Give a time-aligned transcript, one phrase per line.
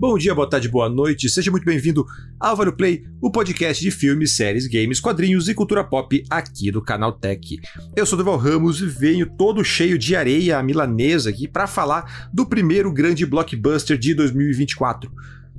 [0.00, 2.06] Bom dia, boa tarde, boa noite, seja muito bem-vindo
[2.38, 6.80] ao Vale Play, o podcast de filmes, séries, games, quadrinhos e cultura pop aqui do
[6.80, 7.58] canal Tech.
[7.96, 12.46] Eu sou Deval Ramos e venho todo cheio de areia milanesa aqui para falar do
[12.46, 15.10] primeiro grande blockbuster de 2024.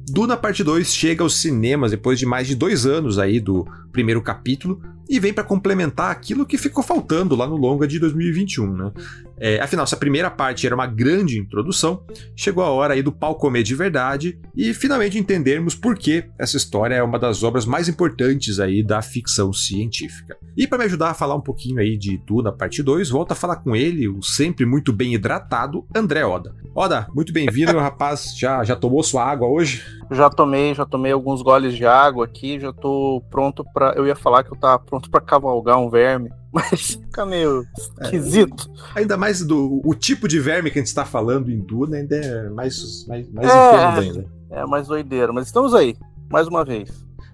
[0.10, 4.22] Duna Parte 2 chega aos cinemas depois de mais de dois anos aí do primeiro
[4.22, 8.92] capítulo e vem para complementar aquilo que ficou faltando lá no longa de 2021, né?
[9.40, 12.04] É, afinal, se a primeira parte era uma grande introdução,
[12.36, 16.58] chegou a hora aí do pau comer de verdade e finalmente entendermos por que essa
[16.58, 20.38] história é uma das obras mais importantes aí da ficção científica.
[20.56, 23.38] E para me ajudar a falar um pouquinho aí de Duna parte 2, volta a
[23.38, 26.54] falar com ele, o sempre muito bem hidratado André Oda.
[26.76, 28.38] Oda, muito bem-vindo, meu rapaz.
[28.38, 29.84] Já, já tomou sua água hoje?
[30.12, 33.94] Já tomei, já tomei alguns goles de água aqui, já tô pronto para.
[33.96, 38.68] Eu ia falar que eu tava pronto para cavalgar um verme, mas fica meio esquisito.
[38.96, 41.98] É, ainda mais do o tipo de verme que a gente está falando em Duna,
[41.98, 44.26] ainda é mais, mais, mais é, ainda.
[44.50, 45.96] É mais doideira, mas estamos aí,
[46.32, 46.90] mais uma vez.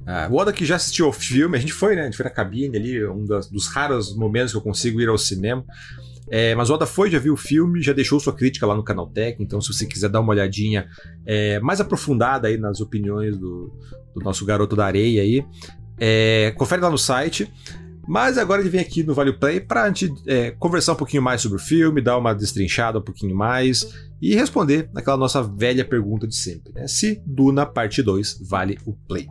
[0.06, 2.02] Ah, o Oda que já assistiu ao filme, a gente foi, né?
[2.02, 5.10] A gente foi na cabine ali, um das, dos raros momentos que eu consigo ir
[5.10, 5.66] ao cinema.
[6.30, 8.84] É, mas o Oda foi, já viu o filme, já deixou sua crítica lá no
[8.84, 10.88] canal Tech, então se você quiser dar uma olhadinha
[11.26, 13.72] é, mais aprofundada aí nas opiniões do,
[14.14, 15.46] do nosso garoto da areia aí,
[15.98, 17.52] é, confere lá no site.
[18.08, 21.24] Mas agora ele vem aqui no Vale Play para a gente é, conversar um pouquinho
[21.24, 23.90] mais sobre o filme, dar uma destrinchada um pouquinho mais
[24.22, 26.88] e responder aquela nossa velha pergunta de sempre: né?
[26.88, 29.28] se Duna Parte 2 vale o Play.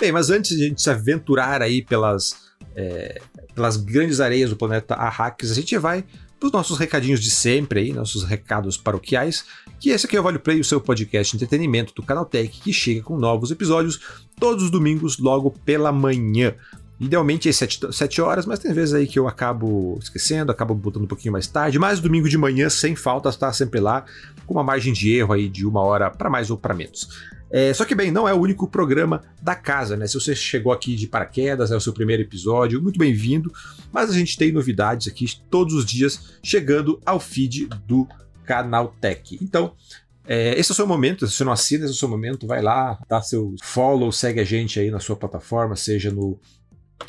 [0.00, 2.36] Bem, mas antes de a gente se aventurar aí pelas,
[2.74, 3.20] é,
[3.54, 6.04] pelas grandes areias do planeta Arrakis, a gente vai
[6.40, 9.44] os nossos recadinhos de sempre aí, nossos recados paroquiais,
[9.80, 12.48] que esse aqui é o Vale Play, o seu podcast de entretenimento do Canal Tech,
[12.48, 14.00] que chega com novos episódios
[14.38, 16.54] todos os domingos, logo pela manhã.
[17.00, 21.08] Idealmente é 7 horas, mas tem vezes aí que eu acabo esquecendo, acabo botando um
[21.08, 24.04] pouquinho mais tarde, mas domingo de manhã, sem falta, está sempre lá,
[24.46, 27.08] com uma margem de erro aí de uma hora para mais ou para menos.
[27.50, 30.06] É, só que, bem, não é o único programa da casa, né?
[30.06, 33.52] Se você chegou aqui de paraquedas, é o seu primeiro episódio, muito bem-vindo.
[33.92, 38.06] Mas a gente tem novidades aqui todos os dias chegando ao feed do
[38.44, 39.38] Canal Tech.
[39.42, 39.74] Então,
[40.26, 42.46] é, esse é o seu momento, se você não assina, esse é o seu momento,
[42.46, 46.38] vai lá, dá seu follow, segue a gente aí na sua plataforma, seja no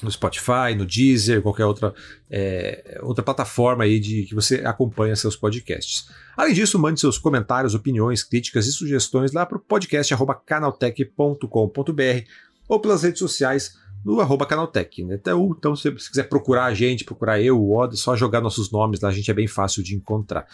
[0.01, 1.93] no Spotify, no Deezer, qualquer outra,
[2.29, 6.07] é, outra plataforma aí de que você acompanha seus podcasts.
[6.37, 10.13] Além disso, mande seus comentários, opiniões, críticas e sugestões lá para o podcast
[10.45, 12.27] canaltech.com.br
[12.67, 15.03] ou pelas redes sociais no arroba canaltech.
[15.03, 15.15] Né?
[15.15, 18.71] Então, então, se quiser procurar a gente, procurar eu, o Odd, é só jogar nossos
[18.71, 20.45] nomes lá, a gente é bem fácil de encontrar.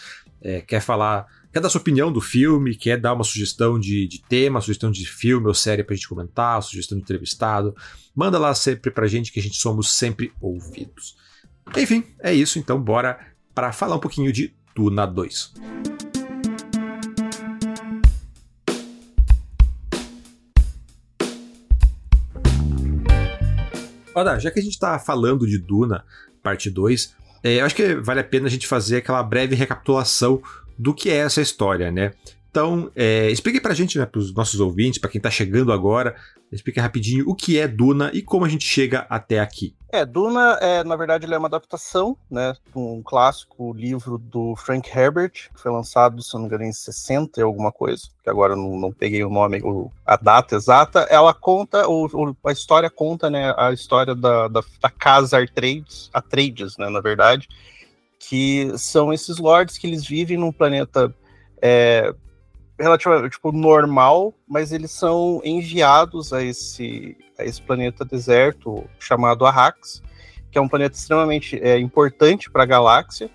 [0.41, 4.21] É, quer falar quer dar sua opinião do filme, quer dar uma sugestão de, de
[4.21, 7.73] tema, sugestão de filme ou série pra gente comentar, sugestão de entrevistado,
[8.13, 11.15] manda lá sempre pra gente que a gente somos sempre ouvidos.
[11.77, 13.17] Enfim, é isso, então bora
[13.53, 15.94] para falar um pouquinho de Tuna 2.
[24.15, 26.05] Olha, já que a gente está falando de Duna,
[26.41, 30.41] parte 2, é, acho que vale a pena a gente fazer aquela breve recapitulação
[30.79, 32.13] do que é essa história, né?
[32.49, 36.15] Então, é, explique pra gente, né, pros nossos ouvintes, para quem tá chegando agora,
[36.49, 39.75] explique rapidinho o que é Duna e como a gente chega até aqui.
[39.95, 44.89] É, Duna, é, na verdade, é uma adaptação, né, de um clássico livro do Frank
[44.89, 48.57] Herbert, que foi lançado, se não me engano, em 60 e alguma coisa, que agora
[48.57, 51.07] não, não peguei o nome, o, a data exata.
[51.09, 56.75] Ela conta, o, a história conta, né, a história da, da, da casa Atreides, Atreides,
[56.75, 57.47] né, na verdade,
[58.19, 61.15] que são esses lords que eles vivem num planeta
[61.61, 62.13] é,
[62.79, 70.01] relativamente tipo, normal, mas eles são enviados a esse, a esse planeta deserto chamado Arrax,
[70.51, 73.29] que é um planeta extremamente é, importante para a galáxia,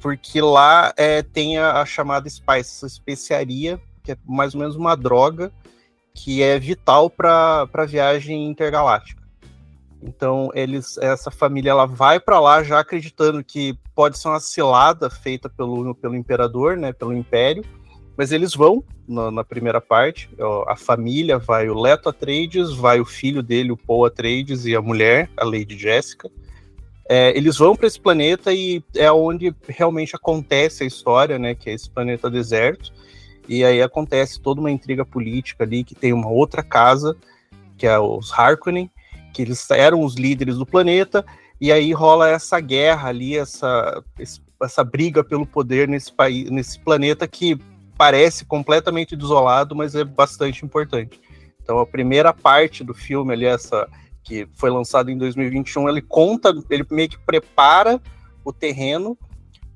[0.00, 4.76] porque lá é, tem a, a, chamada spice, essa especiaria, que é mais ou menos
[4.76, 5.52] uma droga
[6.14, 9.22] que é vital para a viagem intergaláctica.
[10.02, 15.10] Então, eles, essa família ela vai para lá já acreditando que pode ser uma cilada
[15.10, 17.64] feita pelo, pelo imperador, né, pelo império,
[18.18, 20.28] mas eles vão na, na primeira parte.
[20.66, 24.82] A família vai o Leto Atreides, vai o filho dele, o Paul Atreides, e a
[24.82, 26.28] mulher, a Lady Jessica.
[27.08, 31.70] É, eles vão para esse planeta e é onde realmente acontece a história, né, que
[31.70, 32.92] é esse planeta deserto.
[33.48, 37.16] E aí acontece toda uma intriga política ali, que tem uma outra casa,
[37.78, 38.90] que é os Harkonnen,
[39.32, 41.24] que eles eram os líderes do planeta,
[41.60, 44.02] e aí rola essa guerra ali, essa,
[44.60, 47.58] essa briga pelo poder nesse país, nesse planeta que
[47.98, 51.20] parece completamente desolado, mas é bastante importante.
[51.60, 53.88] Então a primeira parte do filme ali, essa
[54.22, 58.00] que foi lançado em 2021, ele conta, ele meio que prepara
[58.44, 59.18] o terreno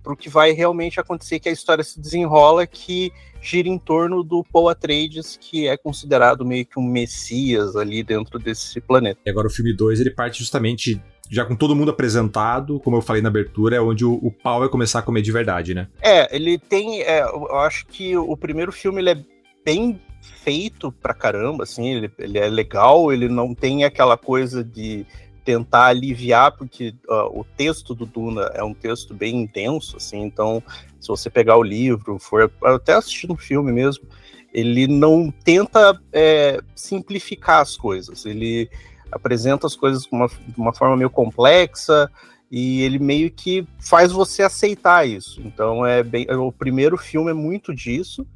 [0.03, 4.23] para o que vai realmente acontecer, que a história se desenrola, que gira em torno
[4.23, 9.21] do Paul Atreides, que é considerado meio que um messias ali dentro desse planeta.
[9.25, 11.01] E agora o filme 2, ele parte justamente
[11.33, 14.61] já com todo mundo apresentado, como eu falei na abertura, é onde o, o pau
[14.61, 15.89] vai começar a comer de verdade, né?
[16.03, 19.25] É, ele tem, é, eu acho que o primeiro filme ele é
[19.65, 25.07] bem feito pra caramba, assim, ele, ele é legal, ele não tem aquela coisa de
[25.43, 30.63] tentar aliviar, porque uh, o texto do Duna é um texto bem intenso, assim, então
[31.01, 34.05] se você pegar o livro, for até assistir um filme mesmo,
[34.53, 38.69] ele não tenta é, simplificar as coisas, ele
[39.13, 42.11] apresenta as coisas de uma, de uma forma meio complexa
[42.51, 45.41] e ele meio que faz você aceitar isso.
[45.45, 48.27] Então é bem, o primeiro filme é muito disso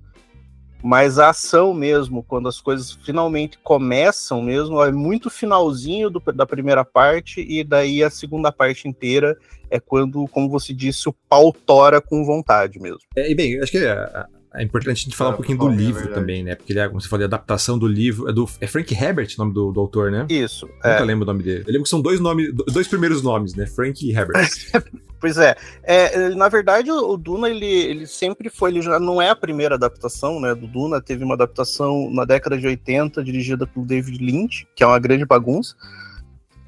[0.82, 6.46] mas a ação mesmo, quando as coisas finalmente começam mesmo, é muito finalzinho do, da
[6.46, 9.36] primeira parte, e daí a segunda parte inteira
[9.70, 13.00] é quando, como você disse, o pau tora com vontade mesmo.
[13.16, 14.26] É, e bem, acho que é,
[14.56, 16.54] é importante a gente falar um ah, pouquinho do é livro também, né?
[16.54, 18.28] Porque ele é, como você falou, a adaptação do livro.
[18.28, 20.26] É, do, é Frank Herbert o nome do, do autor, né?
[20.28, 20.66] Isso.
[20.66, 21.04] Nunca é.
[21.04, 21.64] lembro o nome dele.
[21.66, 23.66] Eu lembro que são dois nomes, dois primeiros nomes, né?
[23.66, 24.48] Frank e Herbert.
[25.20, 25.54] pois é.
[25.82, 26.30] é.
[26.30, 30.40] Na verdade, o Duna, ele, ele sempre foi, ele já não é a primeira adaptação,
[30.40, 30.54] né?
[30.54, 34.86] Do Duna teve uma adaptação na década de 80, dirigida pelo David Lynch, que é
[34.86, 35.74] uma grande bagunça.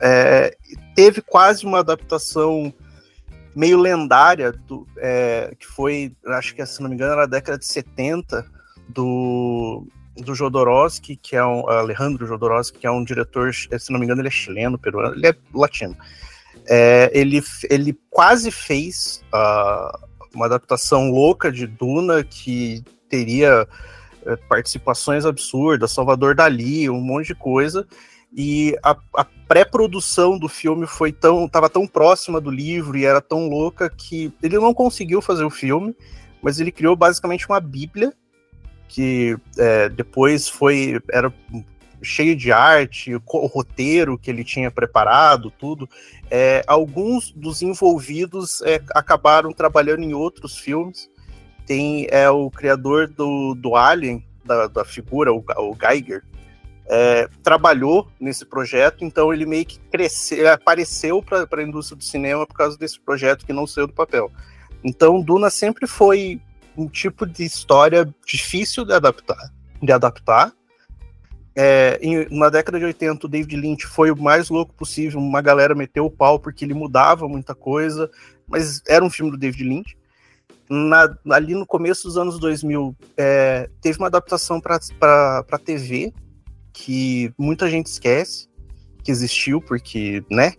[0.01, 0.55] É,
[0.95, 2.73] teve quase uma adaptação
[3.59, 7.59] meio lendária, do, é, que foi, acho que se não me engano, era a década
[7.59, 8.47] de 70,
[8.89, 9.85] do,
[10.17, 14.21] do Jodorowsky, que é um Alejandro Jodorowsky, que é um diretor, se não me engano,
[14.21, 15.97] ele é chileno, peruano, ele é latino.
[16.69, 23.67] É, ele, ele quase fez uh, uma adaptação louca de Duna que teria
[24.25, 27.85] é, participações absurdas, Salvador Dali, um monte de coisa
[28.33, 33.21] e a, a pré-produção do filme foi tão estava tão próxima do livro e era
[33.21, 35.97] tão louca que ele não conseguiu fazer o filme,
[36.43, 38.13] mas ele criou basicamente uma bíblia
[38.89, 41.33] que é, depois foi era
[42.03, 45.89] cheio de arte, o roteiro que ele tinha preparado, tudo.
[46.31, 51.11] É, alguns dos envolvidos é, acabaram trabalhando em outros filmes.
[51.67, 56.23] Tem é o criador do, do Alien, da, da figura, o, o Geiger,
[56.89, 62.47] é, trabalhou nesse projeto, então ele meio que cresceu, apareceu para a indústria do cinema
[62.47, 64.33] por causa desse projeto que não saiu do papel.
[64.83, 66.41] Então, Duna sempre foi
[66.77, 69.53] um tipo de história difícil de adaptar.
[69.83, 70.53] De adaptar.
[71.55, 75.43] É, em, na década de 80, o David Lynch foi o mais louco possível, uma
[75.43, 78.09] galera meteu o pau porque ele mudava muita coisa,
[78.47, 79.99] mas era um filme do David Lynch.
[80.71, 86.13] Na, ali no começo dos anos 2000, é, teve uma adaptação para TV,
[86.79, 88.49] que muita gente esquece
[89.03, 90.53] que existiu, porque, né?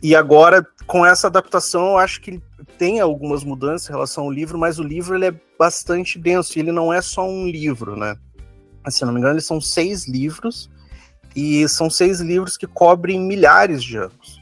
[0.00, 2.40] E agora, com essa adaptação, eu acho que
[2.78, 6.70] tem algumas mudanças em relação ao livro, mas o livro ele é bastante denso, ele
[6.70, 8.16] não é só um livro, né?
[8.88, 10.70] Se não me engano, eles são seis livros,
[11.34, 14.40] e são seis livros que cobrem milhares de anos.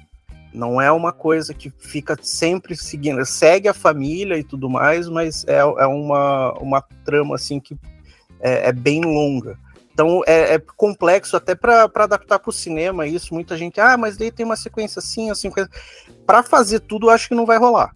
[0.52, 5.44] Não é uma coisa que fica sempre seguindo, segue a família e tudo mais, mas
[5.46, 7.76] é, é uma, uma trama assim que
[8.40, 9.58] é, é bem longa.
[9.98, 13.34] Então é, é complexo até para adaptar para o cinema isso.
[13.34, 15.50] Muita gente, ah, mas daí tem uma sequência assim, assim.
[16.24, 17.92] Para fazer tudo, acho que não vai rolar.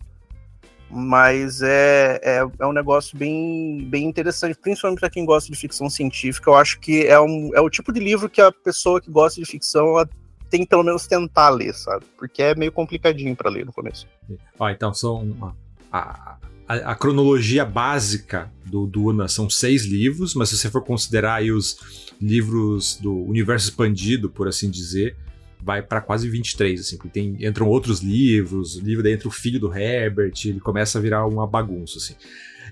[0.91, 5.89] Mas é, é, é um negócio bem, bem interessante, principalmente para quem gosta de ficção
[5.89, 6.51] científica.
[6.51, 9.41] Eu acho que é, um, é o tipo de livro que a pessoa que gosta
[9.41, 9.95] de ficção
[10.51, 12.05] tem pelo menos tentar ler, sabe?
[12.19, 14.09] Porque é meio complicadinho para ler no começo.
[14.59, 15.55] Ó, então são
[16.81, 22.13] a, cronologia básica do Duna são seis livros, mas se você for considerar aí os
[22.21, 25.17] livros do universo expandido, por assim dizer,
[25.61, 29.31] vai para quase 23, assim, porque tem, entram outros livros, o livro daí entra o
[29.31, 32.15] filho do Herbert, ele começa a virar uma bagunça, assim.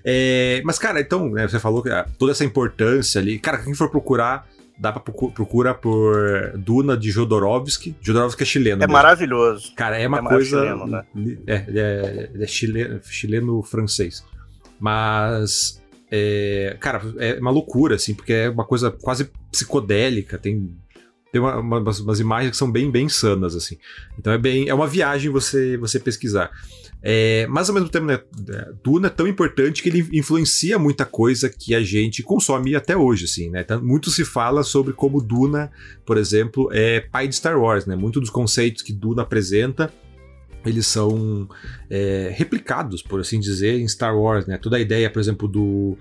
[0.03, 3.73] É, mas, cara, então, né, você falou que ah, toda essa importância ali, cara, quem
[3.73, 4.47] for procurar
[4.77, 7.95] dá pra procurar por Duna de Jodorowsky.
[8.01, 8.83] Jodorowsky é chileno.
[8.83, 8.93] É mesmo.
[8.93, 9.73] maravilhoso.
[9.75, 10.59] Cara, é uma é coisa.
[10.59, 11.05] Chileno, né?
[11.47, 14.25] É, ele é, é chileno, chileno-francês.
[14.79, 15.81] Mas.
[16.13, 20.37] É, cara, é uma loucura, assim, porque é uma coisa quase psicodélica.
[20.37, 20.75] Tem
[21.31, 23.77] tem uma, uma, umas, umas, imagens que são bem, bem insanas, assim.
[24.19, 24.67] Então é bem.
[24.67, 26.51] É uma viagem você, você pesquisar.
[27.03, 28.19] É, mas ao mesmo tempo, né,
[28.83, 33.25] Duna é tão importante que ele influencia muita coisa que a gente consome até hoje,
[33.25, 33.65] assim, né?
[33.81, 35.71] Muito se fala sobre como Duna,
[36.05, 37.95] por exemplo, é pai de Star Wars, né?
[37.95, 39.91] Muitos dos conceitos que Duna apresenta
[40.63, 41.49] eles são
[41.89, 44.57] é, replicados, por assim dizer, em Star Wars, né?
[44.57, 45.97] Toda a ideia, por exemplo, do,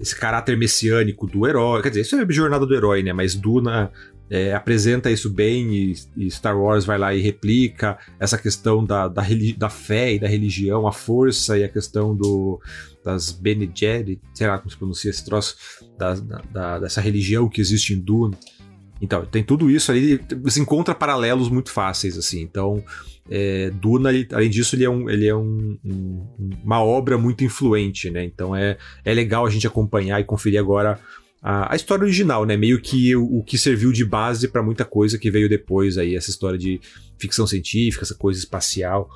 [0.00, 1.82] esse caráter messiânico do herói.
[1.82, 3.12] Quer dizer, isso é a jornada do herói, né?
[3.12, 3.90] Mas Duna
[4.30, 9.08] é, apresenta isso bem e, e, Star Wars vai lá e replica essa questão da,
[9.08, 9.22] da,
[9.56, 12.60] da, fé e da religião, a força e a questão do,
[13.04, 15.56] das Bene Gesserit, sei lá como se pronuncia esse troço,
[15.96, 18.36] da, da, dessa religião que existe em Dune.
[19.00, 22.40] Então, tem tudo isso ali, você encontra paralelos muito fáceis, assim.
[22.40, 22.84] Então,
[23.30, 26.26] é, Duna, além disso, ele é, um, ele é um, um,
[26.64, 28.24] uma obra muito influente, né?
[28.24, 30.98] Então é, é legal a gente acompanhar e conferir agora
[31.42, 32.56] a, a história original, né?
[32.56, 36.16] Meio que o, o que serviu de base para muita coisa que veio depois aí,
[36.16, 36.80] essa história de
[37.18, 39.08] ficção científica, essa coisa espacial.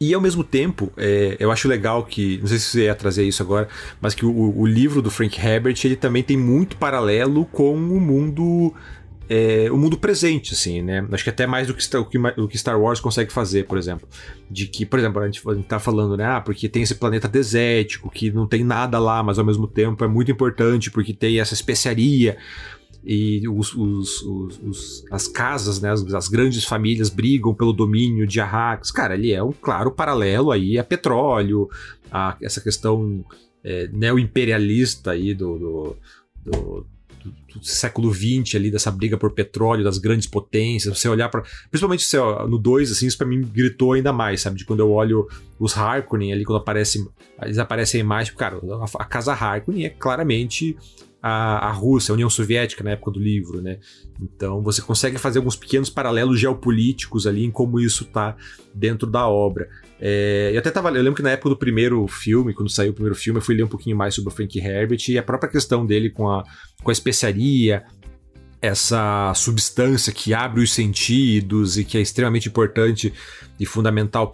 [0.00, 3.22] E ao mesmo tempo, é, eu acho legal que, não sei se você ia trazer
[3.22, 3.68] isso agora,
[4.00, 8.00] mas que o, o livro do Frank Herbert ele também tem muito paralelo com o
[8.00, 8.74] mundo
[9.28, 11.06] é, o mundo presente, assim, né?
[11.10, 14.08] Acho que até mais do que, Star, o que Star Wars consegue fazer, por exemplo.
[14.50, 16.24] De que, por exemplo, a gente, a gente tá falando, né?
[16.24, 20.04] Ah, porque tem esse planeta desértico, que não tem nada lá, mas ao mesmo tempo
[20.04, 22.36] é muito importante porque tem essa especiaria
[23.04, 28.40] e os, os, os, as casas, né, as, as, grandes famílias brigam pelo domínio de
[28.40, 28.92] Arrakis.
[28.92, 31.68] Cara, ele é um claro paralelo aí a petróleo,
[32.10, 33.24] a essa questão
[33.64, 35.96] é, neo-imperialista aí do, do,
[36.44, 36.86] do
[37.24, 42.04] do século XX ali, dessa briga por petróleo, das grandes potências, você olhar para Principalmente
[42.04, 44.56] você, ó, no 2, assim, isso pra mim gritou ainda mais, sabe?
[44.56, 47.06] De quando eu olho os Harkonnen ali, quando aparece,
[47.42, 50.76] eles aparecem a imagem, cara, a, a casa Harkonnen é claramente
[51.22, 53.78] a, a Rússia, a União Soviética na época do livro, né?
[54.20, 58.36] Então você consegue fazer alguns pequenos paralelos geopolíticos ali em como isso tá
[58.74, 59.68] dentro da obra.
[60.00, 62.94] É, eu até tava, eu lembro que na época do primeiro filme, quando saiu o
[62.94, 65.48] primeiro filme, eu fui ler um pouquinho mais sobre o Frank Herbert e a própria
[65.48, 66.42] questão dele com a,
[66.82, 67.84] com a especiaria,
[68.60, 73.12] essa substância que abre os sentidos e que é extremamente importante
[73.60, 74.30] e fundamental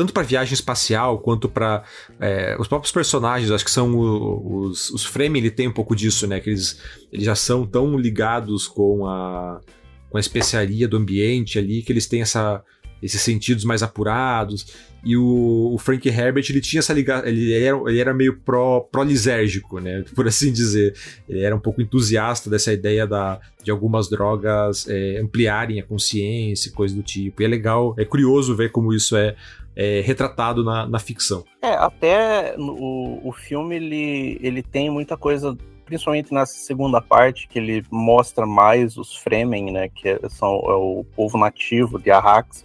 [0.00, 1.84] tanto para viagem espacial quanto para
[2.18, 6.40] é, os próprios personagens, acho que são os, os ele tem um pouco disso, né?
[6.40, 6.80] Que eles,
[7.12, 9.60] eles já são tão ligados com a,
[10.08, 12.64] com a especiaria do ambiente ali que eles têm essa,
[13.02, 14.66] esses sentidos mais apurados.
[15.04, 18.80] E o, o Frank Herbert, ele tinha essa ligação, ele era, ele era meio pró,
[18.80, 20.02] pró-lisérgico, né?
[20.16, 20.94] Por assim dizer.
[21.28, 26.72] Ele era um pouco entusiasta dessa ideia da, de algumas drogas é, ampliarem a consciência,
[26.72, 27.42] coisa do tipo.
[27.42, 29.36] E é legal, é curioso ver como isso é
[29.76, 31.44] é, retratado na, na ficção.
[31.62, 37.58] É, até o, o filme ele, ele tem muita coisa, principalmente nessa segunda parte, que
[37.58, 42.64] ele mostra mais os Fremen, né, que é, são é o povo nativo de Arrax.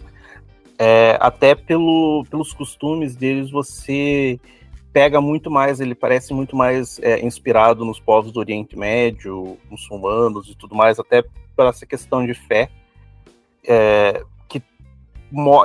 [0.78, 4.38] É, até pelo, pelos costumes deles, você
[4.92, 10.48] pega muito mais, ele parece muito mais é, inspirado nos povos do Oriente Médio, muçulmanos
[10.50, 12.70] e tudo mais, até por essa questão de fé.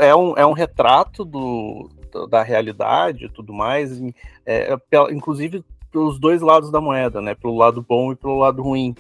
[0.02, 1.90] É, um, é um retrato do,
[2.30, 4.02] da realidade e tudo mais,
[4.46, 4.78] é, é,
[5.12, 7.36] inclusive pelos dois lados da moeda, né?
[7.36, 8.96] Pelo lado bom e pelo lado ruim,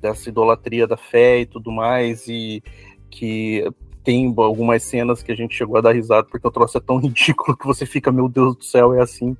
[0.00, 2.62] dessa idolatria da fé e tudo mais, e
[3.10, 3.66] que
[4.04, 6.98] tem algumas cenas que a gente chegou a dar risada porque o troço é tão
[7.00, 9.36] ridículo que você fica, meu Deus do céu, é assim.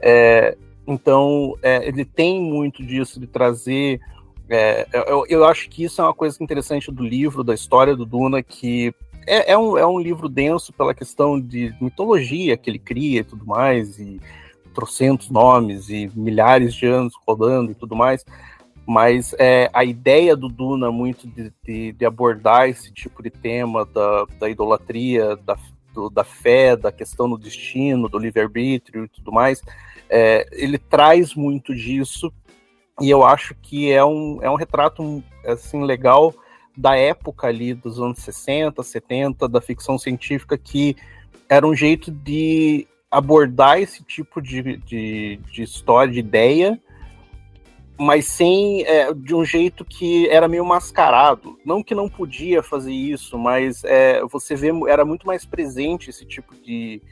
[0.00, 0.56] É,
[0.86, 4.00] então, é, ele tem muito disso de trazer.
[4.48, 8.06] É, eu, eu, acho que isso é uma coisa interessante do livro, da história do
[8.06, 8.94] Duna, que
[9.28, 13.24] é, é, um, é um livro denso pela questão de mitologia que ele cria e
[13.24, 14.20] tudo mais, e
[14.74, 18.24] trocentos nomes e milhares de anos rodando e tudo mais.
[18.86, 23.84] Mas é, a ideia do Duna muito de, de, de, abordar esse tipo de tema
[23.84, 25.56] da, da idolatria, da,
[25.92, 29.60] do, da fé, da questão do destino, do livre-arbítrio e tudo mais,
[30.08, 32.32] é, ele traz muito disso
[33.00, 36.34] e eu acho que é um, é um retrato assim legal
[36.78, 40.96] da época ali dos anos 60, 70, da ficção científica, que
[41.48, 46.80] era um jeito de abordar esse tipo de, de, de história, de ideia,
[47.98, 51.58] mas sem é, de um jeito que era meio mascarado.
[51.64, 56.24] Não que não podia fazer isso, mas é, você vê era muito mais presente esse
[56.24, 57.02] tipo de,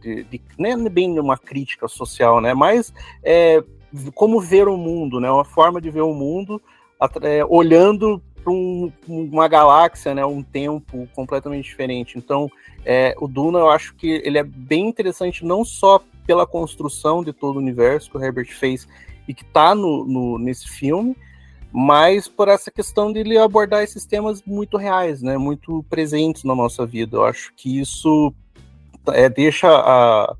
[0.00, 2.54] de, de não é bem uma crítica social, né?
[2.54, 2.94] Mas
[3.24, 3.64] é,
[4.14, 5.28] como ver o mundo, né?
[5.28, 6.62] Uma forma de ver o mundo
[7.22, 12.16] é, olhando para um, uma galáxia, né, um tempo completamente diferente.
[12.16, 12.50] Então,
[12.84, 17.32] é, o Duna, eu acho que ele é bem interessante não só pela construção de
[17.32, 18.88] todo o universo que o Herbert fez
[19.26, 21.16] e que está no, no, nesse filme,
[21.70, 26.54] mas por essa questão de ele abordar esses temas muito reais, né, muito presentes na
[26.54, 27.18] nossa vida.
[27.18, 28.32] Eu acho que isso
[29.08, 30.34] é, deixa a,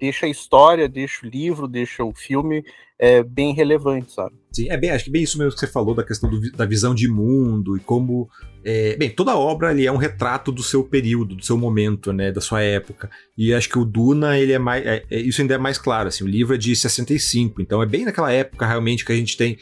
[0.00, 2.64] deixa a história, deixa o livro, deixa o filme
[2.98, 4.34] é, bem relevante, sabe?
[4.52, 6.66] Sim, é bem, acho que bem isso mesmo que você falou da questão do, da
[6.66, 8.28] visão de mundo e como.
[8.62, 12.30] É, bem, toda obra ali é um retrato do seu período, do seu momento, né,
[12.30, 13.10] da sua época.
[13.38, 14.84] E acho que o Duna, ele é mais.
[14.84, 17.86] É, é, isso ainda é mais claro, assim, o livro é de 65, então é
[17.86, 19.56] bem naquela época realmente que a gente tem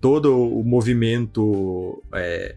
[0.00, 2.02] todo o movimento.
[2.12, 2.54] É,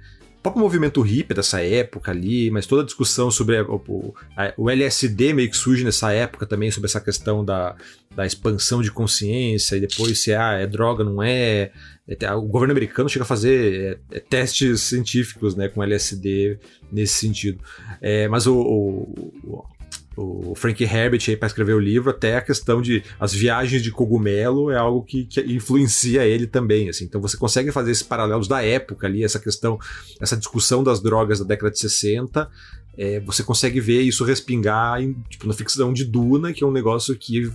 [0.47, 5.33] próprio movimento hippie dessa época ali, mas toda a discussão sobre o, a, o LSD
[5.33, 7.75] meio que surge nessa época também, sobre essa questão da,
[8.15, 11.71] da expansão de consciência e depois se ah, é droga, não é.
[12.07, 16.59] é o governo americano chega a fazer é, é, testes científicos né, com LSD
[16.91, 17.59] nesse sentido.
[18.01, 19.65] É, mas o, o,
[20.17, 23.91] o Frank Herbert aí para escrever o livro, até a questão de as viagens de
[23.91, 27.05] cogumelo é algo que, que, influencia ele também, assim.
[27.05, 29.79] Então você consegue fazer esses paralelos da época ali, essa questão,
[30.19, 32.49] essa discussão das drogas da década de 60,
[32.97, 36.71] é, você consegue ver isso respingar em, tipo, na ficção de Duna, que é um
[36.71, 37.51] negócio que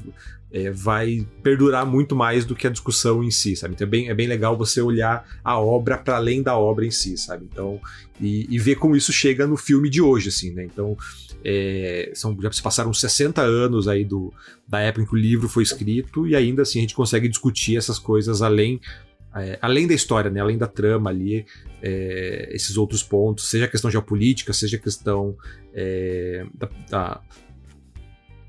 [0.53, 3.75] é, vai perdurar muito mais do que a discussão em si, sabe?
[3.75, 6.91] Então é bem, é bem legal você olhar a obra para além da obra em
[6.91, 7.49] si, sabe?
[7.51, 7.81] Então,
[8.21, 10.65] e, e, ver como isso chega no filme de hoje, assim, né?
[10.65, 10.97] Então,
[11.45, 14.33] é, são, já se passaram 60 anos aí do,
[14.67, 17.77] da época em que o livro foi escrito e ainda assim a gente consegue discutir
[17.77, 18.81] essas coisas além
[19.35, 21.47] é, além da história, né, além da trama ali,
[21.83, 25.35] é, esses outros pontos, seja a questão geopolítica, seja a questão
[25.73, 27.21] é, da, da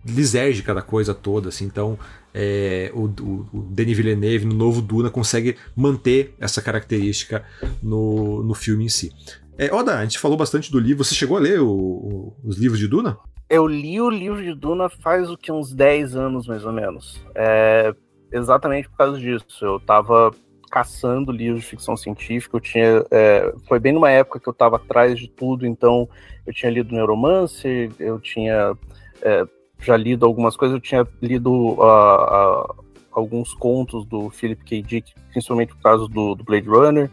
[0.06, 1.98] lisérgica da coisa toda, assim, então
[2.34, 7.46] é, o, o, o, Denis Villeneuve no novo Duna consegue manter essa característica
[7.82, 9.12] no, no filme em si.
[9.58, 11.04] É, Oda, a gente falou bastante do livro.
[11.04, 13.18] Você chegou a ler o, o, os livros de Duna?
[13.50, 17.24] Eu li o livro de Duna faz o que uns 10 anos, mais ou menos.
[17.36, 17.94] É,
[18.32, 19.46] exatamente por causa disso.
[19.62, 20.32] Eu tava
[20.72, 22.58] caçando livros de ficção científica.
[22.58, 26.10] Eu tinha, é, foi bem numa época que eu estava atrás de tudo, então
[26.48, 28.76] eu tinha lido Neuromancer, eu tinha
[29.22, 29.46] é,
[29.80, 34.82] já lido algumas coisas, eu tinha lido uh, uh, alguns contos do Philip K.
[34.82, 37.12] Dick, principalmente por causa do, do Blade Runner.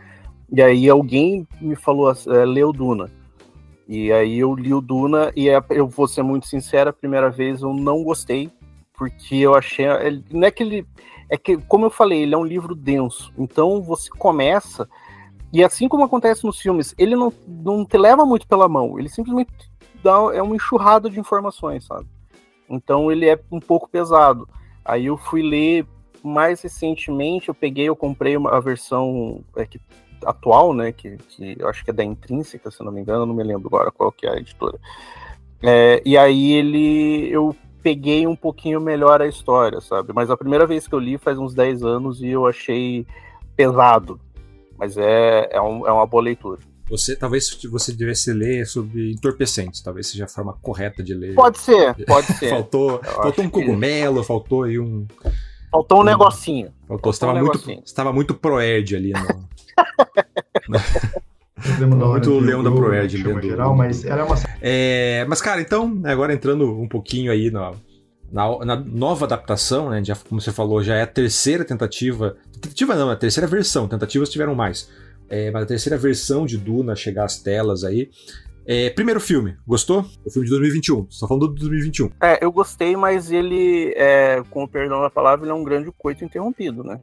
[0.52, 3.11] E aí alguém me falou, é, leu Duna.
[3.87, 7.30] E aí eu li o Duna e é, eu vou ser muito sincero, a primeira
[7.30, 8.50] vez eu não gostei,
[8.95, 9.87] porque eu achei,
[10.30, 10.87] não é que ele,
[11.28, 13.33] é que como eu falei, ele é um livro denso.
[13.37, 14.88] Então você começa
[15.52, 19.09] e assim como acontece nos filmes, ele não, não te leva muito pela mão, ele
[19.09, 19.50] simplesmente
[20.02, 22.07] dá é uma enxurrada de informações, sabe?
[22.69, 24.49] Então ele é um pouco pesado.
[24.85, 25.85] Aí eu fui ler
[26.23, 29.80] mais recentemente, eu peguei, eu comprei uma, a versão é, que
[30.25, 33.35] atual, né, que, que eu acho que é da Intrínseca, se não me engano, não
[33.35, 34.78] me lembro agora qual que é a editora.
[35.63, 40.13] É, e aí ele, eu peguei um pouquinho melhor a história, sabe?
[40.15, 43.06] Mas a primeira vez que eu li faz uns 10 anos e eu achei
[43.56, 44.21] pesado,
[44.78, 46.59] mas é, é, um, é uma boa leitura.
[46.89, 51.35] Você, talvez você devesse ler sobre entorpecentes, talvez seja a forma correta de ler.
[51.35, 52.50] Pode ser, pode ser.
[52.50, 54.26] faltou faltou um cogumelo, que...
[54.26, 55.06] faltou aí um.
[55.71, 56.73] Faltou um, negocinho.
[56.89, 59.13] Faltou, você estava um muito, estava muito pro-erd ali
[61.78, 63.43] no, Muito leão da Proerd lendo.
[63.43, 64.35] Geral, mas era uma...
[64.61, 67.73] É, mas, cara, então, agora entrando um pouquinho aí na,
[68.33, 70.02] na, na, nova adaptação, né?
[70.02, 72.37] Já, como você falou, já é a terceira tentativa.
[72.61, 73.89] Tentativa não, é a terceira versão.
[73.89, 74.89] Tentativas tiveram mais.
[75.28, 78.11] É, mas a terceira versão de Duna chegar às telas aí.
[78.67, 80.05] É, primeiro filme, gostou?
[80.25, 81.07] O filme de 2021.
[81.11, 82.11] Só falando do 2021.
[82.23, 85.91] É, eu gostei, mas ele, é, com o perdão da palavra, ele é um grande
[85.97, 87.01] coito interrompido, né?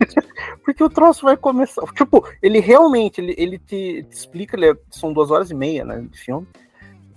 [0.64, 1.82] Porque o troço vai começar.
[1.94, 5.84] Tipo, ele realmente ele, ele te, te explica, ele é, são duas horas e meia,
[5.84, 6.06] né?
[6.10, 6.46] De filme.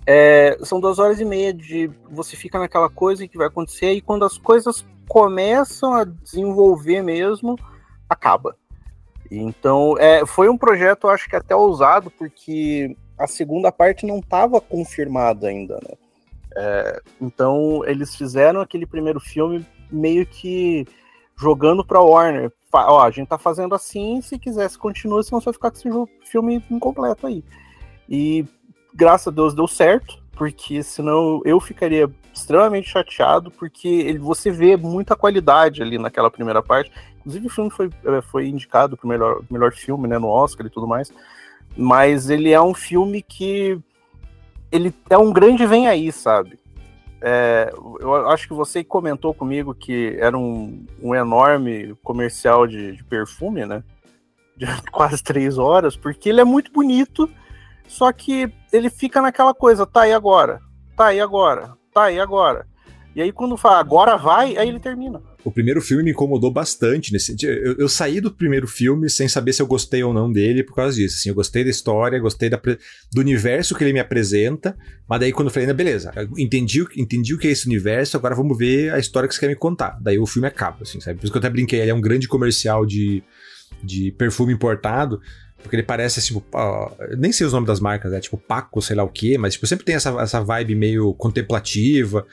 [0.06, 4.02] É, são duas horas e meia de você fica naquela coisa que vai acontecer, e
[4.02, 7.58] quando as coisas começam a desenvolver mesmo,
[8.08, 8.56] acaba.
[9.30, 14.60] Então, é, foi um projeto, acho que até ousado, porque a segunda parte não estava
[14.60, 15.96] confirmada ainda, né?
[16.56, 20.86] É, então, eles fizeram aquele primeiro filme meio que
[21.36, 25.54] jogando para Warner, ó, a gente tá fazendo assim, se quisesse continua, senão você vai
[25.54, 27.44] ficar com esse filme incompleto aí.
[28.08, 28.44] E
[28.94, 34.76] graças a Deus deu certo, porque senão eu ficaria extremamente chateado, porque ele, você vê
[34.76, 36.90] muita qualidade ali naquela primeira parte.
[37.20, 40.70] Inclusive o filme foi, é, foi indicado para melhor, melhor filme, né, no Oscar e
[40.70, 41.12] tudo mais.
[41.76, 43.78] Mas ele é um filme que
[44.70, 46.58] ele é um grande vem aí, sabe?
[47.20, 53.04] É, eu acho que você comentou comigo que era um, um enorme comercial de, de,
[53.04, 53.82] perfume, né?
[54.56, 57.30] De quase três horas, porque ele é muito bonito,
[57.88, 60.60] só que ele fica naquela coisa, tá aí agora,
[60.94, 62.66] tá aí agora, tá aí agora.
[63.14, 65.22] E aí, quando fala agora vai, aí ele termina.
[65.44, 67.36] O primeiro filme me incomodou bastante nesse.
[67.42, 70.74] Eu, eu, saí do primeiro filme sem saber se eu gostei ou não dele por
[70.74, 71.16] causa disso.
[71.18, 72.58] Assim, eu gostei da história, gostei da,
[73.12, 74.74] do universo que ele me apresenta,
[75.06, 78.56] mas daí quando eu falei, beleza, entendi, entendi o que é esse universo, agora vamos
[78.56, 79.98] ver a história que você quer me contar.
[80.00, 81.18] Daí o filme acaba, assim, sabe?
[81.18, 83.22] Por isso que eu até brinquei, ele é um grande comercial de,
[83.82, 85.20] de perfume importado.
[85.62, 88.20] Porque ele parece, tipo, uh, nem sei os nomes das marcas, é né?
[88.20, 92.26] tipo Paco, sei lá o que, mas tipo, sempre tem essa, essa vibe meio contemplativa.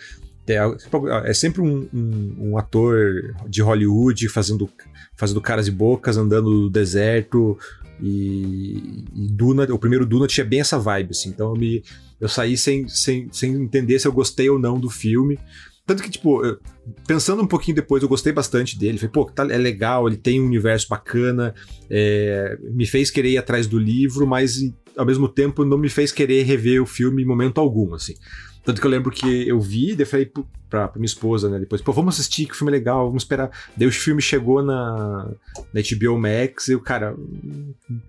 [0.47, 4.69] É, é sempre um, um, um, ator de Hollywood fazendo,
[5.15, 7.57] fazendo caras e bocas, andando no deserto.
[8.01, 11.29] E, e Duna, o primeiro Duna tinha bem essa vibe, assim.
[11.29, 11.83] Então eu, me,
[12.19, 15.39] eu saí sem, sem, sem entender se eu gostei ou não do filme.
[15.85, 16.59] Tanto que, tipo, eu,
[17.07, 18.97] pensando um pouquinho depois, eu gostei bastante dele.
[18.97, 21.53] Falei, pô, tá, é legal, ele tem um universo bacana,
[21.89, 24.59] é, me fez querer ir atrás do livro, mas
[24.95, 28.13] ao mesmo tempo não me fez querer rever o filme em momento algum, assim.
[28.63, 30.31] Tanto que eu lembro que eu vi, daí eu falei
[30.69, 33.49] pra, pra minha esposa, né, depois, pô, vamos assistir, que filme legal, vamos esperar.
[33.75, 35.31] Daí o filme chegou na,
[35.73, 37.15] na HBO Max e o cara,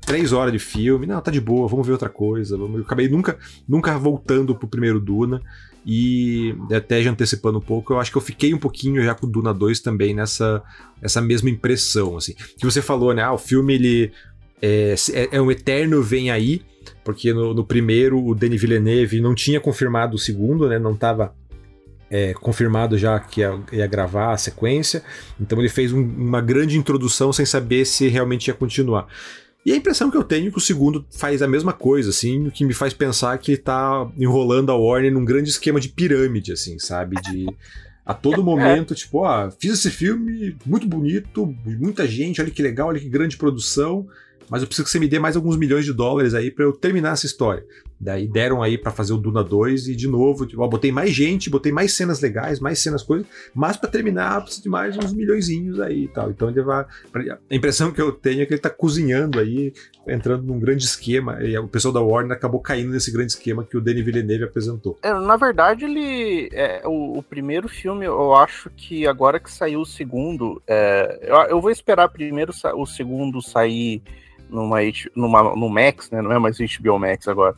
[0.03, 2.57] três horas de filme, não, tá de boa, vamos ver outra coisa.
[2.57, 2.77] Vamos...
[2.77, 3.39] Eu acabei nunca,
[3.69, 5.43] nunca voltando pro primeiro Duna.
[5.85, 9.27] E até já antecipando um pouco, eu acho que eu fiquei um pouquinho já com
[9.27, 10.63] o Duna 2 também nessa
[11.03, 12.35] essa mesma impressão, assim.
[12.57, 13.23] Que você falou, né?
[13.23, 14.13] Ah, o filme ele
[14.63, 16.63] é, é, é um eterno vem aí,
[17.05, 20.79] porque no, no, primeiro o Denis Villeneuve não tinha confirmado o segundo, né?
[20.79, 21.35] Não estava
[22.11, 25.03] é, confirmado já que ia, ia, gravar a sequência,
[25.41, 29.07] então ele fez um, uma grande introdução sem saber se realmente ia continuar.
[29.65, 32.49] E a impressão que eu tenho é que o segundo faz a mesma coisa, assim,
[32.49, 35.89] o que me faz pensar que ele tá enrolando a Warner num grande esquema de
[35.89, 37.17] pirâmide, assim, sabe?
[37.23, 37.47] De
[38.05, 42.89] a todo momento, tipo, ó, fiz esse filme muito bonito, muita gente, olha que legal,
[42.89, 44.07] olha que grande produção
[44.51, 46.73] mas eu preciso que você me dê mais alguns milhões de dólares aí para eu
[46.73, 47.65] terminar essa história.
[48.03, 51.11] Daí deram aí para fazer o Duna 2 e de novo, tipo, ó, botei mais
[51.11, 55.13] gente, botei mais cenas legais, mais cenas coisas, mas para terminar preciso de mais uns
[55.13, 56.29] milhõeszinhos aí e tal.
[56.29, 56.85] Então ele vai
[57.15, 59.73] a impressão que eu tenho é que ele tá cozinhando aí,
[60.05, 63.77] entrando num grande esquema e o pessoal da Warner acabou caindo nesse grande esquema que
[63.77, 64.99] o Denis Villeneuve apresentou.
[65.01, 69.83] É, na verdade, ele é, o, o, primeiro filme, eu acho que agora que saiu
[69.83, 74.03] o segundo, é, eu, eu vou esperar primeiro o segundo sair
[74.51, 74.79] numa,
[75.15, 76.21] numa, no Max, né?
[76.21, 77.55] Não é mais HBO Max agora.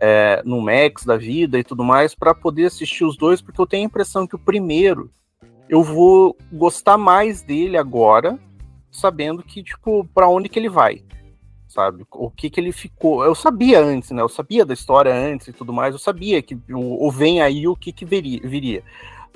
[0.00, 3.66] É, no Max da vida e tudo mais, para poder assistir os dois, porque eu
[3.66, 5.10] tenho a impressão que o primeiro
[5.68, 8.38] eu vou gostar mais dele agora,
[8.90, 11.04] sabendo que, tipo, para onde que ele vai,
[11.68, 12.04] sabe?
[12.10, 13.24] O que que ele ficou.
[13.24, 14.20] Eu sabia antes, né?
[14.20, 17.68] Eu sabia da história antes e tudo mais, eu sabia que o, o vem aí
[17.68, 18.40] o que que viria.
[18.42, 18.82] viria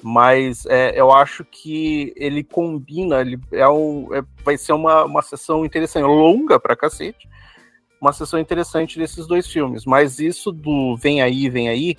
[0.07, 5.23] mas é, eu acho que ele combina, ele é um, é, vai ser uma, uma
[5.23, 7.27] sessão interessante, longa pra cacete,
[8.05, 11.97] uma sessão interessante desses dois filmes, mas isso do Vem Aí, Vem Aí,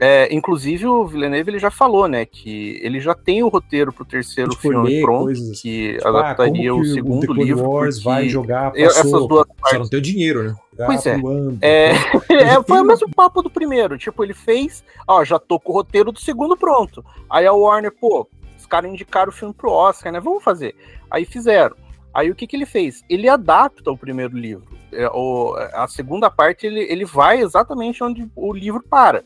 [0.00, 4.04] é, inclusive o Villeneuve ele já falou, né, que ele já tem o roteiro pro
[4.04, 7.70] terceiro filme pronto, coisas, que tipo, adaptaria ah, o segundo o livro.
[7.70, 9.78] Wars vai jogar, passou, essas duas partes.
[9.78, 10.56] não tem o dinheiro, né?
[10.86, 11.16] Pois é.
[11.62, 11.90] é,
[12.34, 13.96] é foi o mesmo papo do primeiro.
[13.96, 17.04] Tipo, ele fez, ó, já tô com o roteiro do segundo pronto.
[17.30, 18.26] Aí a Warner, pô,
[18.58, 20.18] os caras indicaram o filme pro Oscar, né?
[20.18, 20.74] Vamos fazer.
[21.08, 21.76] Aí fizeram.
[22.14, 23.02] Aí o que, que ele fez?
[23.08, 24.66] Ele adapta o primeiro livro.
[24.92, 29.24] É, o, a segunda parte ele, ele vai exatamente onde o livro para.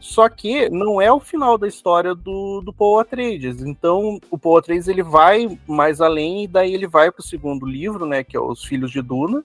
[0.00, 3.62] Só que não é o final da história do, do Paul Atreides.
[3.62, 7.66] Então, o Paul Atreides ele vai mais além e daí ele vai para o segundo
[7.66, 9.44] livro, né, que é Os Filhos de Duna,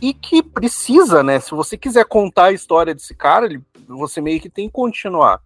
[0.00, 1.40] e que precisa, né?
[1.40, 5.40] Se você quiser contar a história desse cara, ele, você meio que tem que continuar.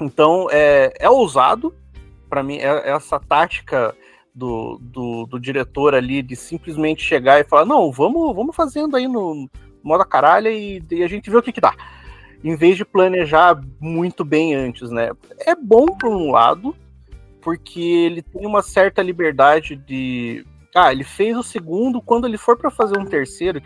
[0.00, 1.74] Então é, é ousado,
[2.28, 3.94] para mim, é, é, essa tática
[4.40, 9.06] do, do, do, diretor ali de simplesmente chegar e falar: não, vamos, vamos fazendo aí
[9.06, 9.48] no
[9.82, 11.74] modo caralho e, e a gente vê o que, que dá.
[12.42, 15.10] Em vez de planejar muito bem antes, né?
[15.40, 16.74] É bom por um lado,
[17.42, 22.56] porque ele tem uma certa liberdade de ah, ele fez o segundo, quando ele for
[22.56, 23.60] para fazer um terceiro,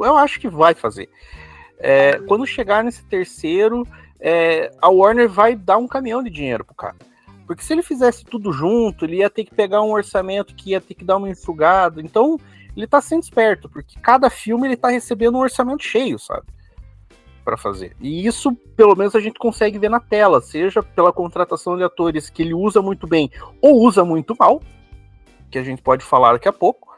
[0.00, 1.10] eu acho que vai fazer.
[1.78, 3.86] É, quando chegar nesse terceiro,
[4.18, 6.96] é, a Warner vai dar um caminhão de dinheiro pro cara.
[7.46, 10.80] Porque se ele fizesse tudo junto, ele ia ter que pegar um orçamento que ia
[10.80, 12.00] ter que dar uma enxugada.
[12.00, 12.38] Então,
[12.76, 16.46] ele tá sendo esperto, porque cada filme ele tá recebendo um orçamento cheio, sabe?
[17.46, 17.96] para fazer.
[18.00, 22.28] E isso, pelo menos, a gente consegue ver na tela, seja pela contratação de atores
[22.28, 23.30] que ele usa muito bem
[23.62, 24.60] ou usa muito mal,
[25.48, 26.88] que a gente pode falar daqui a pouco.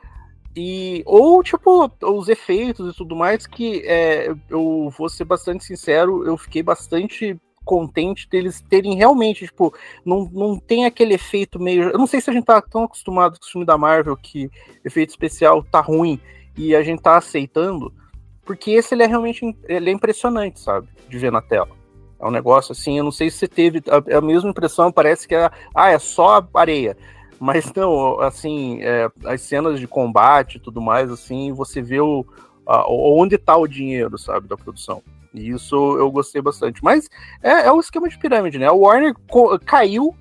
[0.57, 6.25] E, ou, tipo, os efeitos e tudo mais, que é, eu vou ser bastante sincero,
[6.25, 11.91] eu fiquei bastante contente deles terem realmente, tipo, não, não tem aquele efeito meio.
[11.91, 14.51] Eu não sei se a gente tá tão acostumado com o filme da Marvel que
[14.83, 16.19] efeito especial tá ruim
[16.57, 17.93] e a gente tá aceitando,
[18.43, 20.89] porque esse ele é realmente ele é impressionante, sabe?
[21.07, 21.69] De ver na tela.
[22.19, 25.29] É um negócio assim, eu não sei se você teve a, a mesma impressão, parece
[25.29, 26.97] que é, ah, é só areia.
[27.39, 32.25] Mas não, assim, é, as cenas de combate e tudo mais, assim, você vê o,
[32.67, 35.03] a, onde está o dinheiro, sabe, da produção.
[35.35, 36.83] E isso eu gostei bastante.
[36.83, 37.09] Mas
[37.43, 38.67] é, é um esquema de pirâmide, né?
[38.67, 39.15] A Warner
[39.65, 40.15] caiu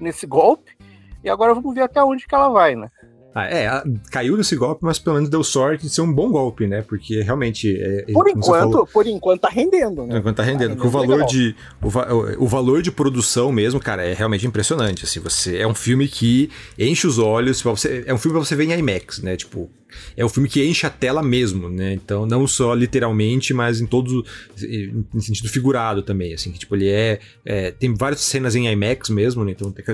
[0.00, 0.76] nesse golpe
[1.22, 2.90] e agora vamos ver até onde que ela vai, né?
[3.38, 6.66] Ah, é, caiu nesse golpe, mas pelo menos deu sorte de ser um bom golpe,
[6.66, 6.80] né?
[6.80, 7.70] Porque realmente.
[7.78, 10.12] É, é por enquanto, falou, por enquanto tá rendendo, né?
[10.12, 10.74] Por enquanto tá rendendo.
[10.74, 11.54] Tá rendendo o valor de.
[11.82, 15.04] O, o, valor de produção mesmo, cara, é realmente impressionante.
[15.04, 15.58] Assim, você.
[15.58, 17.60] É um filme que enche os olhos.
[17.60, 19.36] Você, é um filme pra você ver em IMAX, né?
[19.36, 19.70] Tipo.
[20.16, 21.92] É um filme que enche a tela mesmo, né?
[21.92, 24.26] Então, não só literalmente, mas em todos.
[24.62, 26.50] em sentido figurado também, assim.
[26.50, 27.70] Que, tipo, ele é, é.
[27.70, 29.50] Tem várias cenas em IMAX mesmo, né?
[29.50, 29.84] Então, tem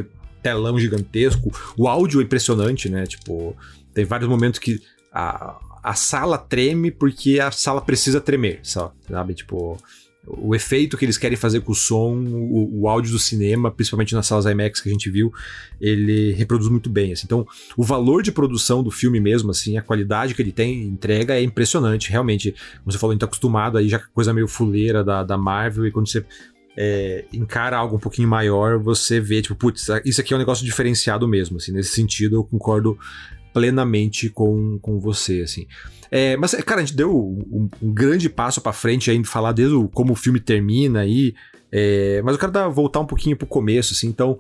[0.43, 1.53] telão gigantesco.
[1.77, 3.07] O áudio é impressionante, né?
[3.07, 3.57] Tipo,
[3.95, 4.81] tem vários momentos que
[5.13, 9.35] a, a sala treme porque a sala precisa tremer, sabe?
[9.35, 9.79] Tipo,
[10.27, 14.15] o efeito que eles querem fazer com o som, o, o, áudio do cinema, principalmente
[14.15, 15.33] nas salas IMAX que a gente viu,
[15.81, 17.13] ele reproduz muito bem.
[17.13, 17.25] Assim.
[17.27, 21.35] Então, o valor de produção do filme mesmo, assim, a qualidade que ele tem, entrega,
[21.35, 22.11] é impressionante.
[22.11, 25.25] Realmente, como você falou, a gente tá acostumado aí já com coisa meio fuleira da,
[25.25, 26.25] da Marvel, e quando você
[26.77, 30.65] é, encara algo um pouquinho maior, você vê, tipo, putz, isso aqui é um negócio
[30.65, 32.99] diferenciado mesmo, assim, nesse sentido eu concordo
[33.53, 35.67] plenamente com, com você, assim.
[36.11, 39.75] É, mas, cara, a gente deu um, um grande passo para frente aí, falar desde
[39.75, 41.35] o, como o filme termina aí,
[41.71, 44.39] é, mas eu quero dar, voltar um pouquinho pro começo, assim, então...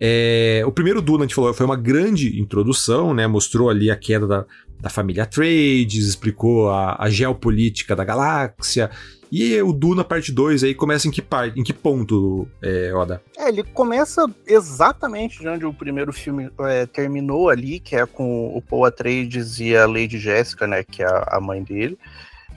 [0.00, 3.26] É, o primeiro Duna, a gente falou, foi uma grande introdução, né?
[3.26, 4.46] Mostrou ali a queda da,
[4.80, 8.90] da família Trades, explicou a, a geopolítica da galáxia,
[9.30, 13.22] e o Duna parte 2 aí começa em que parte, em que ponto, é, Oda?
[13.36, 18.56] É, ele começa exatamente de onde o primeiro filme é, terminou ali, que é com
[18.56, 21.98] o Paul Atreides e a Lady Jessica, né, que é a, mãe dele.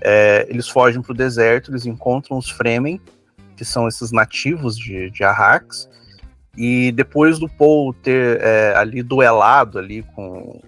[0.02, 3.02] É, eles fogem pro deserto, eles encontram os Fremen,
[3.58, 5.90] que são esses nativos de, de Arrax,
[6.58, 10.62] e depois do Paul ter é, ali duelado ali com,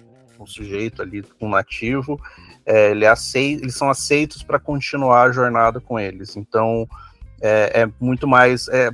[0.43, 2.19] com o sujeito ali, com o nativo,
[2.65, 6.35] é, ele aceit, eles são aceitos para continuar a jornada com eles.
[6.35, 6.87] Então
[7.41, 8.67] é, é muito mais.
[8.67, 8.91] É,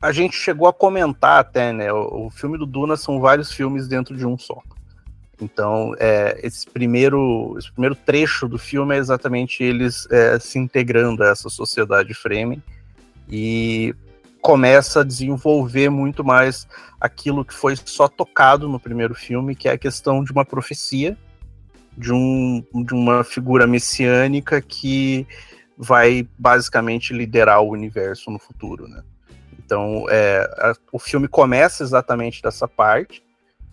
[0.00, 1.92] a gente chegou a comentar até, né?
[1.92, 4.62] O, o, filme do Duna são vários filmes dentro de um só.
[5.40, 11.22] Então, é, esse, primeiro, esse primeiro trecho do filme é exatamente eles é, se integrando
[11.22, 12.62] a essa sociedade Fremen
[13.28, 13.94] e
[14.40, 16.66] começa a desenvolver muito mais
[17.00, 21.16] aquilo que foi só tocado no primeiro filme, que é a questão de uma profecia
[21.96, 25.26] de, um, de uma figura messiânica que
[25.76, 29.02] vai basicamente liderar o universo no futuro, né?
[29.58, 33.22] Então, é, a, o filme começa exatamente dessa parte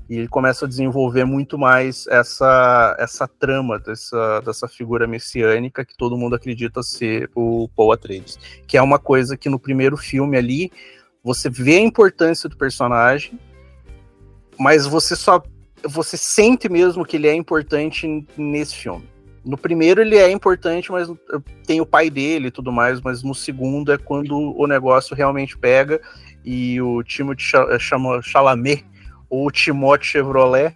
[0.09, 5.97] e ele começa a desenvolver muito mais essa, essa trama dessa, dessa figura messiânica que
[5.97, 10.37] todo mundo acredita ser o Paul Atreides, que é uma coisa que no primeiro filme
[10.37, 10.71] ali
[11.23, 13.37] você vê a importância do personagem,
[14.57, 15.43] mas você só
[15.83, 19.07] você sente mesmo que ele é importante nesse filme.
[19.45, 21.09] No primeiro ele é importante, mas
[21.65, 25.57] tem o pai dele e tudo mais, mas no segundo é quando o negócio realmente
[25.57, 26.01] pega
[26.43, 27.43] e o Timothy
[27.79, 28.85] chama Chalamet
[29.29, 30.75] ou Timothée Chevrolet,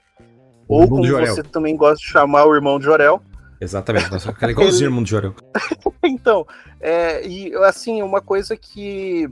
[0.67, 3.21] ou como você também gosta de chamar o irmão de Jorel.
[3.59, 5.35] Exatamente, nossa, cara é igualzinho o irmão de Jorel.
[6.03, 6.45] então,
[6.79, 9.29] é, e assim, uma coisa que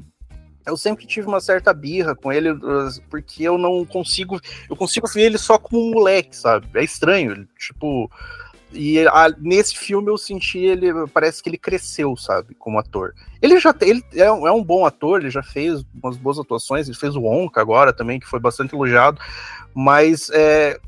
[0.66, 2.50] eu sempre tive uma certa birra com ele,
[3.10, 4.40] porque eu não consigo.
[4.70, 6.68] Eu consigo ver ele só como um moleque, sabe?
[6.76, 7.48] É estranho.
[7.58, 8.10] Tipo.
[8.72, 10.88] E a, nesse filme eu senti ele.
[11.08, 12.54] Parece que ele cresceu, sabe?
[12.54, 13.14] Como ator.
[13.42, 16.88] Ele já ele é, um, é um bom ator, ele já fez umas boas atuações,
[16.88, 19.20] ele fez o Onca agora também, que foi bastante elogiado.
[19.74, 20.80] Mas é,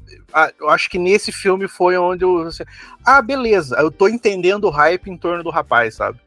[0.60, 2.40] eu acho que nesse filme foi onde eu.
[2.42, 2.64] Assim,
[3.04, 6.20] ah, beleza, eu tô entendendo o hype em torno do rapaz, sabe?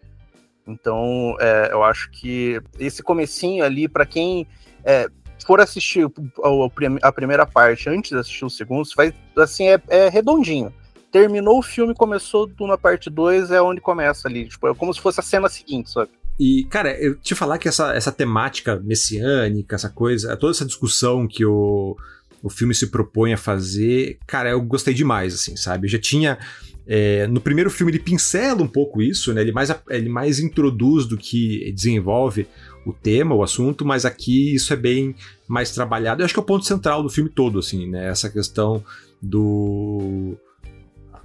[0.67, 4.47] Então, é, eu acho que esse comecinho ali, para quem
[4.83, 5.09] é,
[5.47, 6.07] for assistir
[7.03, 10.73] a, primeira parte antes de assistir o segundo, vai, assim, é, é redondinho.
[11.15, 14.49] Terminou o filme, começou na parte 2, é onde começa ali.
[14.49, 16.11] Tipo, é como se fosse a cena seguinte, sabe?
[16.41, 21.29] E, cara, eu te falar que essa, essa temática messiânica, essa coisa, toda essa discussão
[21.29, 21.97] que o,
[22.43, 25.87] o filme se propõe a fazer, cara, eu gostei demais, assim, sabe?
[25.87, 26.37] Eu já tinha
[26.85, 29.41] é, no primeiro filme ele pincela um pouco isso, né?
[29.41, 32.49] Ele mais, ele mais introduz do que desenvolve
[32.85, 35.15] o tema, o assunto, mas aqui isso é bem
[35.47, 36.21] mais trabalhado.
[36.21, 38.09] Eu acho que é o ponto central do filme todo, assim, né?
[38.09, 38.85] Essa questão
[39.23, 40.37] do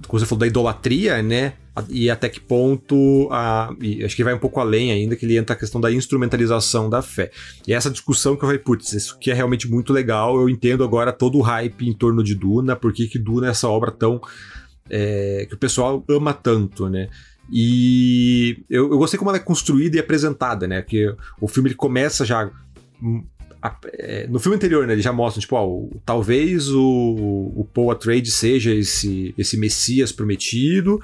[0.06, 1.54] como você falou da idolatria, né?
[1.88, 3.72] E até que ponto a,
[4.04, 7.00] acho que vai um pouco além ainda que ele entra a questão da instrumentalização da
[7.00, 7.30] fé.
[7.66, 10.38] E essa discussão que eu falei, putz, isso que é realmente muito legal.
[10.38, 13.68] Eu entendo agora todo o hype em torno de Duna, por que Duna é essa
[13.68, 14.20] obra tão
[14.90, 17.08] é, que o pessoal ama tanto, né?
[17.52, 20.82] E eu, eu gostei como ela é construída e apresentada, né?
[20.82, 22.50] Que o filme ele começa já
[23.64, 27.96] hum, é, no filme anterior, né, ele já mostra, tipo, ó, talvez o, o Paul
[28.24, 31.00] seja esse, esse Messias prometido.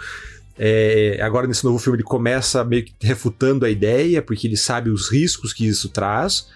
[0.59, 4.91] É, agora, nesse novo filme, ele começa meio que refutando a ideia, porque ele sabe
[4.91, 6.49] os riscos que isso traz.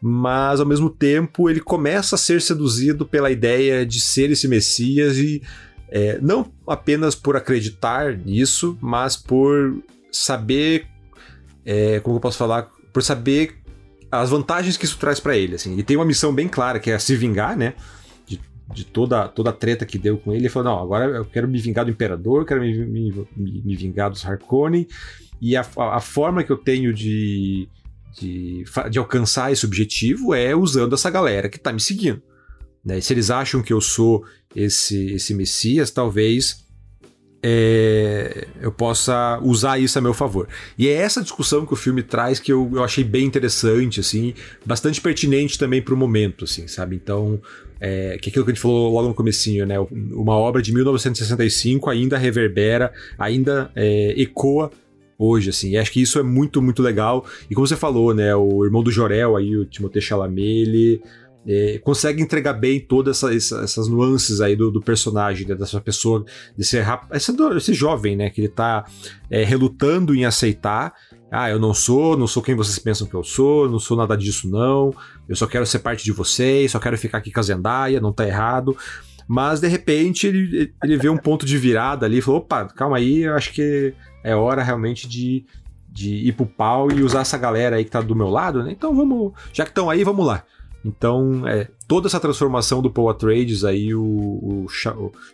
[0.00, 5.16] Mas, ao mesmo tempo, ele começa a ser seduzido pela ideia de ser esse Messias
[5.16, 5.40] e
[5.88, 9.80] é, não apenas por acreditar nisso, mas por
[10.10, 10.86] saber.
[11.64, 12.68] É, como eu posso falar?
[12.92, 13.56] Por saber
[14.10, 15.76] as vantagens que isso traz para ele, assim.
[15.78, 17.74] E tem uma missão bem clara, que é se vingar, né?
[18.26, 18.40] De,
[18.72, 20.42] de toda, toda a treta que deu com ele.
[20.42, 24.10] Ele falou, não, agora eu quero me vingar do Imperador, quero me, me, me vingar
[24.10, 24.86] dos Harkonnen.
[25.40, 27.68] E a, a, forma que eu tenho de,
[28.18, 32.22] de, de alcançar esse objetivo é usando essa galera que tá me seguindo.
[32.84, 33.00] Né?
[33.00, 36.64] se eles acham que eu sou esse, esse Messias, talvez
[37.48, 40.48] é, eu possa usar isso a meu favor.
[40.76, 44.34] E é essa discussão que o filme traz que eu, eu achei bem interessante, assim,
[44.64, 46.96] bastante pertinente também para o momento, assim, sabe?
[46.96, 47.40] Então,
[47.80, 49.78] é, que é aquilo que a gente falou logo no comecinho, né?
[49.78, 54.72] Uma obra de 1965 ainda reverbera, ainda é, ecoa
[55.16, 55.70] hoje, assim.
[55.70, 57.24] E acho que isso é muito, muito legal.
[57.48, 58.34] E como você falou, né?
[58.34, 61.00] O irmão do Jorel aí, o Timothée Chalamet, ele
[61.46, 66.24] é, consegue entregar bem todas essa, essas nuances aí do, do personagem, né, dessa pessoa,
[66.56, 66.78] desse,
[67.12, 68.84] esse, esse jovem, né, que ele tá
[69.30, 70.92] é, relutando em aceitar.
[71.30, 74.16] Ah, eu não sou, não sou quem vocês pensam que eu sou, não sou nada
[74.16, 74.94] disso não,
[75.28, 78.12] eu só quero ser parte de vocês, só quero ficar aqui com a Zendaya, não
[78.12, 78.76] tá errado.
[79.28, 82.96] Mas de repente ele, ele vê um ponto de virada ali e falou: opa, calma
[82.96, 85.44] aí, eu acho que é hora realmente de,
[85.88, 88.70] de ir pro pau e usar essa galera aí que tá do meu lado, né?
[88.70, 90.44] Então vamos, já que estão aí, vamos lá.
[90.86, 94.66] Então, é, toda essa transformação do Paul Atreides aí o, o,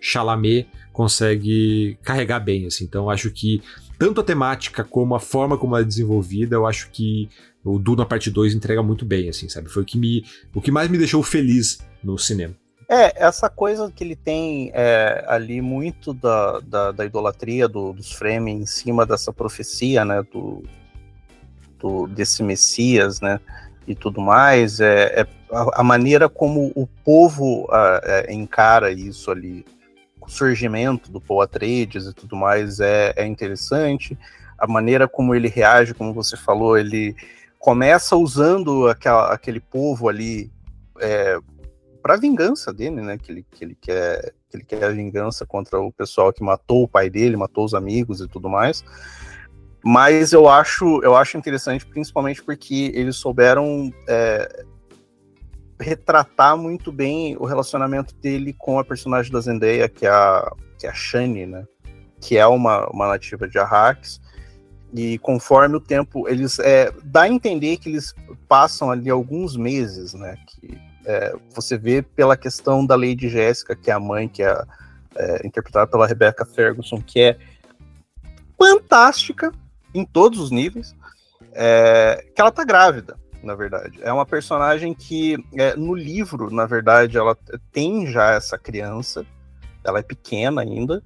[0.01, 2.85] Chalamet consegue carregar bem, assim.
[2.85, 3.63] Então, acho que
[3.99, 7.29] tanto a temática como a forma como ela é desenvolvida, eu acho que
[7.63, 9.69] o Duna Parte 2 entrega muito bem, assim, sabe?
[9.69, 12.55] Foi o que, me, o que mais me deixou feliz no cinema.
[12.89, 18.11] É, essa coisa que ele tem é, ali muito da, da, da idolatria do, dos
[18.13, 20.63] Fremen em cima dessa profecia, né, do,
[21.79, 23.39] do, desse Messias, né,
[23.87, 29.31] e tudo mais, é, é a, a, maneira como o povo a, é, encara isso
[29.31, 29.65] ali,
[30.21, 34.19] o surgimento do Paul Atreides e tudo mais é, é interessante,
[34.59, 37.15] a maneira como ele reage, como você falou, ele
[37.59, 40.51] começa usando aquela, aquele povo ali
[41.01, 41.39] é,
[42.03, 43.17] para vingança dele, né?
[43.17, 46.83] Que ele, que ele quer que ele quer a vingança contra o pessoal que matou
[46.83, 48.85] o pai dele, matou os amigos e tudo mais.
[49.83, 54.65] Mas eu acho, eu acho interessante, principalmente porque eles souberam é,
[55.83, 60.87] retratar muito bem o relacionamento dele com a personagem da Zendaya, que é a, que
[60.87, 61.65] é a Shani, né?
[62.21, 64.21] Que é uma, uma nativa de Arrakis.
[64.95, 68.15] E conforme o tempo, eles é, dá a entender que eles
[68.49, 70.37] passam ali alguns meses, né?
[70.47, 74.63] Que é, você vê pela questão da Lady Jéssica, que é a mãe, que é,
[75.17, 77.39] é interpretada pela Rebecca Ferguson, que é
[78.59, 79.53] fantástica,
[79.95, 80.95] em todos os níveis,
[81.53, 83.99] é, que ela tá grávida, na verdade.
[84.03, 87.37] É uma personagem que, é, no livro, na verdade, ela
[87.73, 89.25] tem já essa criança,
[89.85, 91.03] ela é pequena ainda,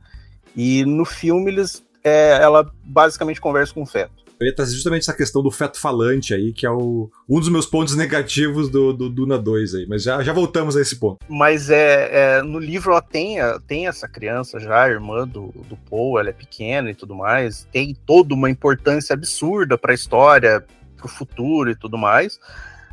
[0.55, 4.27] e no filme eles, é, ela basicamente conversa com o feto.
[4.38, 7.49] Eu ia trazer justamente essa questão do feto falante aí, que é o, um dos
[7.49, 11.18] meus pontos negativos do, do Duna 2 aí, mas já, já voltamos a esse ponto.
[11.27, 16.18] Mas é, é no livro ela tem, tem essa criança já, irmã do, do Paul,
[16.18, 20.62] ela é pequena e tudo mais, tem toda uma importância absurda para a história,
[20.97, 22.41] para o futuro e tudo mais,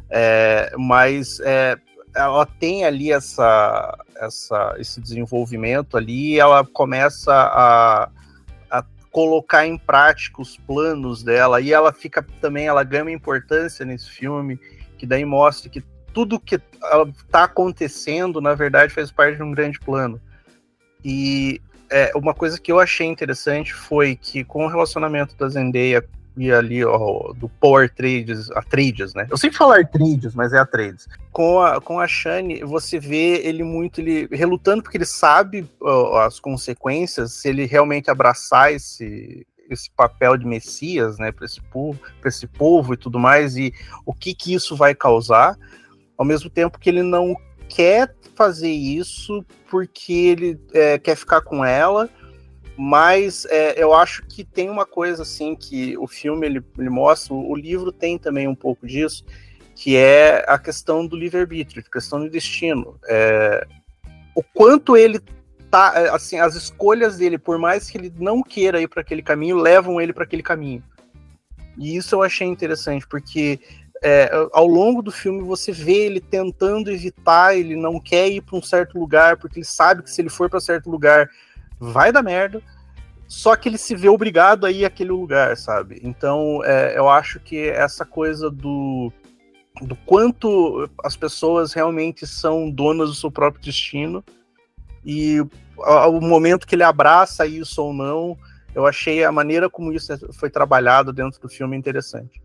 [0.09, 1.77] é, mas é,
[2.15, 8.09] ela tem ali essa, essa, esse desenvolvimento ali, ela começa a
[9.13, 14.59] colocar em prática os planos dela e ela fica também ela ganha importância nesse filme
[14.97, 19.79] que daí mostra que tudo que está acontecendo na verdade faz parte de um grande
[19.79, 20.19] plano.
[21.05, 21.61] E
[21.91, 26.03] é, uma coisa que eu achei interessante foi que com o relacionamento da Zendaya
[26.35, 29.27] e ali ó, do Power Trades, a Trades, né?
[29.29, 31.07] Eu sempre falar Trades, mas é a Trades.
[31.31, 36.21] Com a, com a Shane, você vê ele muito ele relutando porque ele sabe ó,
[36.21, 41.97] as consequências se ele realmente abraçar esse esse papel de messias, né, para esse povo,
[42.19, 43.73] para esse povo e tudo mais e
[44.05, 45.57] o que que isso vai causar,
[46.17, 47.35] ao mesmo tempo que ele não
[47.69, 52.09] quer fazer isso porque ele é, quer ficar com ela
[52.77, 57.33] mas é, eu acho que tem uma coisa assim que o filme ele, ele, mostra,
[57.33, 59.23] o livro tem também um pouco disso,
[59.75, 62.99] que é a questão do livre-arbítrio, a questão do destino.
[63.07, 63.67] É,
[64.35, 65.19] o quanto ele
[65.69, 69.21] tá, é, assim, as escolhas dele, por mais que ele não queira ir para aquele
[69.21, 70.83] caminho, levam ele para aquele caminho.
[71.77, 73.59] E isso eu achei interessante, porque
[74.03, 78.57] é, ao longo do filme você vê ele tentando evitar, ele não quer ir para
[78.57, 81.29] um certo lugar, porque ele sabe que se ele for para certo lugar
[81.91, 82.61] vai dar merda,
[83.27, 85.99] só que ele se vê obrigado a ir àquele lugar, sabe?
[86.03, 89.11] Então é, eu acho que essa coisa do,
[89.81, 94.23] do quanto as pessoas realmente são donas do seu próprio destino
[95.05, 95.39] e
[95.77, 98.37] o momento que ele abraça isso ou não,
[98.75, 102.41] eu achei a maneira como isso foi trabalhado dentro do filme interessante.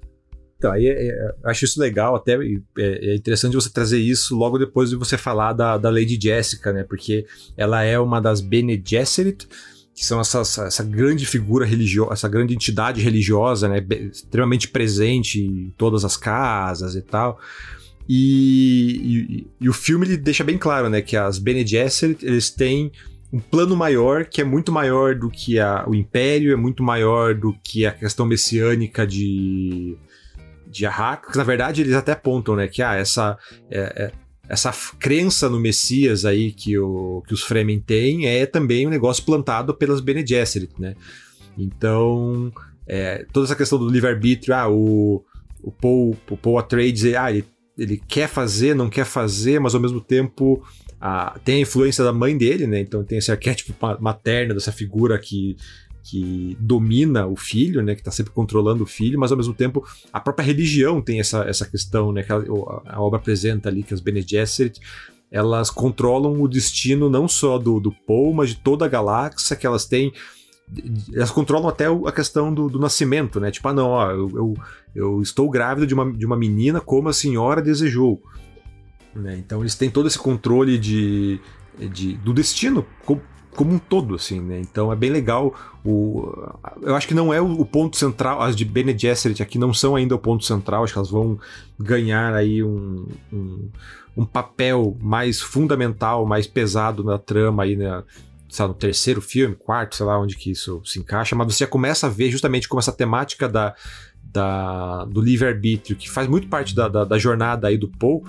[0.58, 4.58] Então, aí é, é, acho isso legal, até é, é, interessante você trazer isso logo
[4.58, 6.82] depois de você falar da, da Lady Jessica, né?
[6.82, 7.24] Porque
[7.56, 9.46] ela é uma das Bene Gesserit,
[9.94, 13.86] que são essa, essa grande figura religiosa, essa grande entidade religiosa, né?
[14.10, 17.38] Extremamente presente em todas as casas e tal.
[18.08, 22.48] E, e, e, o filme ele deixa bem claro, né, que as Bene Gesserit, eles
[22.48, 22.90] têm
[23.30, 27.34] um plano maior que é muito maior do que a, o Império, é muito maior
[27.34, 29.98] do que a questão messiânica de
[30.78, 33.36] de Arrak, na verdade eles até apontam, né, que ah, essa
[33.70, 34.12] é, é,
[34.48, 39.22] essa crença no Messias aí que, o, que os Fremen têm é também um negócio
[39.24, 40.96] plantado pelas Bene Gesserit, né?
[41.56, 42.50] Então,
[42.86, 45.22] é, toda essa questão do livre-arbítrio, ah, o,
[45.62, 47.44] o Paul, o Paul Atreides, ah, ele,
[47.76, 50.64] ele quer fazer, não quer fazer, mas ao mesmo tempo
[50.98, 52.80] ah, tem a influência da mãe dele, né?
[52.80, 55.56] Então tem esse arquétipo materno dessa figura que
[56.08, 59.86] que domina o filho, né, que está sempre controlando o filho, mas ao mesmo tempo
[60.10, 62.36] a própria religião tem essa, essa questão, né, que a,
[62.86, 64.80] a obra apresenta ali que as Bene Gesserit
[65.30, 69.66] elas controlam o destino não só do, do Paul, mas de toda a galáxia, que
[69.66, 70.12] elas têm
[71.14, 73.50] elas controlam até a questão do, do nascimento, né?
[73.50, 74.54] Tipo, ah, não, ó, eu, eu,
[74.94, 78.22] eu, estou grávida de uma, de uma menina como a senhora desejou.
[79.14, 79.38] Né?
[79.38, 81.40] Então eles têm todo esse controle de,
[81.90, 82.86] de, do destino
[83.58, 84.60] como um todo, assim, né?
[84.60, 85.52] Então é bem legal.
[85.84, 86.32] O,
[86.80, 88.40] eu acho que não é o, ponto central.
[88.40, 90.84] As de Bene Gesserit aqui não são ainda o ponto central.
[90.84, 91.36] Acho que elas vão
[91.76, 93.68] ganhar aí um, um,
[94.16, 98.04] um papel mais fundamental, mais pesado na trama aí, né?
[98.48, 101.68] Sabe, no terceiro filme, quarto, sei lá onde que isso se encaixa, mas você já
[101.68, 103.74] começa a ver justamente como essa temática da,
[104.22, 108.24] da, do livre-arbítrio, que faz muito parte da, da, da jornada aí do Paul,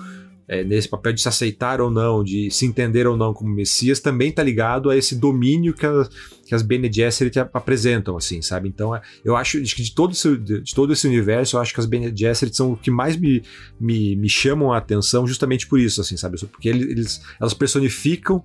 [0.50, 4.00] é, nesse papel de se aceitar ou não, de se entender ou não como Messias,
[4.00, 6.08] também está ligado a esse domínio que, as,
[6.44, 8.68] que as Bene Gesserit apresentam, assim, sabe?
[8.68, 11.78] Então, é, eu acho que de todo, esse, de todo esse universo, eu acho que
[11.78, 13.44] as Bene Gesserit são o que mais me,
[13.78, 16.44] me, me chamam a atenção justamente por isso, assim, sabe?
[16.48, 18.42] Porque eles, elas personificam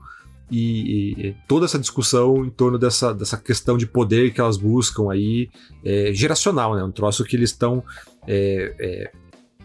[0.52, 5.12] e, e, toda essa discussão em torno dessa, dessa questão de poder que elas buscam
[5.12, 5.50] aí,
[5.84, 6.84] é, geracional, né?
[6.84, 7.84] Um troço que eles estão
[8.28, 9.12] é,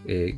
[0.07, 0.35] é,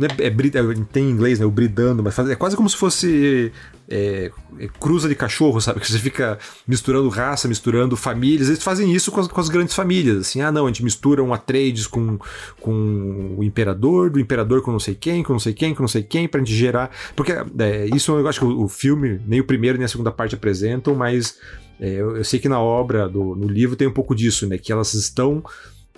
[0.00, 1.46] é é, é, tem em inglês, né?
[1.46, 3.52] O bridando, mas faz, é quase como se fosse
[3.88, 5.80] é, é, cruza de cachorro, sabe?
[5.84, 8.48] Que você fica misturando raça, misturando famílias.
[8.48, 10.18] Eles fazem isso com as, com as, grandes famílias.
[10.18, 12.18] Assim, ah, não, a gente mistura um Atreides com,
[12.60, 15.88] com o imperador, do imperador com não sei quem, com não sei quem, com não
[15.88, 16.90] sei quem, pra gente gerar.
[17.14, 20.10] Porque é, isso eu acho que o, o, filme, nem o primeiro nem a segunda
[20.10, 21.38] parte apresentam, mas
[21.78, 24.58] é, eu, eu, sei que na obra, do, no livro, tem um pouco disso, né?
[24.58, 25.44] Que elas estão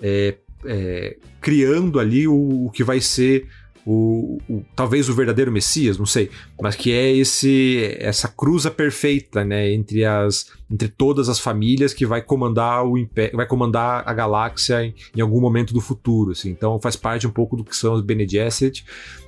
[0.01, 0.35] é,
[1.39, 3.47] criando ali o, o que vai ser
[3.89, 6.29] o, o, talvez o verdadeiro Messias, não sei,
[6.61, 12.05] mas que é esse essa cruza perfeita, né, entre as entre todas as famílias que
[12.05, 16.49] vai comandar o império, vai comandar a galáxia em, em, algum momento do futuro, assim.
[16.49, 18.83] Então faz parte um pouco do que são os Bene Gesserit.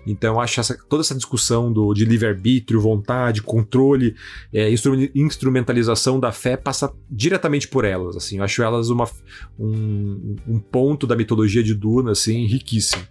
[0.06, 4.14] Então acho essa, toda essa discussão do, de livre-arbítrio, vontade, controle,
[4.54, 4.70] é,
[5.16, 8.40] instrumentalização da fé passa diretamente por elas, assim.
[8.40, 9.10] Eu acho elas uma,
[9.58, 13.08] um, um ponto da mitologia de Duna, assim, riquíssimo.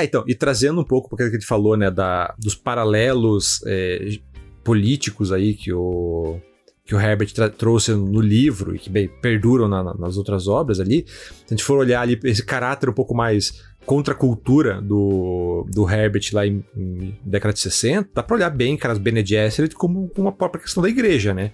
[0.00, 4.18] É, então, e trazendo um pouco porque que ele falou, né, da, dos paralelos é,
[4.64, 6.38] políticos aí que o,
[6.84, 11.04] que o Herbert trouxe no livro e que bem, perduram na, nas outras obras ali,
[11.06, 15.66] se a gente for olhar ali esse caráter um pouco mais contra a cultura do,
[15.68, 19.24] do Herbert lá em, em década de 60, dá pra olhar bem, cara, as Bene
[19.24, 21.52] Gesserit como uma própria questão da igreja, né?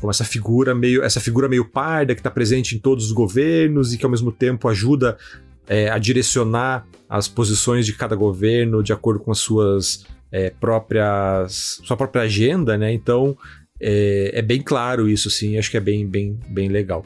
[0.00, 3.92] Como essa figura meio, essa figura meio parda que está presente em todos os governos
[3.92, 5.16] e que ao mesmo tempo ajuda
[5.66, 11.80] é, a direcionar as posições de cada governo de acordo com as suas é, próprias
[11.84, 12.92] sua própria agenda, né?
[12.92, 13.36] Então
[13.80, 15.58] é, é, bem claro isso, sim.
[15.58, 17.04] Acho que é bem, bem, bem legal.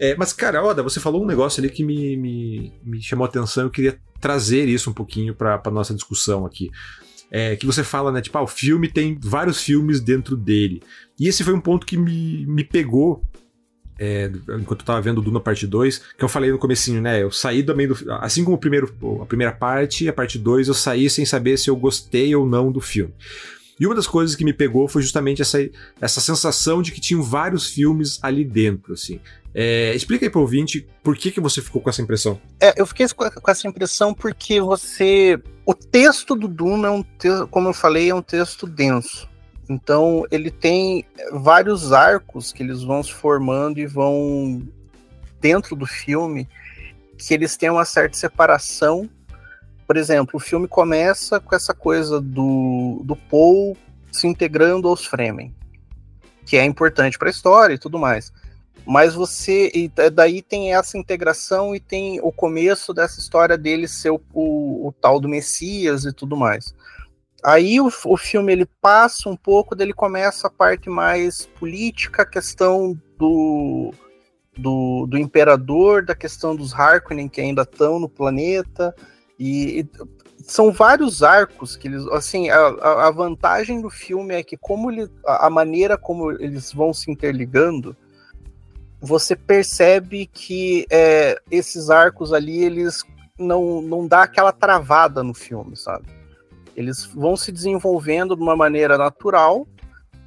[0.00, 3.28] É, mas, cara, Oda, você falou um negócio ali que me, me, me chamou a
[3.28, 3.64] atenção.
[3.64, 6.70] Eu queria trazer isso um pouquinho para nossa discussão aqui.
[7.30, 8.20] É, que você fala, né?
[8.20, 10.82] Tipo, ah, o filme tem vários filmes dentro dele.
[11.18, 13.22] E esse foi um ponto que me, me pegou
[13.98, 17.22] é, enquanto eu tava vendo Duna parte 2, que eu falei no comecinho, né?
[17.22, 17.96] Eu saí também do.
[18.20, 18.92] Assim como o primeiro,
[19.22, 22.72] a primeira parte, a parte 2, eu saí sem saber se eu gostei ou não
[22.72, 23.14] do filme.
[23.78, 25.58] E uma das coisas que me pegou foi justamente essa,
[26.00, 29.20] essa sensação de que tinham vários filmes ali dentro, assim.
[29.52, 32.40] É, explica aí pro ouvinte por que, que você ficou com essa impressão.
[32.60, 35.40] É, eu fiquei com essa impressão porque você.
[35.64, 39.28] O texto do Duna é um texto, como eu falei, é um texto denso.
[39.68, 44.62] Então ele tem vários arcos que eles vão se formando e vão
[45.40, 46.48] dentro do filme
[47.16, 49.08] que eles têm uma certa separação
[49.86, 53.76] por exemplo, o filme começa com essa coisa do, do Paul
[54.10, 55.54] se integrando aos Fremen,
[56.46, 58.32] que é importante para a história e tudo mais.
[58.86, 59.70] Mas você.
[59.74, 64.88] E daí tem essa integração e tem o começo dessa história dele ser o, o,
[64.88, 66.74] o tal do Messias e tudo mais.
[67.44, 72.26] Aí o, o filme ele passa um pouco, dele começa a parte mais política, a
[72.26, 73.92] questão do,
[74.56, 78.94] do, do imperador, da questão dos Harkonnen que ainda estão no planeta,
[79.38, 79.88] e, e
[80.42, 82.06] são vários arcos que eles.
[82.08, 82.66] Assim, a,
[83.06, 87.94] a vantagem do filme é que, como ele, a maneira como eles vão se interligando,
[89.02, 93.02] você percebe que é, esses arcos ali, eles
[93.38, 96.23] não, não dá aquela travada no filme, sabe?
[96.76, 99.66] Eles vão se desenvolvendo de uma maneira natural,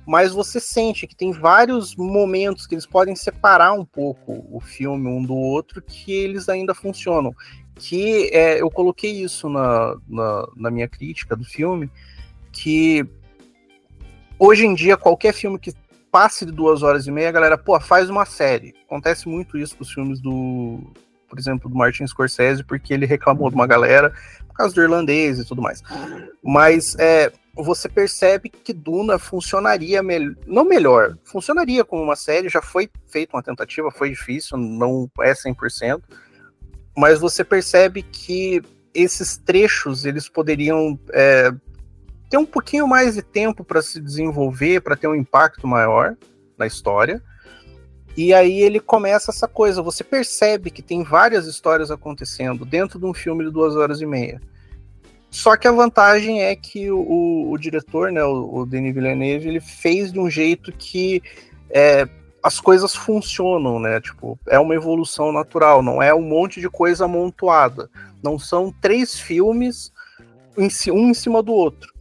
[0.05, 5.07] mas você sente que tem vários momentos que eles podem separar um pouco o filme
[5.07, 7.33] um do outro que eles ainda funcionam
[7.77, 11.89] que é, eu coloquei isso na, na, na, minha crítica do filme,
[12.51, 13.05] que
[14.37, 15.73] hoje em dia qualquer filme que
[16.11, 18.73] passe de duas horas e meia, a galera, pô, faz uma série.
[18.85, 20.79] Acontece muito isso com os filmes do,
[21.29, 24.13] por exemplo, do Martin Scorsese, porque ele reclamou de uma galera
[24.57, 25.81] causa do irlandês e tudo mais.
[26.43, 32.61] Mas é, você percebe que Duna funcionaria melhor, não melhor, funcionaria como uma série, já
[32.61, 36.01] foi feita uma tentativa, foi difícil, não é 100%,
[36.95, 38.61] mas você percebe que
[38.93, 41.51] esses trechos eles poderiam é,
[42.29, 46.15] ter um pouquinho mais de tempo para se desenvolver, para ter um impacto maior
[46.57, 47.21] na história.
[48.17, 53.05] E aí ele começa essa coisa, você percebe que tem várias histórias acontecendo dentro de
[53.05, 54.41] um filme de duas horas e meia.
[55.29, 59.47] Só que a vantagem é que o, o, o diretor, né, o, o, Denis Villeneuve,
[59.47, 61.21] ele fez de um jeito que
[61.69, 62.09] é,
[62.41, 64.01] as coisas funcionam, né?
[64.01, 67.87] Tipo, é uma evolução natural, não é um monte de coisa amontoada.
[68.23, 69.91] Não são três filmes
[70.57, 71.93] um em cima do outro.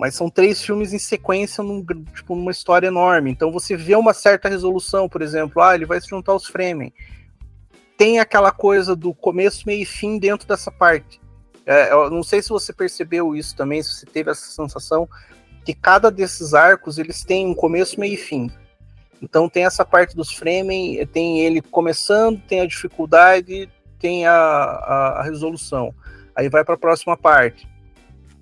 [0.00, 1.84] Mas são três filmes em sequência num,
[2.14, 3.30] tipo, numa história enorme.
[3.30, 6.90] Então você vê uma certa resolução, por exemplo, ah, ele vai se juntar aos Fremen.
[7.98, 11.20] Tem aquela coisa do começo, meio e fim dentro dessa parte.
[11.66, 15.06] É, eu não sei se você percebeu isso também, se você teve essa sensação,
[15.66, 18.50] que cada desses arcos eles têm um começo, meio e fim.
[19.20, 25.20] Então tem essa parte dos Fremen, tem ele começando, tem a dificuldade, tem a, a,
[25.20, 25.94] a resolução.
[26.34, 27.68] Aí vai para a próxima parte.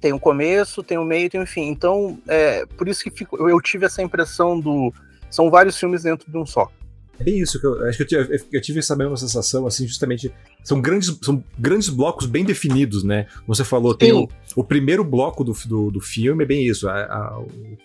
[0.00, 1.68] Tem o começo, tem o meio, tem o fim.
[1.68, 4.92] Então, é, por isso que fico, eu tive essa impressão do.
[5.30, 6.70] São vários filmes dentro de um só.
[7.18, 9.86] É bem isso que eu acho que eu tive, eu tive essa mesma sensação, assim,
[9.86, 10.32] justamente.
[10.62, 13.26] São grandes, são grandes blocos bem definidos, né?
[13.46, 16.88] Você falou, tem o, o, primeiro bloco do, do, do, filme, é bem isso.
[16.88, 17.42] A, a,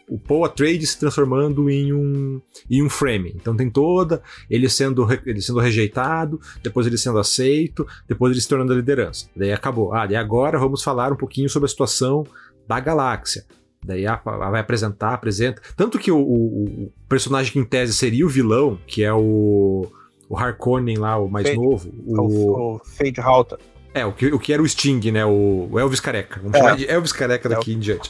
[0.07, 3.34] o Paul Atreides se transformando em um, em um frame.
[3.36, 4.21] Então tem toda.
[4.49, 9.27] Ele sendo, ele sendo rejeitado, depois ele sendo aceito, depois ele se tornando a liderança.
[9.36, 9.93] Daí acabou.
[9.93, 12.25] Ah, e agora vamos falar um pouquinho sobre a situação
[12.67, 13.45] da galáxia.
[13.84, 15.61] Daí vai apresentar, apresenta.
[15.75, 19.86] Tanto que o, o, personagem que em tese seria o vilão, que é o,
[20.29, 21.93] o Harkonnen lá, o mais Fade, novo.
[22.05, 23.57] O, o Fade Halter.
[23.93, 25.23] É, o que, o que era o Sting, né?
[25.25, 26.39] O, o Elvis Careca.
[26.41, 26.59] Vamos é.
[26.59, 27.75] chamar de Elvis Careca daqui é.
[27.75, 28.09] em diante.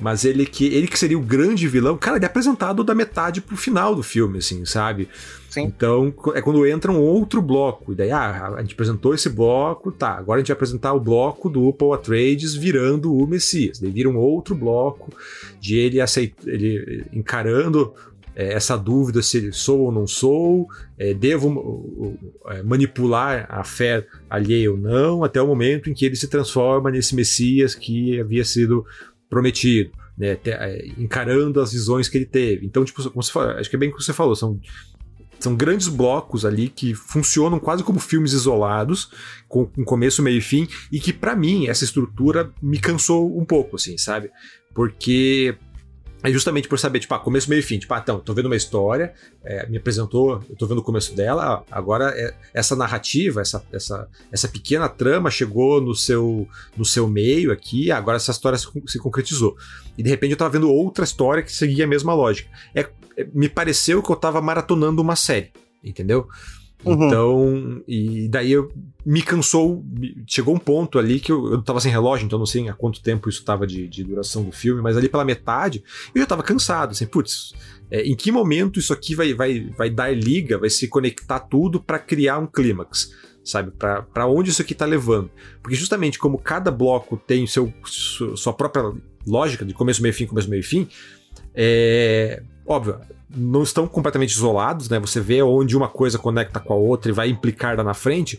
[0.00, 3.40] Mas ele que, ele que seria o grande vilão, cara, ele é apresentado da metade
[3.40, 5.08] pro final do filme, assim, sabe?
[5.52, 5.64] Sim.
[5.64, 7.92] Então, é quando entra um outro bloco.
[7.92, 10.12] E daí, ah, a gente apresentou esse bloco, tá.
[10.12, 13.78] Agora a gente vai apresentar o bloco do Paul Atreides virando o Messias.
[13.78, 15.12] Daí vira um outro bloco
[15.60, 17.92] de ele, aceit ele encarando
[18.34, 20.66] é, essa dúvida se sou ou não sou,
[20.98, 26.16] é, devo é, manipular a fé alheia ou não, até o momento em que ele
[26.16, 28.86] se transforma nesse Messias que havia sido
[29.28, 32.64] prometido, né, é, encarando as visões que ele teve.
[32.64, 34.58] Então, tipo, como você fala, acho que é bem o que você falou, são
[35.42, 39.10] são grandes blocos ali que funcionam quase como filmes isolados,
[39.48, 43.44] com um começo, meio e fim, e que para mim essa estrutura me cansou um
[43.44, 44.30] pouco, assim, sabe?
[44.74, 45.56] Porque
[46.22, 47.78] é justamente por saber, tipo, ah, começo, meio e fim.
[47.78, 49.12] Tipo, ah, então, tô vendo uma história,
[49.44, 54.08] é, me apresentou, eu tô vendo o começo dela, agora é, essa narrativa, essa, essa,
[54.30, 58.98] essa pequena trama chegou no seu, no seu meio aqui, agora essa história se, se
[59.00, 59.56] concretizou.
[59.98, 62.48] E de repente eu tava vendo outra história que seguia a mesma lógica.
[62.72, 62.88] É
[63.32, 65.52] me pareceu que eu tava maratonando uma série,
[65.82, 66.26] entendeu?
[66.84, 67.06] Uhum.
[67.06, 68.72] Então, e daí eu,
[69.06, 69.84] me cansou,
[70.26, 73.02] chegou um ponto ali que eu, eu tava sem relógio, então não sei há quanto
[73.02, 75.82] tempo isso tava de, de duração do filme, mas ali pela metade
[76.14, 77.52] eu já tava cansado, assim, putz,
[77.90, 81.80] é, em que momento isso aqui vai, vai, vai dar liga, vai se conectar tudo
[81.80, 83.12] para criar um clímax?
[83.44, 85.28] Sabe, para onde isso aqui tá levando?
[85.60, 88.92] Porque justamente como cada bloco tem seu, sua própria
[89.26, 90.88] lógica de começo, meio fim, começo, meio fim,
[91.52, 92.98] é, óbvio,
[93.34, 94.98] não estão completamente isolados, né?
[95.00, 98.38] Você vê onde uma coisa conecta com a outra e vai implicar lá na frente.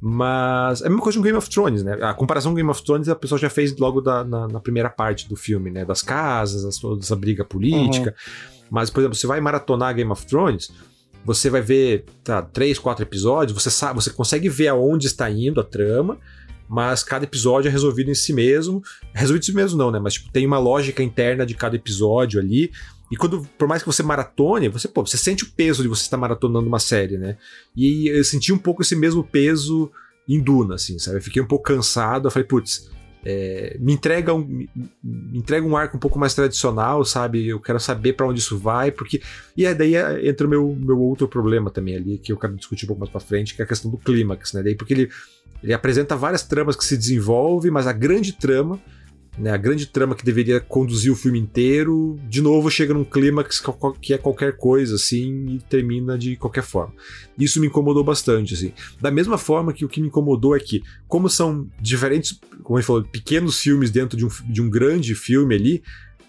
[0.00, 1.98] Mas é a mesma coisa com Game of Thrones, né?
[2.02, 4.88] A comparação com Game of Thrones a pessoa já fez logo da, na, na, primeira
[4.88, 5.84] parte do filme, né?
[5.84, 8.10] Das casas, as, toda essa briga política.
[8.10, 8.66] Uhum.
[8.70, 10.70] Mas, por exemplo, você vai maratonar Game of Thrones,
[11.24, 15.60] você vai ver tá, três, quatro episódios, você sabe, você consegue ver aonde está indo
[15.60, 16.16] a trama,
[16.68, 18.82] mas cada episódio é resolvido em si mesmo.
[19.14, 19.98] Resolvido em si mesmo, não, né?
[19.98, 22.70] Mas tipo, tem uma lógica interna de cada episódio ali.
[23.10, 26.02] E quando, por mais que você maratone, você, pô, você sente o peso de você
[26.02, 27.38] estar maratonando uma série, né?
[27.74, 29.90] E eu senti um pouco esse mesmo peso
[30.28, 31.16] em Duna, assim, sabe?
[31.16, 32.90] Eu fiquei um pouco cansado, eu falei, putz,
[33.24, 34.70] é, me entrega um me,
[35.34, 37.48] entrega um arco um pouco mais tradicional, sabe?
[37.48, 39.20] Eu quero saber para onde isso vai, porque
[39.56, 39.94] e aí daí
[40.28, 43.10] entra o meu, meu outro problema também ali que eu quero discutir um pouco mais
[43.10, 44.62] para frente, que é a questão do clímax, né?
[44.62, 45.10] Daí porque ele
[45.62, 48.80] ele apresenta várias tramas que se desenvolvem, mas a grande trama
[49.38, 53.62] né, a grande trama que deveria conduzir o filme inteiro, de novo chega num clímax
[54.00, 56.92] que é qualquer coisa, assim, e termina de qualquer forma.
[57.38, 58.72] Isso me incomodou bastante, assim.
[59.00, 62.86] Da mesma forma que o que me incomodou é que, como são diferentes, como ele
[62.86, 65.82] falou, pequenos filmes dentro de um, de um grande filme ali,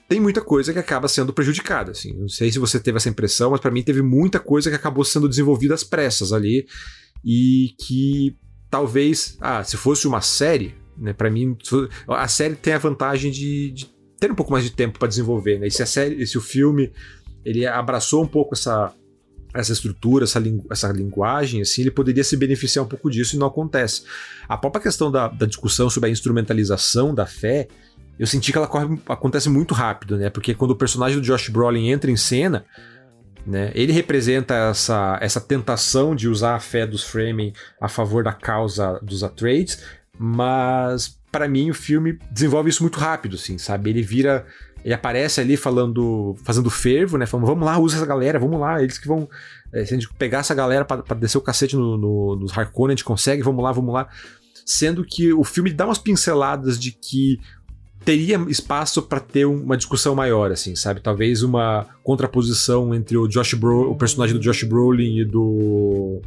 [0.08, 2.14] tem muita coisa que acaba sendo prejudicada, assim.
[2.14, 5.04] Não sei se você teve essa impressão, mas para mim teve muita coisa que acabou
[5.04, 6.68] sendo desenvolvida às pressas ali
[7.24, 8.36] e que
[8.70, 11.14] talvez, ah, se fosse uma série, né?
[11.14, 11.58] Para mim,
[12.08, 13.90] a série tem a vantagem de, de
[14.20, 15.68] ter um pouco mais de tempo para desenvolver, né?
[15.68, 16.92] E se a série, se o filme
[17.44, 18.94] ele abraçou um pouco essa
[19.52, 23.40] essa estrutura, essa, lingu essa linguagem, assim, ele poderia se beneficiar um pouco disso e
[23.40, 24.04] não acontece.
[24.48, 27.68] A própria questão da, da discussão sobre a instrumentalização da fé,
[28.20, 30.30] eu senti que ela corre, acontece muito rápido, né?
[30.30, 32.64] Porque quando o personagem do Josh Brolin entra em cena,
[33.50, 38.32] né, ele representa essa, essa tentação de usar a fé dos Fremen a favor da
[38.32, 39.84] causa dos Atreides,
[40.16, 43.90] mas para mim o filme desenvolve isso muito rápido, assim, sabe?
[43.90, 44.46] Ele vira.
[44.86, 47.26] Ele aparece ali falando, fazendo fervo, né?
[47.26, 49.28] Falando, vamos lá, usa essa galera, vamos lá, eles que vão.
[49.74, 52.94] É, se a gente pegar essa galera para descer o cacete no, no, nos Harkonnen,
[52.94, 54.08] a gente consegue, vamos lá, vamos lá.
[54.64, 57.40] Sendo que o filme dá umas pinceladas de que
[58.04, 61.02] teria espaço para ter uma discussão maior, assim, sabe?
[61.02, 66.22] Talvez uma contraposição entre o Josh Bro, o personagem do Josh Brolin e do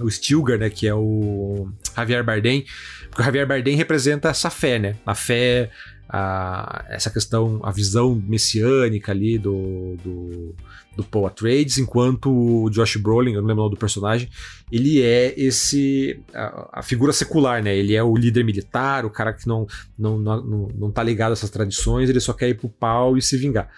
[0.00, 2.64] o Stilgar, né, que é o Javier Bardem,
[3.08, 4.94] porque o Javier Bardem representa essa fé, né?
[5.04, 5.70] A fé,
[6.08, 10.54] a, essa questão, a visão messiânica ali do, do,
[10.96, 14.28] do Paul Atreides, enquanto o Josh Brolin, eu não lembro o nome do personagem,
[14.72, 17.76] ele é esse a, a, figura secular, né?
[17.76, 19.66] Ele é o líder militar, o cara que não
[19.98, 23.16] não, não, não, não tá ligado a essas tradições, ele só quer ir pro pau
[23.18, 23.68] e se vingar.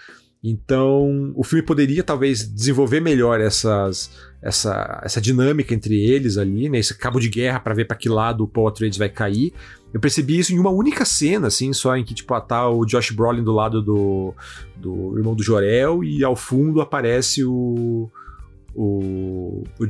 [0.43, 4.11] Então, o filme poderia talvez desenvolver melhor essas,
[4.41, 6.78] essa, essa dinâmica entre eles ali, né?
[6.78, 9.53] Esse cabo de guerra para ver para que lado o Paul Atreides vai cair.
[9.93, 12.86] Eu percebi isso em uma única cena, assim, só em que, tipo, ah, tá o
[12.86, 14.34] Josh Brolin do lado do,
[14.76, 18.11] do irmão do Jorel e ao fundo aparece o,
[18.74, 19.86] o, o,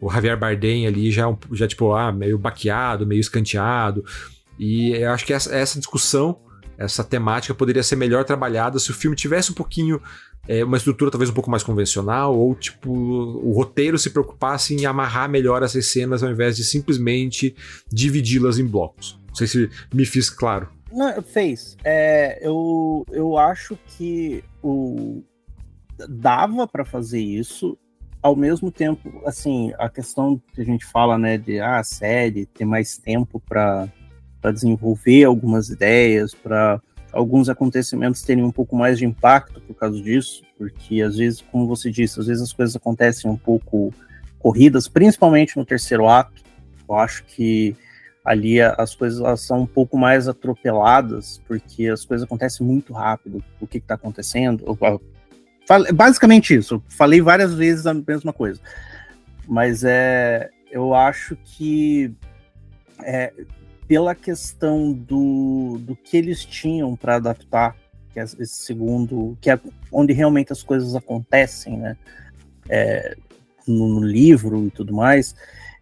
[0.00, 4.04] o Javier Bardem ali já, já, tipo, ah, meio baqueado, meio escanteado.
[4.56, 6.38] E eu acho que essa, essa discussão
[6.78, 10.00] essa temática poderia ser melhor trabalhada se o filme tivesse um pouquinho
[10.48, 14.86] é, uma estrutura talvez um pouco mais convencional, ou tipo, o roteiro se preocupasse em
[14.86, 17.54] amarrar melhor essas cenas ao invés de simplesmente
[17.88, 19.18] dividi-las em blocos.
[19.28, 20.68] Não sei se me fiz claro.
[20.90, 21.76] Não, fez.
[21.84, 25.22] É, eu, eu acho que o
[26.08, 27.78] dava para fazer isso.
[28.20, 32.64] Ao mesmo tempo, assim, a questão que a gente fala, né, de ah, série ter
[32.64, 33.88] mais tempo para
[34.50, 36.80] desenvolver algumas ideias, para
[37.12, 41.66] alguns acontecimentos terem um pouco mais de impacto por causa disso, porque às vezes, como
[41.66, 43.92] você disse, às vezes as coisas acontecem um pouco
[44.38, 46.42] corridas, principalmente no terceiro ato.
[46.88, 47.76] Eu acho que
[48.24, 53.42] ali as coisas são um pouco mais atropeladas, porque as coisas acontecem muito rápido.
[53.60, 54.76] O que está acontecendo?
[55.94, 56.82] Basicamente isso.
[56.88, 58.60] Falei várias vezes a mesma coisa.
[59.46, 62.12] Mas é, eu acho que
[63.02, 63.32] é,
[63.92, 67.76] pela questão do, do que eles tinham para adaptar,
[68.08, 69.60] que é esse segundo, que é
[69.92, 71.94] onde realmente as coisas acontecem, né?
[72.70, 73.14] É,
[73.68, 75.36] no, no, livro e tudo mais,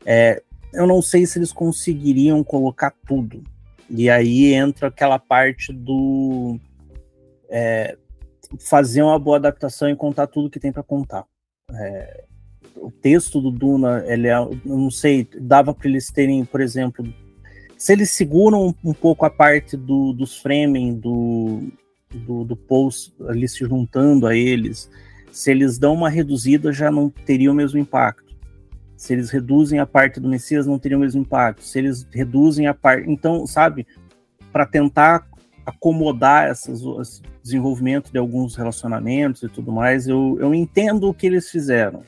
[0.04, 0.42] é,
[0.74, 3.44] eu não sei se eles conseguiriam colocar tudo.
[3.88, 6.58] E aí entra aquela parte do
[7.48, 7.96] é,
[8.58, 11.24] fazer uma boa adaptação e contar tudo que tem para contar.
[11.72, 12.24] É,
[12.74, 17.06] o texto do Duna, ele é, eu não sei, dava para eles terem, por exemplo,
[17.80, 21.62] se eles seguram um, pouco a parte do, dos framing, do,
[22.12, 22.58] do, do
[23.26, 24.90] ali se juntando a eles,
[25.32, 28.36] se eles dão uma reduzida, já não teria o mesmo impacto.
[28.98, 31.62] Se eles reduzem a parte do Messias, não teria o mesmo impacto.
[31.62, 33.10] Se eles reduzem a parte.
[33.10, 33.86] Então, sabe,
[34.52, 35.26] para tentar
[35.64, 41.26] acomodar esses esse desenvolvimento de alguns relacionamentos e tudo mais, eu, eu entendo o que
[41.26, 42.02] eles fizeram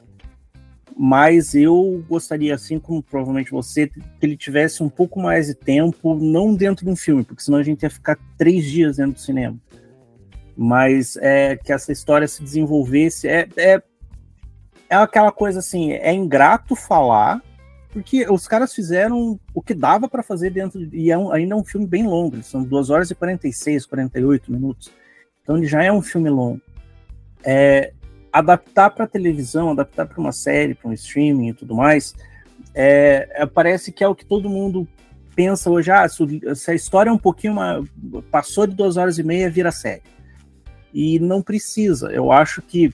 [0.97, 6.14] mas eu gostaria, assim como provavelmente você, que ele tivesse um pouco mais de tempo,
[6.14, 9.20] não dentro de um filme, porque senão a gente ia ficar três dias dentro do
[9.20, 9.59] cinema.
[10.57, 13.26] Mas é, que essa história se desenvolvesse.
[13.26, 13.82] É, é,
[14.90, 17.43] é aquela coisa assim: é ingrato falar,
[17.90, 20.86] porque os caras fizeram o que dava para fazer dentro.
[20.86, 23.86] De, e é um, ainda é um filme bem longo, são 2 horas e 46,
[23.86, 24.93] 48 minutos.
[25.43, 26.61] Então ele já é um filme longo.
[27.43, 27.93] É,
[28.32, 32.14] adaptar para televisão, adaptar para uma série, para um streaming e tudo mais,
[32.74, 34.88] é, é, parece que é o que todo mundo
[35.36, 35.90] pensa hoje.
[35.90, 37.84] Ah, se a história é um pouquinho uma,
[38.30, 40.02] passou de duas horas e meia, vira série.
[40.92, 42.10] E não precisa.
[42.10, 42.92] Eu acho que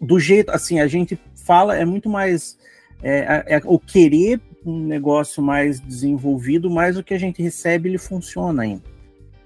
[0.00, 2.58] do jeito assim a gente fala é muito mais
[3.02, 7.88] é, é, é o querer um negócio mais desenvolvido, mais o que a gente recebe
[7.88, 8.82] ele funciona ainda.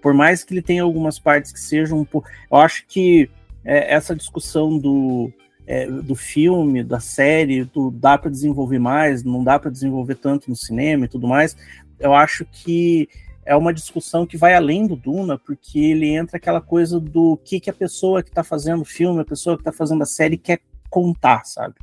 [0.01, 3.28] Por mais que ele tenha algumas partes que sejam um pouco, eu acho que
[3.69, 5.31] é, essa discussão do,
[5.66, 10.49] é, do filme, da série, do dá para desenvolver mais, não dá para desenvolver tanto
[10.49, 11.55] no cinema e tudo mais,
[12.01, 13.07] eu acho que
[13.45, 17.61] é uma discussão que vai além do Duna, porque ele entra aquela coisa do que,
[17.61, 20.39] que a pessoa que está fazendo o filme, a pessoa que está fazendo a série
[20.39, 21.75] quer contar, sabe?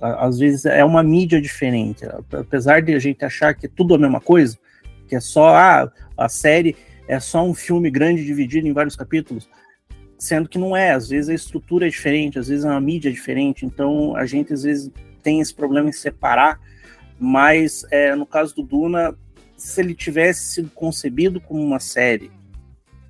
[0.00, 3.98] Às vezes é uma mídia diferente, apesar de a gente achar que é tudo a
[3.98, 4.58] mesma coisa,
[5.06, 6.76] que é só ah, a série
[7.06, 9.48] é só um filme grande dividido em vários capítulos
[10.18, 13.12] sendo que não é, às vezes a estrutura é diferente, às vezes a mídia é
[13.12, 14.90] diferente, então a gente às vezes
[15.22, 16.60] tem esse problema em separar,
[17.18, 19.14] mas é, no caso do Duna,
[19.56, 22.30] se ele tivesse sido concebido como uma série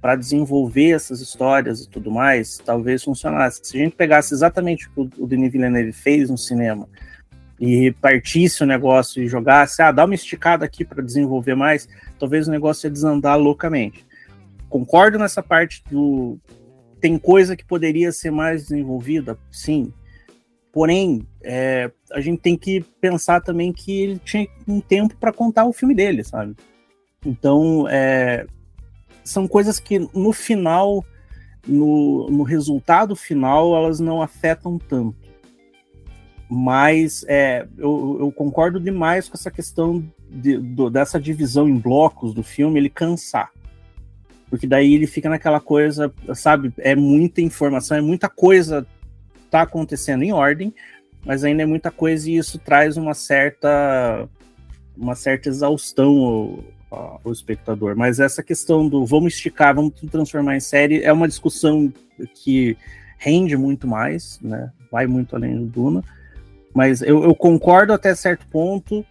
[0.01, 3.61] para desenvolver essas histórias e tudo mais, talvez funcionasse.
[3.65, 6.89] Se a gente pegasse exatamente o que o Denis Villeneuve fez no cinema
[7.59, 11.89] e partisse o negócio e jogasse, ah, dá uma esticada aqui para desenvolver mais,
[12.19, 14.07] talvez o negócio ia desandar loucamente.
[14.69, 16.39] Concordo nessa parte do
[17.01, 19.93] tem coisa que poderia ser mais desenvolvida, sim.
[20.73, 25.65] Porém, é, a gente tem que pensar também que ele tinha um tempo para contar
[25.65, 26.55] o filme dele, sabe?
[27.25, 28.47] Então, é,
[29.25, 31.05] são coisas que no final,
[31.67, 35.17] no, no, resultado final, elas não afetam tanto.
[36.49, 42.33] Mas é, eu, eu, concordo demais com essa questão de, do, dessa divisão em blocos
[42.33, 43.51] do filme, ele cansar
[44.49, 46.73] porque daí ele fica naquela coisa, sabe?
[46.79, 48.87] É muita informação, é muita coisa
[49.51, 50.75] tá acontecendo em ordem,
[51.25, 54.29] mas ainda é muita coisa e isso traz uma certa
[54.97, 57.95] uma certa exaustão ao, ao espectador.
[57.97, 61.93] Mas essa questão do vamos esticar, vamos transformar em série é uma discussão
[62.43, 62.77] que
[63.19, 64.71] rende muito mais, né?
[64.91, 66.05] Vai muito além do Duna.
[66.75, 69.05] Mas eu, eu concordo até certo ponto,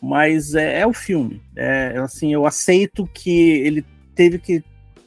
[0.00, 1.42] mas é, é o filme.
[1.54, 3.84] É, assim, eu aceito que ele
[4.14, 4.62] teve que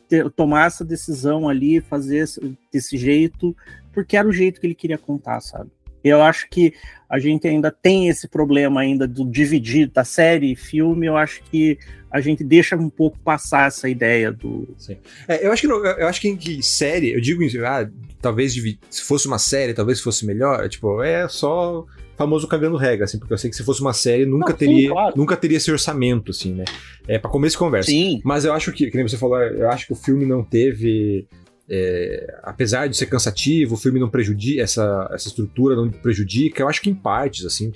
[0.10, 2.28] ter, tomar essa decisão ali, fazer
[2.74, 3.56] desse jeito,
[3.94, 5.70] porque era o jeito que ele queria contar, sabe?
[6.04, 6.74] Eu acho que
[7.10, 11.08] a gente ainda tem esse problema ainda do dividir da série e filme.
[11.08, 11.78] Eu acho que
[12.12, 14.68] a gente deixa um pouco passar essa ideia do.
[14.78, 14.98] Sim.
[15.28, 17.90] É, eu acho que eu acho que, que série, eu digo ah,
[18.22, 18.54] talvez
[18.90, 20.68] se fosse uma série, talvez fosse melhor.
[20.70, 21.86] Tipo, é só
[22.18, 24.90] famoso cagando regra, assim, porque eu sei que se fosse uma série nunca Não, teria,
[24.90, 25.14] sim, claro.
[25.16, 26.66] nunca teria esse orçamento, assim, né?
[27.08, 27.90] É para começo de conversa.
[27.90, 28.20] Sim.
[28.26, 31.26] Mas eu acho que, que nem você falou, eu acho que o filme não teve
[31.70, 36.68] é, apesar de ser cansativo, o filme não prejudica, essa, essa estrutura não prejudica, eu
[36.68, 37.72] acho que em partes, assim,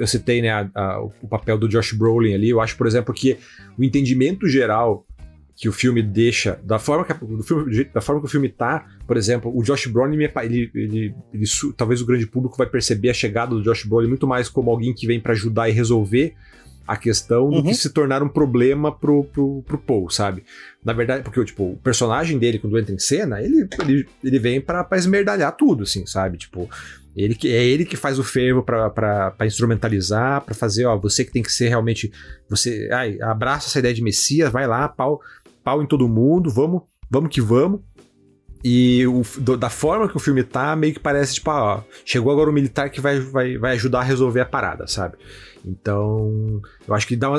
[0.00, 3.12] eu citei né, a, a, o papel do Josh Brolin ali, eu acho, por exemplo,
[3.12, 3.36] que
[3.78, 5.06] o entendimento geral
[5.56, 8.86] que o filme deixa, da forma que, do filme, da forma que o filme tá,
[9.06, 11.44] por exemplo, o Josh Brolin, ele, ele, ele,
[11.76, 14.92] talvez o grande público vai perceber a chegada do Josh Brolin muito mais como alguém
[14.92, 16.34] que vem para ajudar e resolver
[16.86, 17.74] a questão do que uhum.
[17.74, 20.44] se tornar um problema pro, pro, pro Paul, sabe?
[20.84, 24.60] Na verdade, porque tipo, o personagem dele, quando entra em cena, ele, ele, ele vem
[24.60, 26.36] pra, pra esmerdalhar tudo, assim, sabe?
[26.36, 26.68] Tipo,
[27.16, 31.32] ele que, é ele que faz o fervo para instrumentalizar, para fazer, ó, você que
[31.32, 32.12] tem que ser realmente.
[32.48, 35.20] Você ai, abraça essa ideia de Messias, vai lá, pau,
[35.62, 37.80] pau em todo mundo, vamos, vamos que vamos.
[38.64, 42.32] E o, do, da forma que o filme tá, meio que parece, tipo, ó, chegou
[42.32, 45.16] agora o militar que vai, vai, vai ajudar a resolver a parada, sabe?
[45.64, 47.38] Então, eu acho que dá uma.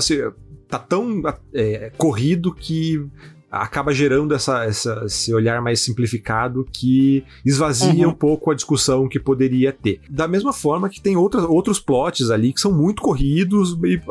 [0.68, 1.22] Tá tão
[1.54, 3.08] é, corrido que
[3.52, 8.12] acaba gerando essa, essa, esse olhar mais simplificado que esvazia uhum.
[8.12, 10.02] um pouco a discussão que poderia ter.
[10.10, 14.02] Da mesma forma que tem outras, outros plots ali que são muito corridos e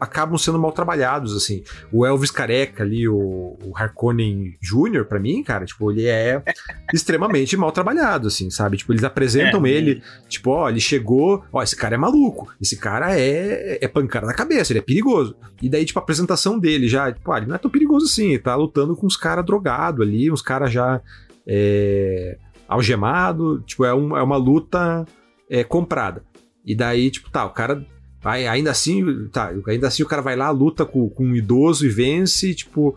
[0.00, 1.62] acabam sendo mal trabalhados, assim.
[1.92, 6.42] O Elvis Careca ali, o, o Harkonnen Jr., para mim, cara, tipo, ele é
[6.92, 8.76] extremamente mal trabalhado, assim, sabe?
[8.76, 12.76] Tipo, eles apresentam é, ele, tipo, ó, ele chegou, ó, esse cara é maluco, esse
[12.76, 15.36] cara é, é pancada na cabeça, ele é perigoso.
[15.62, 18.30] E daí, tipo, a apresentação dele já, tipo, ah, ele não é tão perigoso assim,
[18.30, 21.00] ele tá lutando com uns caras drogados ali, uns caras já
[21.46, 22.36] é,
[22.68, 25.06] algemado, tipo, é, um, é uma luta
[25.48, 26.22] é, comprada.
[26.64, 27.84] E daí, tipo, tá, o cara
[28.28, 31.86] Aí, ainda assim, tá, ainda assim o cara vai lá, luta com, com um idoso
[31.86, 32.96] e vence, tipo.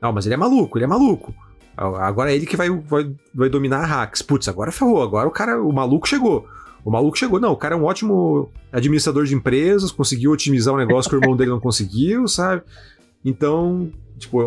[0.00, 1.34] Não, mas ele é maluco, ele é maluco.
[1.76, 4.22] Agora é ele que vai, vai, vai dominar a Hacks.
[4.22, 6.46] Putz, agora ferrou, agora o cara, o maluco chegou.
[6.84, 7.40] O maluco chegou.
[7.40, 11.20] Não, o cara é um ótimo administrador de empresas, conseguiu otimizar um negócio que o
[11.20, 12.62] irmão dele não conseguiu, sabe?
[13.24, 14.40] Então, tipo,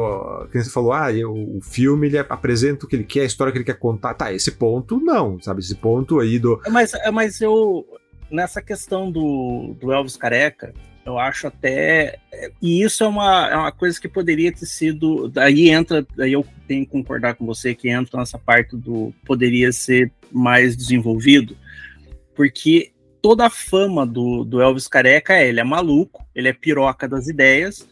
[0.51, 3.57] quem você falou, ah, o filme ele apresenta o que ele quer, a história que
[3.57, 4.13] ele quer contar.
[4.13, 5.59] Tá, esse ponto não, sabe?
[5.59, 6.59] Esse ponto aí do.
[6.69, 7.85] Mas, mas eu,
[8.29, 10.73] nessa questão do, do Elvis Careca,
[11.05, 12.17] eu acho até.
[12.61, 15.27] E isso é uma, é uma coisa que poderia ter sido.
[15.27, 19.71] Daí entra, daí eu tenho que concordar com você que entra nessa parte do poderia
[19.71, 21.57] ser mais desenvolvido,
[22.35, 27.07] porque toda a fama do, do Elvis Careca é ele é maluco, ele é piroca
[27.07, 27.87] das ideias,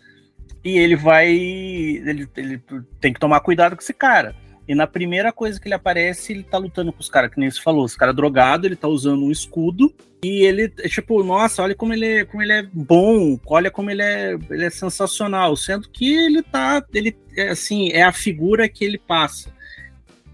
[0.63, 1.29] e ele vai.
[1.29, 2.61] Ele, ele
[2.99, 4.35] tem que tomar cuidado com esse cara.
[4.71, 7.51] E na primeira coisa que ele aparece, ele tá lutando com os caras, que nem
[7.51, 9.93] você falou, os caras drogado, ele tá usando um escudo.
[10.23, 13.91] E ele, é tipo, nossa, olha como ele, é, como ele é bom, olha como
[13.91, 15.57] ele é, ele é sensacional.
[15.57, 19.53] Sendo que ele tá, ele, é, assim, é a figura que ele passa.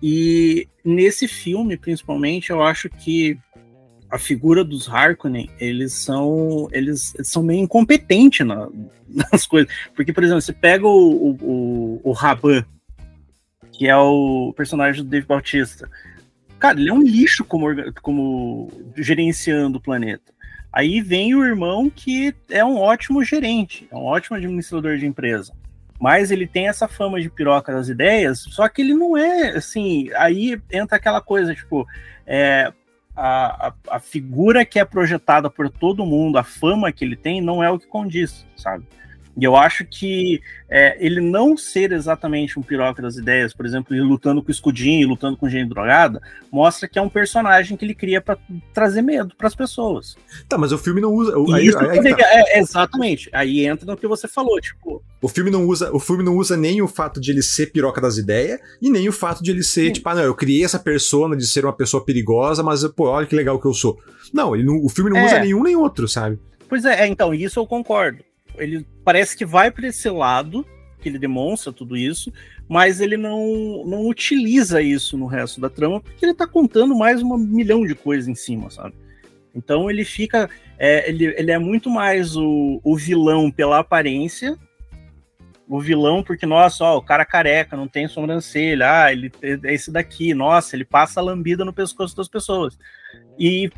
[0.03, 3.39] E nesse filme, principalmente, eu acho que
[4.07, 8.69] a figura dos Harkonnen, eles são eles, são meio incompetentes na,
[9.09, 9.73] nas coisas.
[9.95, 12.63] Porque, por exemplo, você pega o, o, o Raban,
[13.77, 15.87] que é o personagem do Dave Bautista.
[16.57, 17.67] Cara, ele é um lixo como,
[18.01, 20.33] como gerenciando o planeta.
[20.73, 25.53] Aí vem o irmão que é um ótimo gerente, é um ótimo administrador de empresa.
[25.99, 30.09] Mas ele tem essa fama de piroca das ideias, só que ele não é assim.
[30.15, 31.87] Aí entra aquela coisa, tipo,
[32.25, 32.71] é,
[33.15, 37.41] a, a, a figura que é projetada por todo mundo, a fama que ele tem,
[37.41, 38.85] não é o que condiz, sabe?
[39.37, 43.93] E eu acho que é, ele não ser exatamente um piroca das ideias, por exemplo,
[43.95, 46.19] ele lutando com escudinho, lutando com gente drogada,
[46.51, 48.39] mostra que é um personagem que ele cria para
[48.73, 50.15] trazer medo para as pessoas.
[50.49, 51.35] Tá, mas o filme não usa.
[51.55, 52.23] Aí, aí, aí tá.
[52.23, 53.29] é, exatamente.
[53.31, 55.03] Aí entra no que você falou, tipo.
[55.21, 58.01] O filme não usa, o filme não usa nem o fato de ele ser piroca
[58.01, 59.93] das ideias e nem o fato de ele ser Sim.
[59.93, 63.27] tipo, ah, não, eu criei essa persona de ser uma pessoa perigosa, mas pô, olha
[63.27, 63.99] que legal que eu sou.
[64.33, 65.25] Não, não, o filme não é.
[65.25, 66.39] usa nenhum nem outro, sabe?
[66.67, 68.26] Pois é, é, então, isso eu concordo
[68.57, 70.65] ele parece que vai para esse lado,
[70.99, 72.31] que ele demonstra tudo isso,
[72.67, 77.21] mas ele não, não utiliza isso no resto da trama, porque ele tá contando mais
[77.21, 78.95] um milhão de coisas em cima, sabe?
[79.55, 80.49] Então ele fica.
[80.77, 84.57] É, ele, ele é muito mais o, o vilão pela aparência.
[85.69, 89.91] O vilão, porque, nossa, ó, o cara careca, não tem sobrancelha, ah, ele é esse
[89.91, 92.77] daqui, nossa, ele passa a lambida no pescoço das pessoas
[93.37, 93.69] e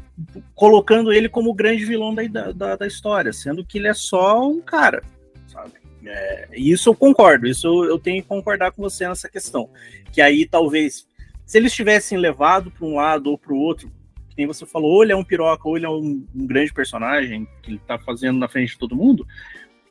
[0.55, 4.47] colocando ele como o grande vilão da, da, da história, sendo que ele é só
[4.47, 5.03] um cara,
[5.47, 5.73] sabe?
[6.05, 9.69] É, isso eu concordo, isso eu, eu, tenho que concordar com você nessa questão.
[10.11, 11.07] Que aí talvez,
[11.45, 13.91] se eles tivessem levado para um lado ou para o outro,
[14.37, 17.47] nem você falou, ou ele é um piroca, ou ele é um, um grande personagem
[17.61, 19.27] que ele tá fazendo na frente de todo mundo.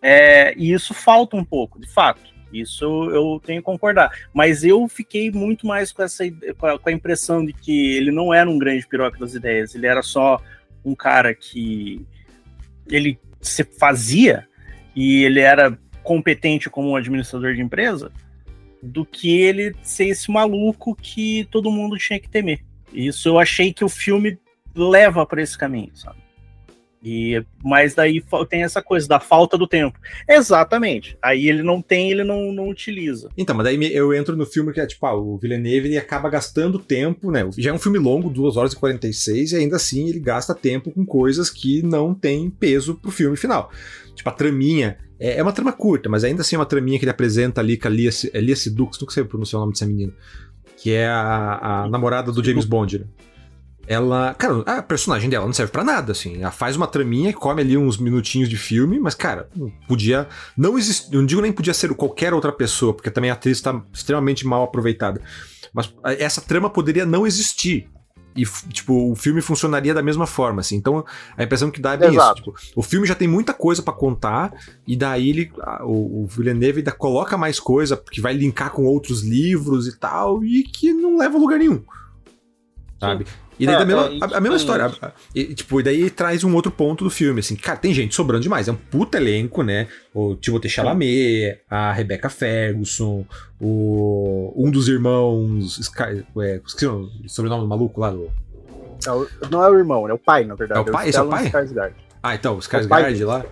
[0.00, 2.37] É, e isso falta um pouco, de fato.
[2.52, 4.10] Isso eu tenho que concordar.
[4.32, 6.24] Mas eu fiquei muito mais com essa
[6.56, 10.02] com a, impressão de que ele não era um grande piroca das ideias, ele era
[10.02, 10.40] só
[10.84, 12.04] um cara que
[12.90, 14.46] ele se fazia
[14.96, 18.10] e ele era competente como um administrador de empresa,
[18.82, 22.64] do que ele ser esse maluco que todo mundo tinha que temer.
[22.92, 24.38] Isso eu achei que o filme
[24.74, 26.27] leva para esse caminho, sabe?
[27.02, 29.98] E, mas daí tem essa coisa da falta do tempo.
[30.28, 31.16] Exatamente.
[31.22, 33.28] Aí ele não tem, ele não, não utiliza.
[33.36, 36.28] Então, mas daí eu entro no filme que é tipo, ah, o Villeneuve ele acaba
[36.28, 37.48] gastando tempo, né?
[37.56, 40.90] Já é um filme longo, 2 horas e 46, e ainda assim ele gasta tempo
[40.90, 43.70] com coisas que não tem peso pro filme final.
[44.14, 44.98] Tipo, a traminha.
[45.20, 47.76] É, é uma trama curta, mas ainda assim é uma traminha que ele apresenta ali
[47.76, 50.12] com a Lia, é Lia Sidux, nunca sei pronunciar o nome dessa menina.
[50.76, 53.04] Que é a, a namorada do James Bond, né?
[53.88, 54.34] Ela.
[54.34, 56.40] Cara, a personagem dela não serve para nada, assim.
[56.40, 59.48] Ela faz uma traminha, come ali uns minutinhos de filme, mas, cara,
[59.88, 60.28] podia.
[60.56, 61.12] Não existe.
[61.12, 64.62] Não digo nem podia ser qualquer outra pessoa, porque também a atriz tá extremamente mal
[64.62, 65.20] aproveitada.
[65.72, 67.88] Mas essa trama poderia não existir.
[68.36, 70.76] E, tipo, o filme funcionaria da mesma forma, assim.
[70.76, 71.04] Então,
[71.36, 72.52] a impressão que dá é bem Exato.
[72.54, 72.68] isso.
[72.68, 74.52] Tipo, o filme já tem muita coisa para contar,
[74.86, 79.24] e daí ele, o, o Villeneuve ainda coloca mais coisa, que vai linkar com outros
[79.24, 81.82] livros e tal, e que não leva a lugar nenhum.
[83.00, 83.24] Sabe?
[83.26, 83.47] Sim.
[83.58, 84.90] E daí é, mesma, é, a, a, mesma história.
[85.34, 87.56] E, tipo, e daí traz um outro ponto do filme, assim.
[87.56, 88.68] Cara, tem gente sobrando demais.
[88.68, 89.88] É um puta elenco, né?
[90.14, 93.24] O Timothée Chalamet, a Rebecca Ferguson,
[93.60, 95.78] o, um dos irmãos...
[95.78, 98.30] Sky, é, esqueci o sobrenome do maluco lá do...
[99.06, 100.80] É não é o irmão, é o pai, na verdade.
[100.80, 101.08] É o pai?
[101.08, 101.46] Esse é o pai?
[101.46, 101.92] Skarsgård.
[102.22, 103.44] Ah, então, o Skarsgård lá.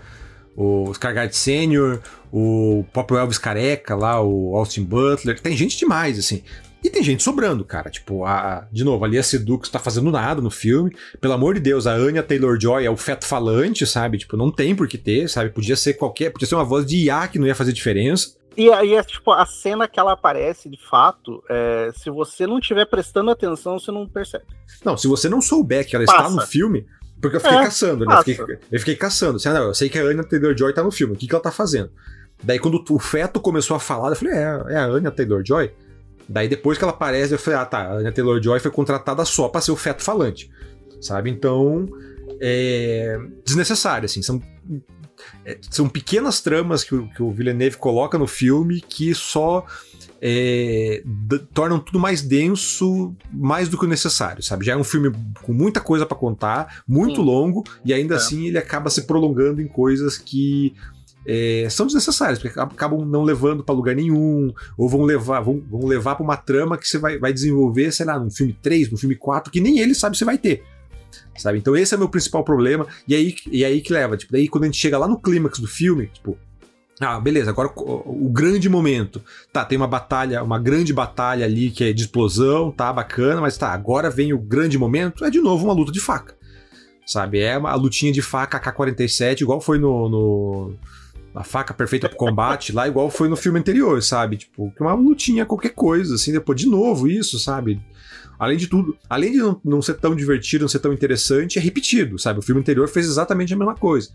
[0.56, 2.00] O Skarsgård Sênior,
[2.32, 5.38] o próprio Elvis Careca lá, o Austin Butler.
[5.40, 6.42] Tem gente demais, assim.
[6.84, 7.90] E tem gente sobrando, cara.
[7.90, 10.94] Tipo, a, de novo, ali a Sedux tá fazendo nada no filme.
[11.20, 14.18] Pelo amor de Deus, a Anya Taylor-Joy é o feto falante, sabe?
[14.18, 15.50] Tipo, não tem por que ter, sabe?
[15.50, 18.36] Podia ser qualquer, podia ser uma voz de IA que não ia fazer diferença.
[18.56, 22.58] E aí, é, tipo, a cena que ela aparece, de fato, é, se você não
[22.58, 24.44] estiver prestando atenção, você não percebe.
[24.82, 26.22] Não, se você não souber que ela Passa.
[26.22, 26.86] está no filme,
[27.20, 28.14] porque eu fiquei é, caçando, né?
[28.14, 29.36] Eu fiquei, eu fiquei, caçando.
[29.36, 31.34] Assim, ah, não, eu sei que a Anya Taylor-Joy tá no filme, o que, que
[31.34, 31.90] ela tá fazendo?
[32.42, 35.70] Daí, quando o feto começou a falar, eu falei, é, é a Anya Taylor-Joy?
[36.28, 39.48] Daí depois que ela aparece, eu falei, ah tá, a Anya Taylor-Joy foi contratada só
[39.48, 40.50] pra ser o feto falante,
[41.00, 41.30] sabe?
[41.30, 41.86] Então,
[42.40, 44.42] é desnecessário, assim, são,
[45.44, 49.64] é, são pequenas tramas que o, que o Villeneuve coloca no filme que só
[50.20, 51.02] é,
[51.54, 54.64] tornam tudo mais denso, mais do que o necessário, sabe?
[54.64, 55.12] Já é um filme
[55.42, 57.26] com muita coisa para contar, muito Sim.
[57.26, 58.16] longo, e ainda é.
[58.16, 60.74] assim ele acaba se prolongando em coisas que
[61.26, 65.86] é, são desnecessárias, porque acabam não levando para lugar nenhum, ou vão levar vão, vão
[65.86, 68.96] levar para uma trama que você vai, vai desenvolver, sei lá, no filme 3, no
[68.96, 70.62] filme 4, que nem ele sabe se vai ter.
[71.36, 71.58] Sabe?
[71.58, 74.48] Então esse é o meu principal problema, e aí, e aí que leva, tipo, daí
[74.48, 76.38] quando a gente chega lá no clímax do filme, tipo,
[77.00, 79.20] ah, beleza, agora o, o, grande momento.
[79.52, 83.58] Tá, tem uma batalha, uma grande batalha ali que é de explosão, tá, bacana, mas
[83.58, 86.34] tá, agora vem o grande momento, é de novo uma luta de faca.
[87.06, 87.40] Sabe?
[87.40, 90.74] É uma lutinha de faca AK-47, igual foi no, no
[91.36, 94.38] a faca perfeita pro combate lá, igual foi no filme anterior, sabe?
[94.38, 97.78] Tipo, uma lutinha, qualquer coisa, assim, depois de novo isso, sabe?
[98.38, 101.62] Além de tudo, além de não, não, ser tão divertido, não ser tão interessante, é
[101.62, 102.38] repetido, sabe?
[102.38, 104.08] O filme anterior fez exatamente a mesma coisa.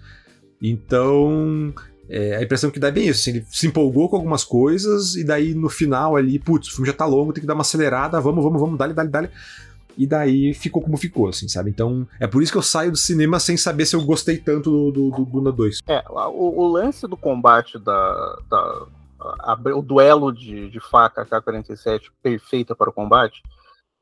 [0.60, 1.72] Então,
[2.10, 5.16] é, a impressão que dá é bem isso, assim, ele se empolgou com algumas coisas
[5.16, 7.62] e daí no final ali, putz, o filme já tá longo, tem que dar uma
[7.62, 9.30] acelerada, vamos, vamos, vamos, dale, dale, dale
[9.98, 11.70] e daí ficou como ficou, assim, sabe?
[11.70, 14.92] Então é por isso que eu saio do cinema sem saber se eu gostei tanto
[14.92, 15.80] do, do, Duna 2.
[15.88, 18.40] É, o, o lance do combate da.
[18.50, 18.88] da
[19.40, 23.44] a, o duelo de, de faca K-47 perfeita para o combate,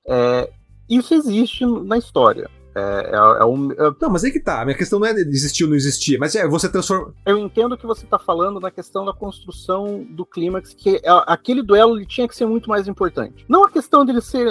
[0.07, 0.49] é,
[0.89, 2.49] isso existe na história.
[2.75, 3.95] É, é, é um, é...
[3.99, 4.61] Não, mas aí que tá.
[4.61, 7.13] A minha questão não é existir ou não existir, mas é você transforma.
[7.25, 11.61] Eu entendo que você tá falando na questão da construção do clímax, que é, aquele
[11.61, 13.45] duelo ele tinha que ser muito mais importante.
[13.47, 14.47] Não a questão dele ser.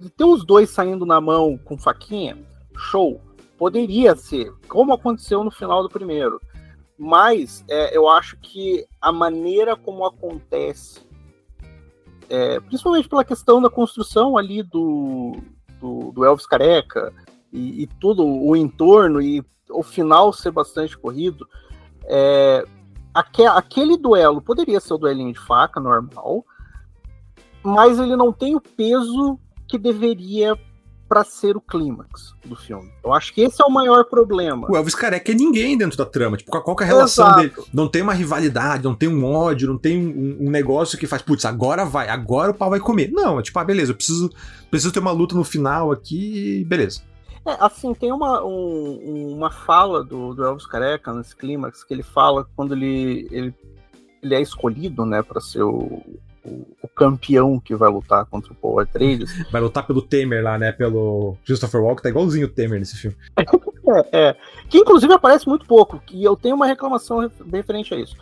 [0.00, 2.38] de ter os dois saindo na mão com faquinha,
[2.76, 3.20] show.
[3.58, 6.40] Poderia ser, como aconteceu no final do primeiro.
[6.98, 11.00] Mas é, eu acho que a maneira como acontece,
[12.28, 15.36] é, principalmente pela questão da construção ali do,
[15.78, 17.12] do, do Elvis Careca,
[17.56, 21.48] e, e tudo, o entorno e o final ser bastante corrido,
[22.04, 22.64] é,
[23.12, 26.44] aquele, aquele duelo poderia ser o duelinho de faca normal,
[27.62, 30.56] mas ele não tem o peso que deveria
[31.08, 32.90] para ser o clímax do filme.
[33.04, 34.66] Eu acho que esse é o maior problema.
[34.68, 36.36] O Elvis Careca é ninguém dentro da trama.
[36.36, 37.40] Tipo, qual é a relação Exato.
[37.40, 37.68] dele?
[37.72, 41.22] Não tem uma rivalidade, não tem um ódio, não tem um, um, negócio que faz,
[41.22, 43.10] putz, agora vai, agora o pau vai comer.
[43.12, 44.30] Não, é tipo, ah, beleza, eu preciso,
[44.68, 47.02] preciso ter uma luta no final aqui, beleza.
[47.46, 52.02] É, assim, tem uma, um, uma fala do, do Elvis Careca nesse clímax que ele
[52.02, 53.54] fala quando ele, ele,
[54.20, 56.02] ele é escolhido, né, para ser o,
[56.44, 59.30] o, o, campeão que vai lutar contra o Paul Atreides.
[59.52, 63.16] Vai lutar pelo Temer lá, né, pelo Christopher Walken, tá igualzinho o Temer nesse filme.
[63.38, 64.36] é, é,
[64.68, 68.16] que inclusive aparece muito pouco, e eu tenho uma reclamação referente a isso.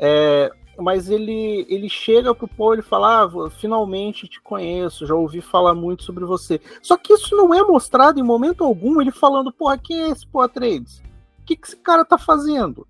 [0.00, 5.40] É, mas ele, ele chega pro Paul e fala: ah, finalmente te conheço, já ouvi
[5.40, 6.60] falar muito sobre você.
[6.82, 10.26] Só que isso não é mostrado em momento algum, ele falando, porra, quem é esse
[10.26, 10.98] Paul Atreides?
[11.40, 12.86] O que, que esse cara tá fazendo?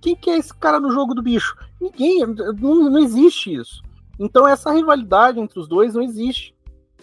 [0.00, 1.56] Quem que é esse cara no jogo do bicho?
[1.80, 3.82] Ninguém, não, não existe isso.
[4.18, 6.54] Então essa rivalidade entre os dois não existe.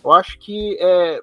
[0.03, 1.21] Eu acho que é,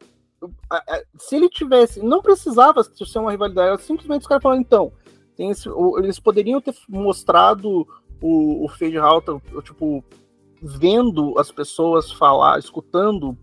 [1.18, 4.92] se ele tivesse, não precisava ser uma rivalidade, simplesmente os caras falaram, então,
[5.38, 5.68] esse,
[5.98, 7.86] eles poderiam ter mostrado
[8.20, 10.04] o, o Fade Halter, tipo,
[10.62, 13.36] vendo as pessoas falar, escutando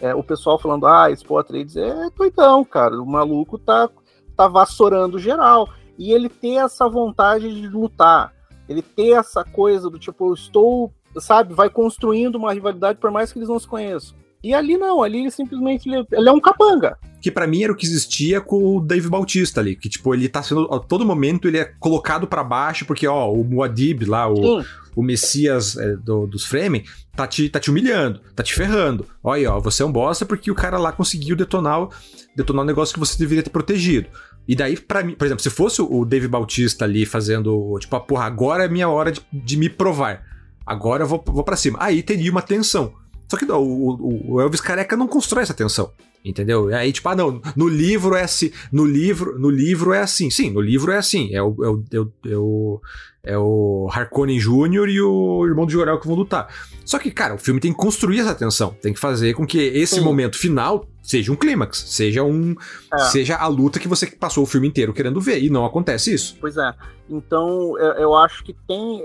[0.00, 3.88] é, o pessoal falando, ah, esse Paul Atreides é doidão, cara, o maluco tá,
[4.36, 5.68] tá vassourando geral.
[5.96, 8.32] E ele ter essa vontade de lutar,
[8.68, 13.32] ele ter essa coisa do tipo, eu estou, sabe, vai construindo uma rivalidade por mais
[13.32, 14.16] que eles não se conheçam.
[14.42, 16.98] E ali não, ali ele simplesmente ele, ele é um capanga.
[17.24, 20.28] Que para mim era o que existia com o Dave Bautista ali, que tipo, ele
[20.28, 24.30] tá sendo a todo momento ele é colocado para baixo porque ó, o Muad'Dib lá,
[24.30, 24.62] o,
[24.94, 26.84] o Messias é, do, dos Fremen,
[27.16, 29.06] tá te, tá te humilhando, tá te ferrando.
[29.22, 31.88] Olha, ó, você é um bosta porque o cara lá conseguiu detonar,
[32.36, 34.06] detonar um negócio que você deveria ter protegido.
[34.46, 38.00] E daí, para mim, por exemplo, se fosse o Dave Bautista ali fazendo, tipo, a
[38.00, 40.22] porra, agora é minha hora de, de me provar.
[40.66, 41.78] Agora eu vou, vou para cima.
[41.80, 42.92] Aí teria uma tensão.
[43.30, 45.90] Só que o, o, o Elvis Careca não constrói essa tensão.
[46.24, 46.74] Entendeu?
[46.74, 48.50] Aí, tipo, ah, não, no livro é assim.
[48.72, 50.30] No livro, no livro é assim.
[50.30, 51.34] Sim, no livro é assim.
[51.34, 52.80] É o, é o, é o, é o,
[53.22, 54.88] é o Harkonnen Jr.
[54.88, 56.48] e o irmão do Jorel que vão lutar.
[56.82, 58.74] Só que, cara, o filme tem que construir essa tensão.
[58.80, 61.84] Tem que fazer com que esse momento final seja um clímax.
[61.88, 62.56] Seja um.
[62.90, 62.98] É.
[63.00, 65.42] Seja a luta que você passou o filme inteiro querendo ver.
[65.42, 66.38] E não acontece isso.
[66.40, 66.72] Pois é.
[67.10, 69.02] Então, eu acho que tem.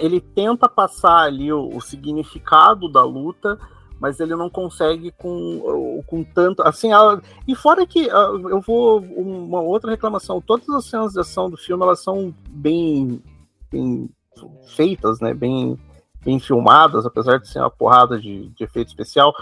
[0.00, 3.58] Ele tenta passar ali o, o significado da luta
[4.00, 6.62] mas ele não consegue com, com tanto.
[6.62, 6.88] Assim,
[7.46, 9.00] e fora que eu vou.
[9.00, 13.22] Uma outra reclamação: todas as cenas de ação do filme elas são bem,
[13.70, 14.08] bem
[14.74, 15.34] feitas, né?
[15.34, 15.78] Bem,
[16.24, 19.34] bem filmadas, apesar de ser uma porrada de, de efeito especial.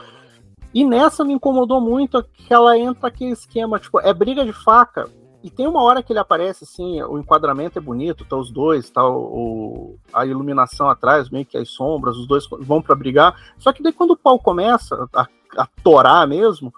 [0.75, 5.09] E nessa me incomodou muito que ela entra aquele esquema, tipo, é briga de faca,
[5.43, 8.91] e tem uma hora que ele aparece, assim, o enquadramento é bonito, tá os dois,
[8.91, 13.37] tá o, a iluminação atrás, meio que as sombras, os dois vão para brigar.
[13.57, 16.75] Só que daí quando o pau começa a, a torar mesmo,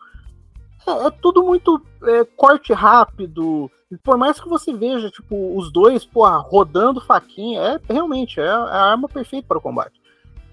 [0.87, 3.71] é, é tudo muito é, corte rápido.
[4.05, 8.51] Por mais que você veja, tipo, os dois, porra, rodando faquinha, é realmente é, é
[8.51, 9.99] a arma perfeita para o combate.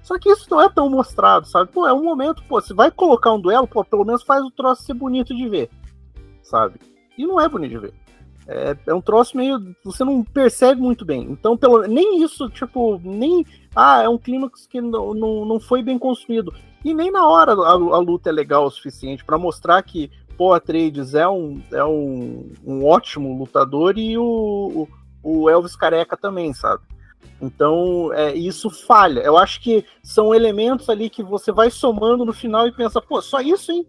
[0.01, 1.69] Só que isso não é tão mostrado, sabe?
[1.73, 4.51] Pô, é um momento, pô, você vai colocar um duelo, pô, pelo menos faz o
[4.51, 5.69] troço ser bonito de ver,
[6.41, 6.79] sabe?
[7.17, 7.93] E não é bonito de ver.
[8.47, 9.75] É, é um troço meio.
[9.83, 11.23] Você não percebe muito bem.
[11.23, 13.45] Então, pelo, nem isso, tipo, nem.
[13.75, 16.53] Ah, é um clímax que não, não, não foi bem construído.
[16.85, 20.53] E nem na hora a, a luta é legal o suficiente para mostrar que Paul
[20.53, 24.87] Atreides é um, é um, um ótimo lutador e o,
[25.21, 26.83] o Elvis Careca também, sabe?
[27.41, 29.19] Então, é, isso falha.
[29.21, 33.21] Eu acho que são elementos ali que você vai somando no final e pensa, pô,
[33.21, 33.85] só isso, hein?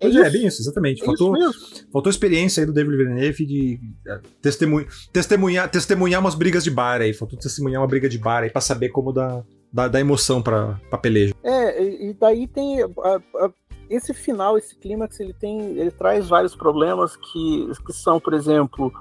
[0.00, 0.18] É, isso.
[0.18, 1.02] é, bem isso, exatamente.
[1.02, 6.34] É faltou, isso faltou experiência aí do David Villeneuve de é, testemunha, testemunhar, testemunhar umas
[6.34, 7.12] brigas de bar aí.
[7.12, 10.80] Faltou testemunhar uma briga de bar aí pra saber como dar, dar, dar emoção pra,
[10.88, 11.34] pra peleja.
[11.44, 12.82] É, e daí tem.
[12.82, 13.50] A, a,
[13.90, 15.78] esse final, esse clímax, ele tem.
[15.78, 18.92] Ele traz vários problemas que, que são, por exemplo,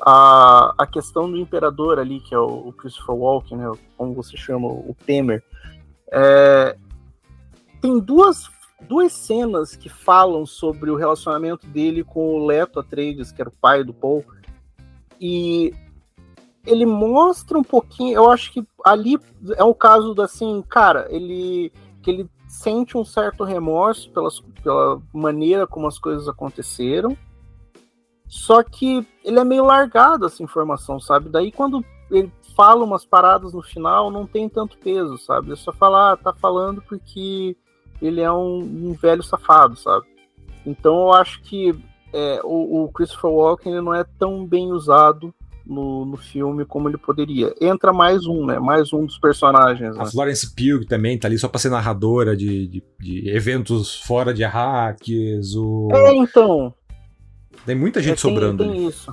[0.00, 4.36] a, a questão do imperador ali, que é o, o Christopher Walken, né, como você
[4.36, 5.42] chama, o Temer.
[6.12, 6.76] É,
[7.80, 8.48] tem duas
[8.82, 13.52] duas cenas que falam sobre o relacionamento dele com o Leto Atreides, que era o
[13.60, 14.24] pai do Paul.
[15.20, 15.74] E
[16.64, 19.18] ele mostra um pouquinho, eu acho que ali
[19.56, 21.72] é o caso da assim, cara, ele
[22.02, 27.16] que ele sente um certo remorso pelas, pela maneira como as coisas aconteceram.
[28.28, 31.28] Só que ele é meio largado essa informação, sabe?
[31.28, 35.48] Daí quando ele fala umas paradas no final, não tem tanto peso, sabe?
[35.48, 37.56] Ele só fala, ah, tá falando porque
[38.00, 40.06] ele é um, um velho safado, sabe?
[40.64, 41.74] Então eu acho que
[42.12, 45.34] é, o, o, Christopher Walken ele não é tão bem usado
[45.64, 47.54] no, no filme como ele poderia.
[47.60, 48.58] Entra mais um, né?
[48.58, 49.96] Mais um dos personagens.
[49.96, 50.10] A né?
[50.10, 54.44] Florence Pugh também tá ali só pra ser narradora de, de, de eventos fora de
[54.44, 55.54] Arrakis.
[55.54, 55.88] O...
[55.92, 56.72] É, então.
[57.64, 59.12] Tem muita gente é, sobrando tem, tem isso.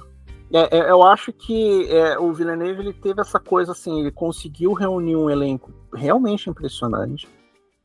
[0.52, 4.74] É, é, eu acho que é, o Villeneuve ele teve essa coisa assim, ele conseguiu
[4.74, 7.28] reunir um elenco realmente impressionante.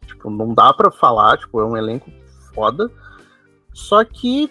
[0.08, 2.10] Tipo, não dá para falar, tipo, é um elenco
[2.54, 2.90] foda.
[3.72, 4.50] Só que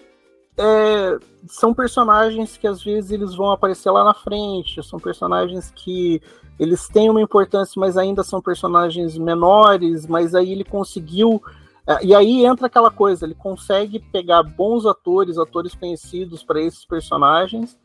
[0.56, 6.22] é, são personagens que às vezes eles vão aparecer lá na frente, são personagens que
[6.58, 11.42] eles têm uma importância, mas ainda são personagens menores, mas aí ele conseguiu.
[11.86, 16.84] É, e aí entra aquela coisa, ele consegue pegar bons atores, atores conhecidos para esses
[16.84, 17.78] personagens,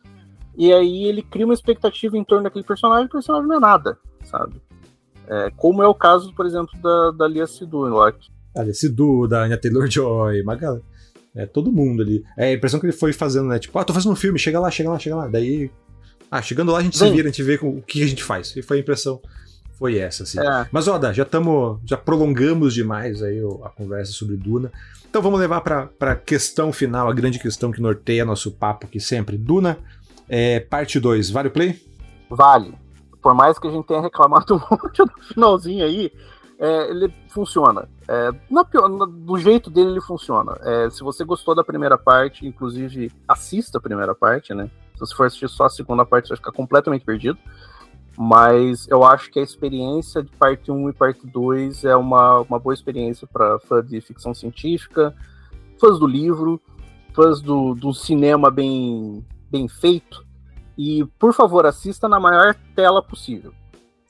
[0.56, 3.98] e aí ele cria uma expectativa em torno daquele personagem, o personagem não é nada,
[4.24, 4.62] sabe?
[5.28, 8.14] É, como é o caso, por exemplo, da, da Lia Sidu, lá.
[8.56, 10.84] A Lia Sidu, da Anya Taylor-Joy, uma galera.
[11.36, 12.24] É, todo mundo ali.
[12.38, 13.58] É a impressão que ele foi fazendo, né?
[13.58, 15.28] Tipo, ah, tô fazendo um filme, chega lá, chega lá, chega lá.
[15.28, 15.72] Daí,
[16.30, 18.56] ah, chegando lá a gente se vira, a gente vê o que a gente faz.
[18.56, 19.20] E foi a impressão,
[19.78, 20.40] foi essa, assim.
[20.40, 20.68] É.
[20.72, 24.72] Mas, ó, já estamos, já prolongamos demais aí a conversa sobre Duna.
[25.10, 29.00] Então vamos levar para a questão final, a grande questão que norteia nosso papo aqui
[29.00, 29.38] sempre.
[29.38, 29.78] Duna,
[30.28, 31.80] é, parte 2, vale o play?
[32.30, 32.74] Vale.
[33.24, 36.12] Por mais que a gente tenha reclamado muito no finalzinho aí,
[36.60, 37.90] é, ele funciona.
[38.08, 40.58] É, na, na, do jeito dele, ele funciona.
[40.62, 44.70] É, se você gostou da primeira parte, inclusive assista a primeira parte, né?
[44.94, 47.40] Se você for assistir só a segunda parte, você vai ficar completamente perdido.
[48.18, 52.60] Mas eu acho que a experiência de parte 1 e parte 2 é uma, uma
[52.60, 55.16] boa experiência para fã de ficção científica,
[55.80, 56.62] fãs do livro,
[57.14, 60.24] fãs do, do cinema bem, bem feito.
[60.78, 63.54] E, por favor, assista na maior tela possível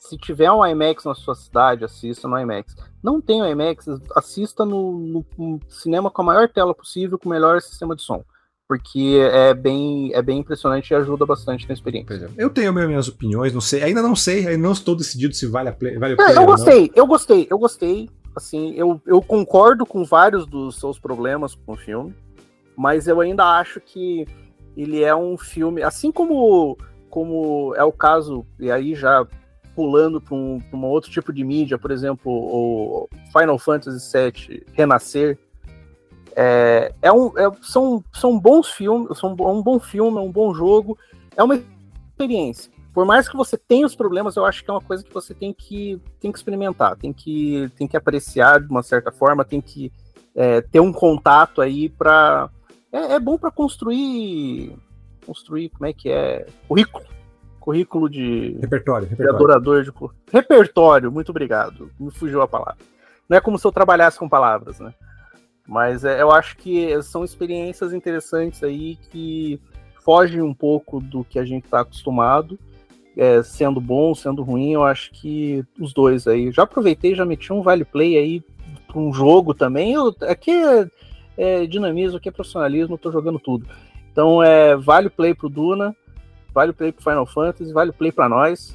[0.04, 2.76] se tiver um IMAX na sua cidade, assista no IMAX.
[3.02, 7.28] Não tem um IMAX, assista no, no, no, cinema com a maior tela possível, com
[7.28, 8.22] o melhor sistema de som.
[8.68, 12.14] Porque é bem, é bem impressionante e ajuda bastante na experiência.
[12.14, 12.44] É.
[12.44, 15.70] Eu tenho minhas opiniões, não sei, ainda não sei, ainda não estou decidido se vale
[15.70, 18.10] a, play, vale a é, Eu gostei, eu gostei, eu gostei.
[18.36, 22.14] Assim, eu, eu concordo com vários dos seus problemas com o filme,
[22.76, 24.26] mas eu ainda acho que
[24.76, 26.76] ele é um filme, assim como
[27.10, 29.24] como é o caso, e aí já
[29.74, 35.38] pulando para um, um, outro tipo de mídia, por exemplo, o Final Fantasy VII Renascer.
[36.36, 40.30] É, é um, é, são, são bons filmes, são é um bom filme, é um
[40.30, 40.98] bom jogo,
[41.36, 41.54] é uma
[42.10, 42.72] experiência.
[42.92, 45.34] Por mais que você tenha os problemas, eu acho que é uma coisa que você
[45.34, 49.60] tem que, tem que experimentar, tem que, tem que apreciar de uma certa forma, tem
[49.60, 49.92] que
[50.34, 52.50] é, ter um contato aí para
[52.96, 54.74] é, é bom para construir
[55.26, 57.14] construir como é que é currículo
[57.64, 58.58] currículo de.
[58.60, 59.32] Repertório, repertório.
[59.32, 59.92] De adorador de.
[60.30, 61.90] Repertório, muito obrigado.
[61.98, 62.76] Me fugiu a palavra.
[63.26, 64.92] Não é como se eu trabalhasse com palavras, né?
[65.66, 69.58] Mas é, eu acho que são experiências interessantes aí que
[70.04, 72.58] fogem um pouco do que a gente está acostumado,
[73.16, 74.72] é, sendo bom, sendo ruim.
[74.72, 76.52] Eu acho que os dois aí.
[76.52, 78.42] Já aproveitei, já meti um vale play aí
[78.86, 79.94] para um jogo também.
[79.94, 80.52] Eu, aqui
[81.36, 83.66] é, dinamismo, aqui é profissionalismo, estou jogando tudo.
[84.10, 85.94] Então é vale play pro Duna
[86.54, 88.74] vale o play pro Final Fantasy, vale o play para nós.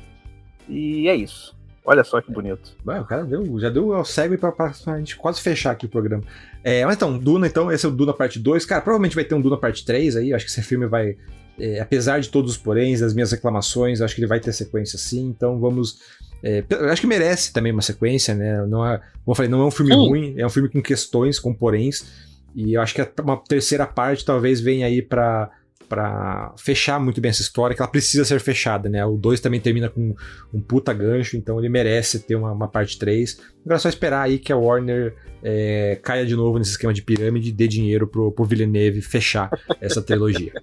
[0.67, 1.57] E é isso.
[1.85, 2.75] Olha só que bonito.
[2.85, 5.85] Ué, o cara deu, já deu o segue pra, pra, pra gente quase fechar aqui
[5.85, 6.23] o programa.
[6.63, 8.65] É, mas então, Duna, então, esse é o Duna parte 2.
[8.65, 10.33] Cara, provavelmente vai ter um Duna parte 3 aí.
[10.33, 11.15] Acho que esse filme vai.
[11.57, 14.99] É, apesar de todos os poréns, das minhas reclamações, acho que ele vai ter sequência
[14.99, 15.27] sim.
[15.27, 15.99] Então vamos.
[16.43, 18.65] É, acho que merece também uma sequência, né?
[18.67, 20.07] Não é, como eu falei, não é um filme sim.
[20.07, 22.28] ruim, é um filme com questões, com poréns.
[22.59, 25.49] E eu acho que uma terceira parte talvez venha aí para
[25.87, 29.03] para fechar muito bem essa história, que ela precisa ser fechada, né?
[29.03, 30.13] O 2 também termina com
[30.53, 33.39] um puta gancho, então ele merece ter uma, uma parte 3.
[33.65, 37.01] Agora é só esperar aí que a Warner é, caia de novo nesse esquema de
[37.01, 39.49] pirâmide e dê dinheiro pro, pro Villeneuve fechar
[39.81, 40.53] essa trilogia.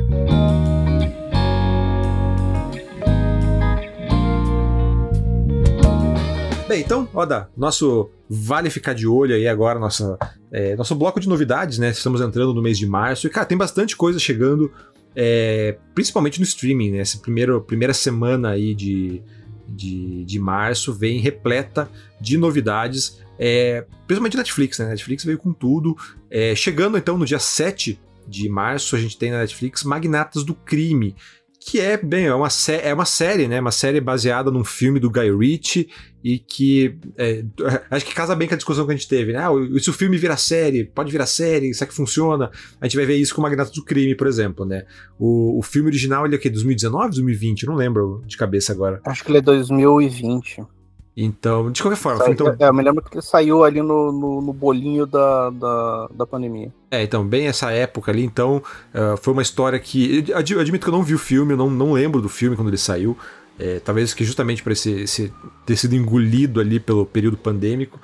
[6.74, 10.18] Bem, então, Oda, nosso vale ficar de olho aí agora, nossa,
[10.50, 11.90] é, nosso bloco de novidades, né?
[11.90, 14.72] Estamos entrando no mês de março e, cara, tem bastante coisa chegando,
[15.14, 16.98] é, principalmente no streaming, né?
[16.98, 19.22] Essa primeira, primeira semana aí de,
[19.68, 21.88] de, de março vem repleta
[22.20, 24.88] de novidades, é, principalmente Netflix, né?
[24.88, 25.96] Netflix veio com tudo.
[26.28, 30.54] É, chegando então no dia 7 de março, a gente tem na Netflix Magnatas do
[30.54, 31.14] Crime,
[31.66, 32.48] que é, bem, é uma,
[32.82, 33.58] é uma série, né?
[33.58, 35.88] Uma série baseada num filme do Guy Ritchie
[36.22, 37.42] e que é,
[37.90, 39.38] acho que casa bem com a discussão que a gente teve, né?
[39.38, 39.50] Ah,
[39.80, 42.50] se o filme virar série, pode virar série, será que funciona?
[42.78, 44.84] A gente vai ver isso com o Magnata do Crime, por exemplo, né?
[45.18, 46.50] O, o filme original, ele é o quê?
[46.50, 47.66] 2019, 2020?
[47.66, 49.00] Não lembro de cabeça agora.
[49.02, 50.62] Acho que ele é 2020.
[51.16, 52.24] Então, de qualquer forma.
[52.24, 52.56] Sai, então...
[52.58, 56.26] É, eu me lembro que ele saiu ali no, no, no bolinho da, da, da,
[56.26, 56.72] pandemia.
[56.90, 58.56] É, então, bem essa época ali, então,
[58.92, 60.24] uh, foi uma história que.
[60.28, 62.68] Eu admito que eu não vi o filme, eu não, não lembro do filme quando
[62.68, 63.16] ele saiu.
[63.56, 65.32] É, talvez que justamente por esse, esse,
[65.64, 68.00] ter sido engolido ali pelo período pandêmico.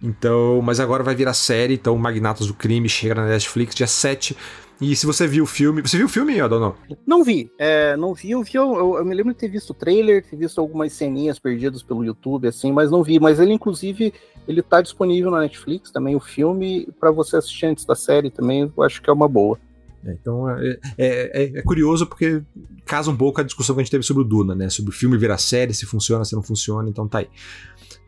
[0.00, 4.36] Então, mas agora vai virar série, então Magnatos do Crime chega na Netflix dia 7
[4.82, 5.80] e se você viu o filme.
[5.80, 6.74] Você viu o filme, Adão?
[7.06, 7.52] Não vi.
[7.56, 8.32] É, não vi.
[8.32, 11.38] Eu, vi eu, eu, me lembro de ter visto o trailer, ter visto algumas ceninhas
[11.38, 13.20] perdidas pelo YouTube, assim, mas não vi.
[13.20, 14.12] Mas ele, inclusive,
[14.48, 18.72] ele tá disponível na Netflix também, o filme, para você assistir antes da série também,
[18.76, 19.56] eu acho que é uma boa.
[20.04, 22.42] É, então é, é, é, é, curioso porque
[22.84, 24.68] casa um pouco a discussão que a gente teve sobre o Duna, né?
[24.68, 27.28] Sobre o filme virar série, se funciona, se não funciona, então tá aí.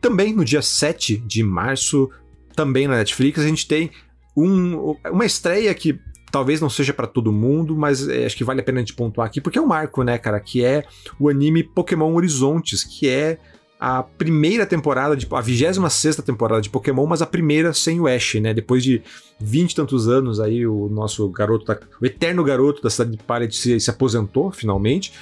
[0.01, 2.09] Também no dia 7 de março,
[2.53, 3.91] também na Netflix, a gente tem
[4.35, 5.97] um, uma estreia que
[6.35, 8.93] talvez não seja para todo mundo, mas é, acho que vale a pena a gente
[8.93, 10.37] pontuar aqui, porque é um marco, né, cara?
[10.37, 10.83] Que é
[11.17, 13.37] o anime Pokémon Horizontes, que é
[13.79, 18.35] a primeira temporada, de, a 26 temporada de Pokémon, mas a primeira sem o Ash,
[18.35, 18.53] né?
[18.53, 19.01] Depois de
[19.39, 23.23] 20 e tantos anos aí, o nosso garoto, da, o eterno garoto da cidade de
[23.23, 25.13] Pallet se, se aposentou, finalmente.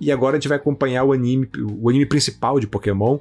[0.00, 1.48] E agora a gente vai acompanhar o anime,
[1.80, 3.18] o anime principal de Pokémon,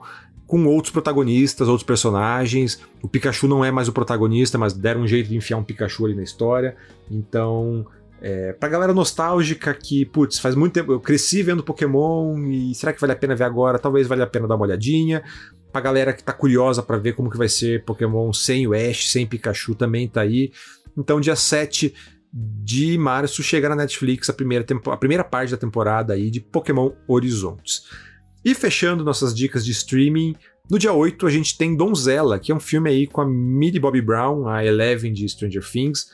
[0.49, 2.81] com outros protagonistas, outros personagens.
[3.03, 6.07] O Pikachu não é mais o protagonista, mas deram um jeito de enfiar um Pikachu
[6.07, 6.75] ali na história.
[7.09, 7.85] Então,
[8.19, 12.91] é, pra galera nostálgica que, putz, faz muito tempo, eu cresci vendo Pokémon e será
[12.91, 13.77] que vale a pena ver agora?
[13.77, 15.21] Talvez valha a pena dar uma olhadinha.
[15.71, 19.11] Pra galera que tá curiosa para ver como que vai ser Pokémon sem o Ash,
[19.11, 20.51] sem Pikachu, também tá aí.
[20.97, 21.93] Então, dia 7
[22.33, 26.89] de março chega na Netflix a primeira, a primeira parte da temporada aí de Pokémon
[27.07, 28.08] Horizontes.
[28.43, 30.35] E fechando nossas dicas de streaming,
[30.69, 33.79] no dia 8 a gente tem Donzella, que é um filme aí com a Millie
[33.79, 36.07] Bobby Brown, a Eleven de Stranger Things,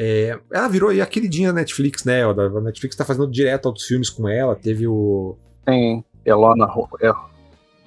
[0.00, 2.22] é, ela virou aí a queridinha da Netflix, né?
[2.22, 4.54] A Netflix tá fazendo direto outros filmes com ela.
[4.54, 5.36] Teve o.
[5.66, 6.68] Tem Elona.
[7.00, 7.10] É.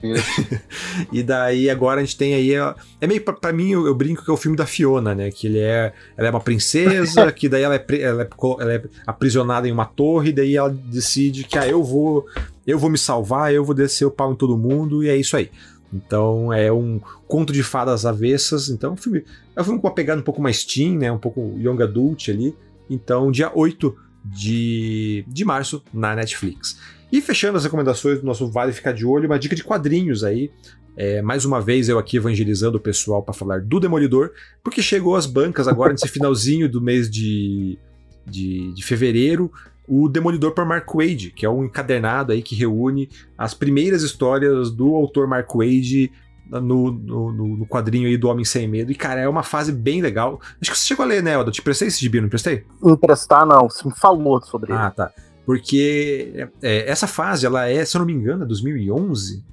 [1.12, 2.54] e daí agora a gente tem aí.
[3.00, 5.32] É meio pra, pra mim, eu, eu, brinco que é o filme da Fiona, né?
[5.32, 5.94] Que ele é.
[6.18, 8.30] Ela é uma princesa, que daí ela é, ela, é,
[8.60, 12.26] ela é aprisionada em uma torre, daí ela decide que ah, eu vou.
[12.66, 15.36] Eu vou me salvar, eu vou descer o pau em todo mundo, e é isso
[15.36, 15.50] aí.
[15.94, 18.70] Então é um conto de fadas avessas.
[18.70, 19.24] Então é um filme,
[19.56, 21.12] é um filme com uma pegada um pouco mais teen, né?
[21.12, 22.56] Um pouco young adult ali.
[22.90, 26.78] Então, dia 8 de, de março na Netflix.
[27.12, 30.52] E fechando as recomendações do nosso Vale Ficar de Olho, uma dica de quadrinhos aí.
[30.96, 34.32] É, mais uma vez eu aqui evangelizando o pessoal para falar do Demolidor,
[34.64, 37.78] porque chegou às bancas agora nesse finalzinho do mês de,
[38.26, 39.52] de, de fevereiro
[39.88, 44.72] o Demolidor por Mark Wade, que é um encadernado aí que reúne as primeiras histórias
[44.72, 46.10] do autor Mark Wade
[46.50, 48.92] no, no, no, quadrinho aí do Homem Sem Medo.
[48.92, 50.40] E, cara, é uma fase bem legal.
[50.62, 51.52] Acho que você chegou a ler, né, Elda?
[51.52, 52.66] Te prestei esse gibi, não emprestei?
[52.84, 53.70] Emprestar, não.
[53.70, 54.86] Você me falou sobre ah, ele.
[54.86, 55.12] Ah, tá.
[55.52, 59.44] Porque é, essa fase, ela é, se eu não me engano, é 2011?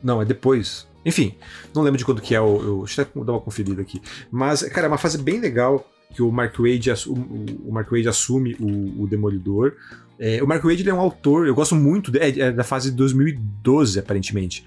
[0.00, 0.86] Não, é depois.
[1.04, 1.34] Enfim,
[1.74, 2.38] não lembro de quando que é.
[2.38, 4.00] Eu, eu, deixa eu dar uma conferida aqui.
[4.30, 8.54] Mas, cara, é uma fase bem legal que o Mark Wade, o Mark Wade assume
[8.60, 9.72] o, o Demolidor.
[10.16, 12.92] É, o Mark Wade é um autor, eu gosto muito de, é, é da fase
[12.92, 14.64] de 2012, aparentemente.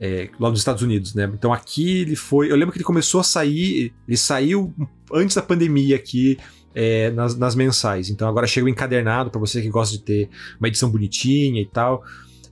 [0.00, 1.30] É, lá nos Estados Unidos, né?
[1.34, 2.50] Então aqui ele foi.
[2.50, 3.92] Eu lembro que ele começou a sair.
[4.08, 4.74] Ele saiu
[5.12, 6.38] antes da pandemia aqui.
[6.78, 8.10] É, nas, nas, mensais.
[8.10, 10.28] Então agora chega o encadernado para você que gosta de ter
[10.60, 12.04] uma edição bonitinha e tal.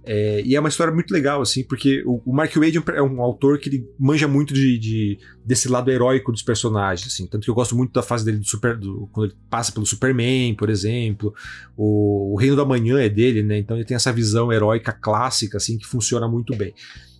[0.06, 3.22] É, e é uma história muito legal, assim, porque o, o Mark Wade é um,
[3.22, 7.26] autor que ele manja muito de, de, desse lado heróico dos personagens, assim.
[7.26, 9.86] Tanto que eu gosto muito da fase dele do super, do, quando ele passa pelo
[9.86, 11.34] Superman, por exemplo.
[11.74, 13.58] O, o Reino da Manhã é dele, né?
[13.58, 16.74] Então ele tem essa visão heróica clássica, assim, que funciona muito bem.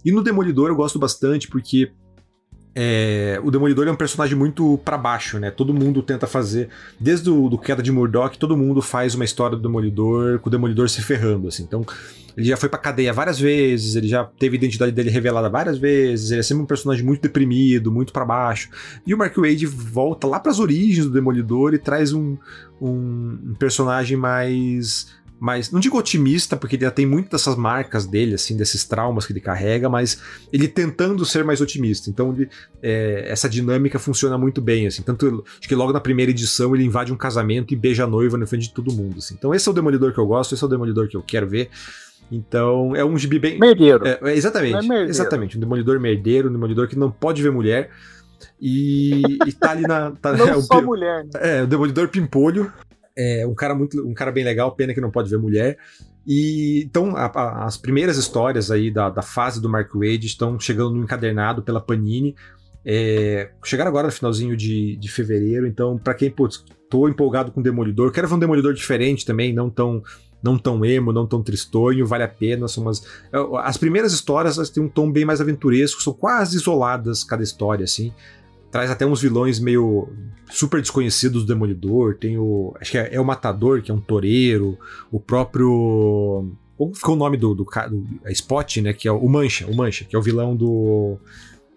[0.05, 1.91] E no Demolidor eu gosto bastante porque
[2.75, 5.51] é, o Demolidor é um personagem muito para baixo, né?
[5.51, 6.69] Todo mundo tenta fazer,
[6.99, 10.51] desde o do queda de Murdoch, todo mundo faz uma história do Demolidor com o
[10.51, 11.63] Demolidor se ferrando, assim.
[11.63, 11.87] Então,
[12.37, 15.79] ele já foi pra cadeia várias vezes, ele já teve a identidade dele revelada várias
[15.79, 18.69] vezes, ele é sempre um personagem muito deprimido, muito para baixo.
[19.07, 22.37] E o Mark Wade volta lá para as origens do Demolidor e traz um,
[22.81, 25.15] um, um personagem mais
[25.45, 29.27] mas não digo otimista, porque ele já tem muitas dessas marcas dele, assim, desses traumas
[29.27, 30.19] que ele carrega, mas
[30.51, 32.09] ele tentando ser mais otimista.
[32.09, 32.49] Então, ele,
[32.83, 35.03] é, essa dinâmica funciona muito bem, assim.
[35.03, 38.39] Tanto acho que logo na primeira edição ele invade um casamento e beija a noiva
[38.39, 39.35] na frente de todo mundo, assim.
[39.39, 41.47] Então, esse é o Demolidor que eu gosto, esse é o Demolidor que eu quero
[41.47, 41.69] ver.
[42.33, 43.59] Então, é um gibi bem.
[43.59, 44.07] Merdeiro.
[44.07, 44.77] É, é exatamente.
[44.77, 45.11] É merdeiro.
[45.11, 45.59] Exatamente.
[45.59, 47.91] Um demolidor merdeiro, um demolidor que não pode ver mulher.
[48.61, 50.13] E, e tá ali na.
[50.13, 51.25] Tá, não é, só mulher.
[51.25, 51.31] Né?
[51.35, 52.73] É, o demolidor pimpolho.
[53.17, 54.07] É um cara muito.
[54.07, 55.79] Um cara bem legal, pena que não pode ver mulher.
[56.27, 60.59] E então a, a, as primeiras histórias aí da, da fase do Mark Wade estão
[60.59, 62.35] chegando no encadernado pela Panini.
[62.85, 67.63] É, chegaram agora no finalzinho de, de fevereiro, então para quem, putz, tô empolgado com
[67.63, 70.03] Demolidor, quero ver um Demolidor diferente também, não tão
[70.43, 72.69] não tão emo, não tão tristonho, vale a pena.
[72.69, 73.03] São umas...
[73.33, 77.43] É, as primeiras histórias elas têm um tom bem mais aventuresco, são quase isoladas cada
[77.43, 78.13] história, assim.
[78.75, 80.09] Traz até uns vilões meio
[80.51, 82.17] super desconhecidos do Demolidor.
[82.17, 82.75] Tem o.
[82.81, 84.77] Acho que é, é o Matador, que é um toureiro.
[85.13, 86.51] O próprio.
[86.77, 88.93] Como ficou o nome do, do, do a Spot, né?
[88.93, 91.19] Que é o Mancha, o Mancha, que é o vilão do.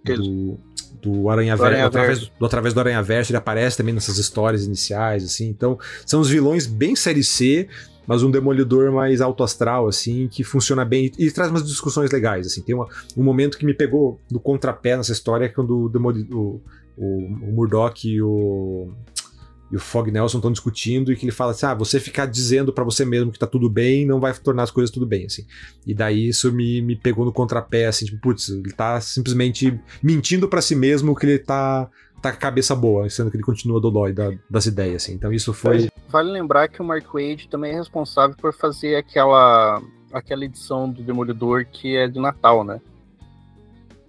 [0.03, 0.57] Do,
[0.99, 4.65] do Aranha Verso, através do, do, através do Aranha Verso, ele aparece também nessas histórias
[4.65, 5.49] iniciais, assim.
[5.49, 7.69] Então, são os vilões bem série C,
[8.07, 12.10] mas um demolidor mais alto astral, assim, que funciona bem e, e traz umas discussões
[12.10, 12.64] legais, assim.
[12.64, 16.60] Tem uma, um momento que me pegou no contrapé nessa história, é quando o, demolidor,
[16.98, 18.91] o, o, Murdoch e o
[19.69, 22.72] e o Fog Nelson estão discutindo e que ele fala assim: ah, você ficar dizendo
[22.72, 25.45] para você mesmo que tá tudo bem não vai tornar as coisas tudo bem, assim.
[25.86, 30.48] E daí isso me, me pegou no contrapé, assim, tipo, putz, ele tá simplesmente mentindo
[30.48, 31.90] para si mesmo que ele tá,
[32.22, 35.14] tá com a cabeça boa, sendo que ele continua dodói da, das ideias, assim.
[35.14, 35.90] Então isso foi.
[36.07, 39.82] Vale lembrar que o Mark Wade também é responsável por fazer aquela,
[40.14, 42.80] aquela edição do Demolidor que é de Natal, né?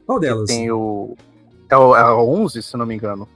[0.06, 0.48] Qual delas?
[0.48, 1.16] Tem o.
[1.70, 3.28] É o, é o 11, se não me engano.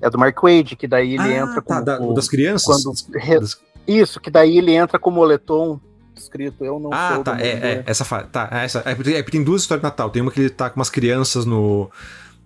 [0.00, 1.84] É do Mark Wade, que daí ele ah, entra como.
[1.84, 2.82] Tá, da, das crianças?
[2.82, 2.94] Quando,
[3.40, 3.60] das...
[3.86, 5.80] Isso, que daí ele entra com o moletom
[6.16, 7.20] escrito Eu Não ah, Sou.
[7.20, 8.28] Ah, tá, é, é, essa fase.
[8.28, 10.10] Tá, é essa, é, é, tem duas histórias de Natal.
[10.10, 11.90] Tem uma que ele tá com umas crianças no.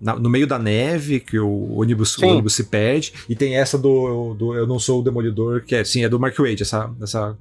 [0.00, 3.78] Na, no meio da neve, que o ônibus, o ônibus se perde, e tem essa
[3.78, 6.90] do, do Eu Não Sou o Demolidor, que é, sim, é do Mark Wade, essa,
[7.00, 7.38] essa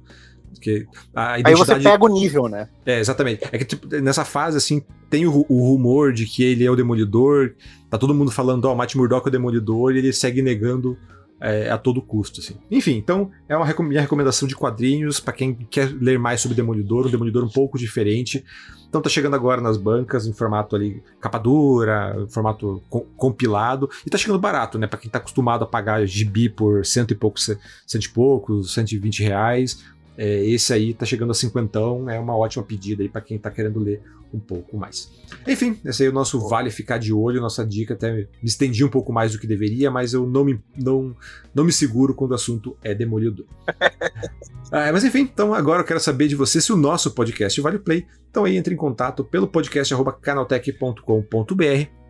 [0.54, 1.72] porque a identidade...
[1.72, 2.68] Aí você pega o nível, né?
[2.86, 3.42] É, exatamente.
[3.52, 6.76] É que tipo, nessa fase, assim, tem o, o, rumor de que ele é o
[6.76, 7.54] Demolidor,
[7.90, 10.96] tá todo mundo falando, ó, oh, Matt Murdock é o Demolidor, e ele segue negando
[11.40, 12.56] é, a todo custo, assim.
[12.70, 17.06] Enfim, então é uma minha recomendação de quadrinhos para quem quer ler mais sobre Demolidor,
[17.06, 18.44] um Demolidor um pouco diferente.
[18.88, 23.90] Então tá chegando agora nas bancas em formato ali capa dura, em formato co compilado
[24.06, 24.86] e tá chegando barato, né?
[24.86, 27.50] Para quem tá acostumado a pagar gibi por cento e poucos,
[27.86, 29.84] cento e poucos, 120 reais,
[30.16, 33.50] é, esse aí tá chegando a cinquentão, é uma ótima pedida aí para quem tá
[33.50, 34.00] querendo ler
[34.32, 35.10] um pouco mais.
[35.46, 38.84] Enfim, esse aí é o nosso vale ficar de olho, nossa dica até me estendi
[38.84, 41.14] um pouco mais do que deveria, mas eu não me, não,
[41.54, 43.46] não me seguro quando o assunto é demolidor.
[44.72, 47.78] ah, mas enfim, então agora eu quero saber de você se o nosso podcast vale
[47.78, 48.06] play.
[48.30, 52.03] Então aí entre em contato pelo podcast canaltech.com.br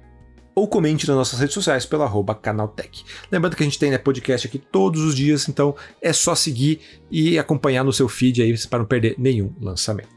[0.54, 3.04] ou comente nas nossas redes sociais pelo arroba Canaltech.
[3.30, 6.80] Lembrando que a gente tem né, podcast aqui todos os dias, então é só seguir
[7.10, 10.13] e acompanhar no seu feed aí para não perder nenhum lançamento.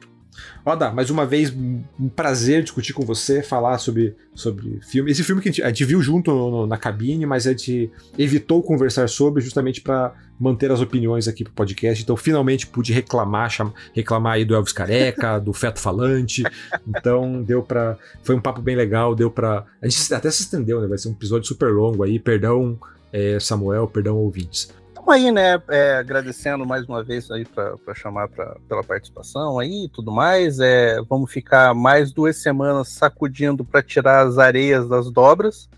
[0.68, 1.50] Oda, mais uma vez,
[1.98, 5.10] um prazer discutir com você, falar sobre, sobre filme.
[5.10, 7.52] Esse filme que a gente, a gente viu junto no, no, na cabine, mas a
[7.52, 12.04] gente evitou conversar sobre justamente para manter as opiniões aqui pro podcast.
[12.04, 16.44] Então, finalmente pude reclamar, chama, reclamar aí do Elvis Careca, do Feto Falante.
[16.86, 20.82] Então, deu para Foi um papo bem legal, deu para A gente até se estendeu,
[20.82, 20.88] né?
[20.90, 22.20] Vai ser um episódio super longo aí.
[22.20, 22.78] Perdão,
[23.14, 24.68] é, Samuel, perdão, ouvintes
[25.12, 25.62] aí, né?
[25.70, 30.60] É, agradecendo mais uma vez aí para chamar pra, pela participação aí e tudo mais.
[30.60, 35.70] É, vamos ficar mais duas semanas sacudindo para tirar as areias das dobras,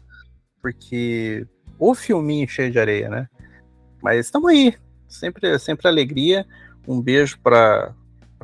[0.61, 1.47] porque
[1.77, 3.27] o filminho cheio de areia, né?
[4.01, 4.75] Mas estamos aí,
[5.07, 6.45] sempre, sempre alegria.
[6.87, 7.93] Um beijo para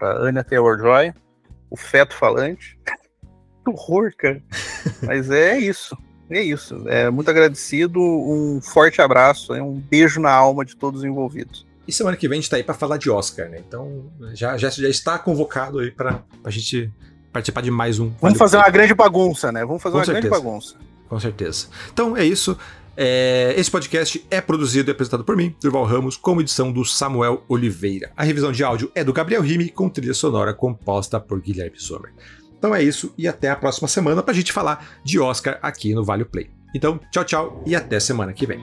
[0.01, 1.13] Anya Taylor-Joy,
[1.69, 2.77] o feto falante.
[3.63, 4.41] que horror, cara.
[5.03, 5.97] Mas é isso.
[6.29, 6.83] É isso.
[6.87, 7.99] É muito agradecido.
[7.99, 9.53] Um forte abraço.
[9.53, 11.65] Um beijo na alma de todos os envolvidos.
[11.87, 13.61] E semana que vem a gente tá aí para falar de Oscar, né?
[13.65, 16.91] Então já, já, já está convocado aí para a gente
[17.31, 18.11] participar de mais um.
[18.19, 19.63] Vamos fazer uma grande bagunça, né?
[19.63, 20.27] Vamos fazer Com uma certeza.
[20.29, 20.75] grande bagunça.
[21.07, 21.67] Com certeza.
[21.93, 22.57] Então é isso.
[22.97, 27.43] É, esse podcast é produzido e apresentado por mim, Durval Ramos, com edição do Samuel
[27.49, 28.11] Oliveira.
[28.15, 32.13] A revisão de áudio é do Gabriel Rime, com trilha sonora composta por Guilherme Sommer.
[32.57, 35.93] Então é isso e até a próxima semana para a gente falar de Oscar aqui
[35.93, 36.49] no Vale Play.
[36.73, 38.59] Então, tchau, tchau e até semana que vem.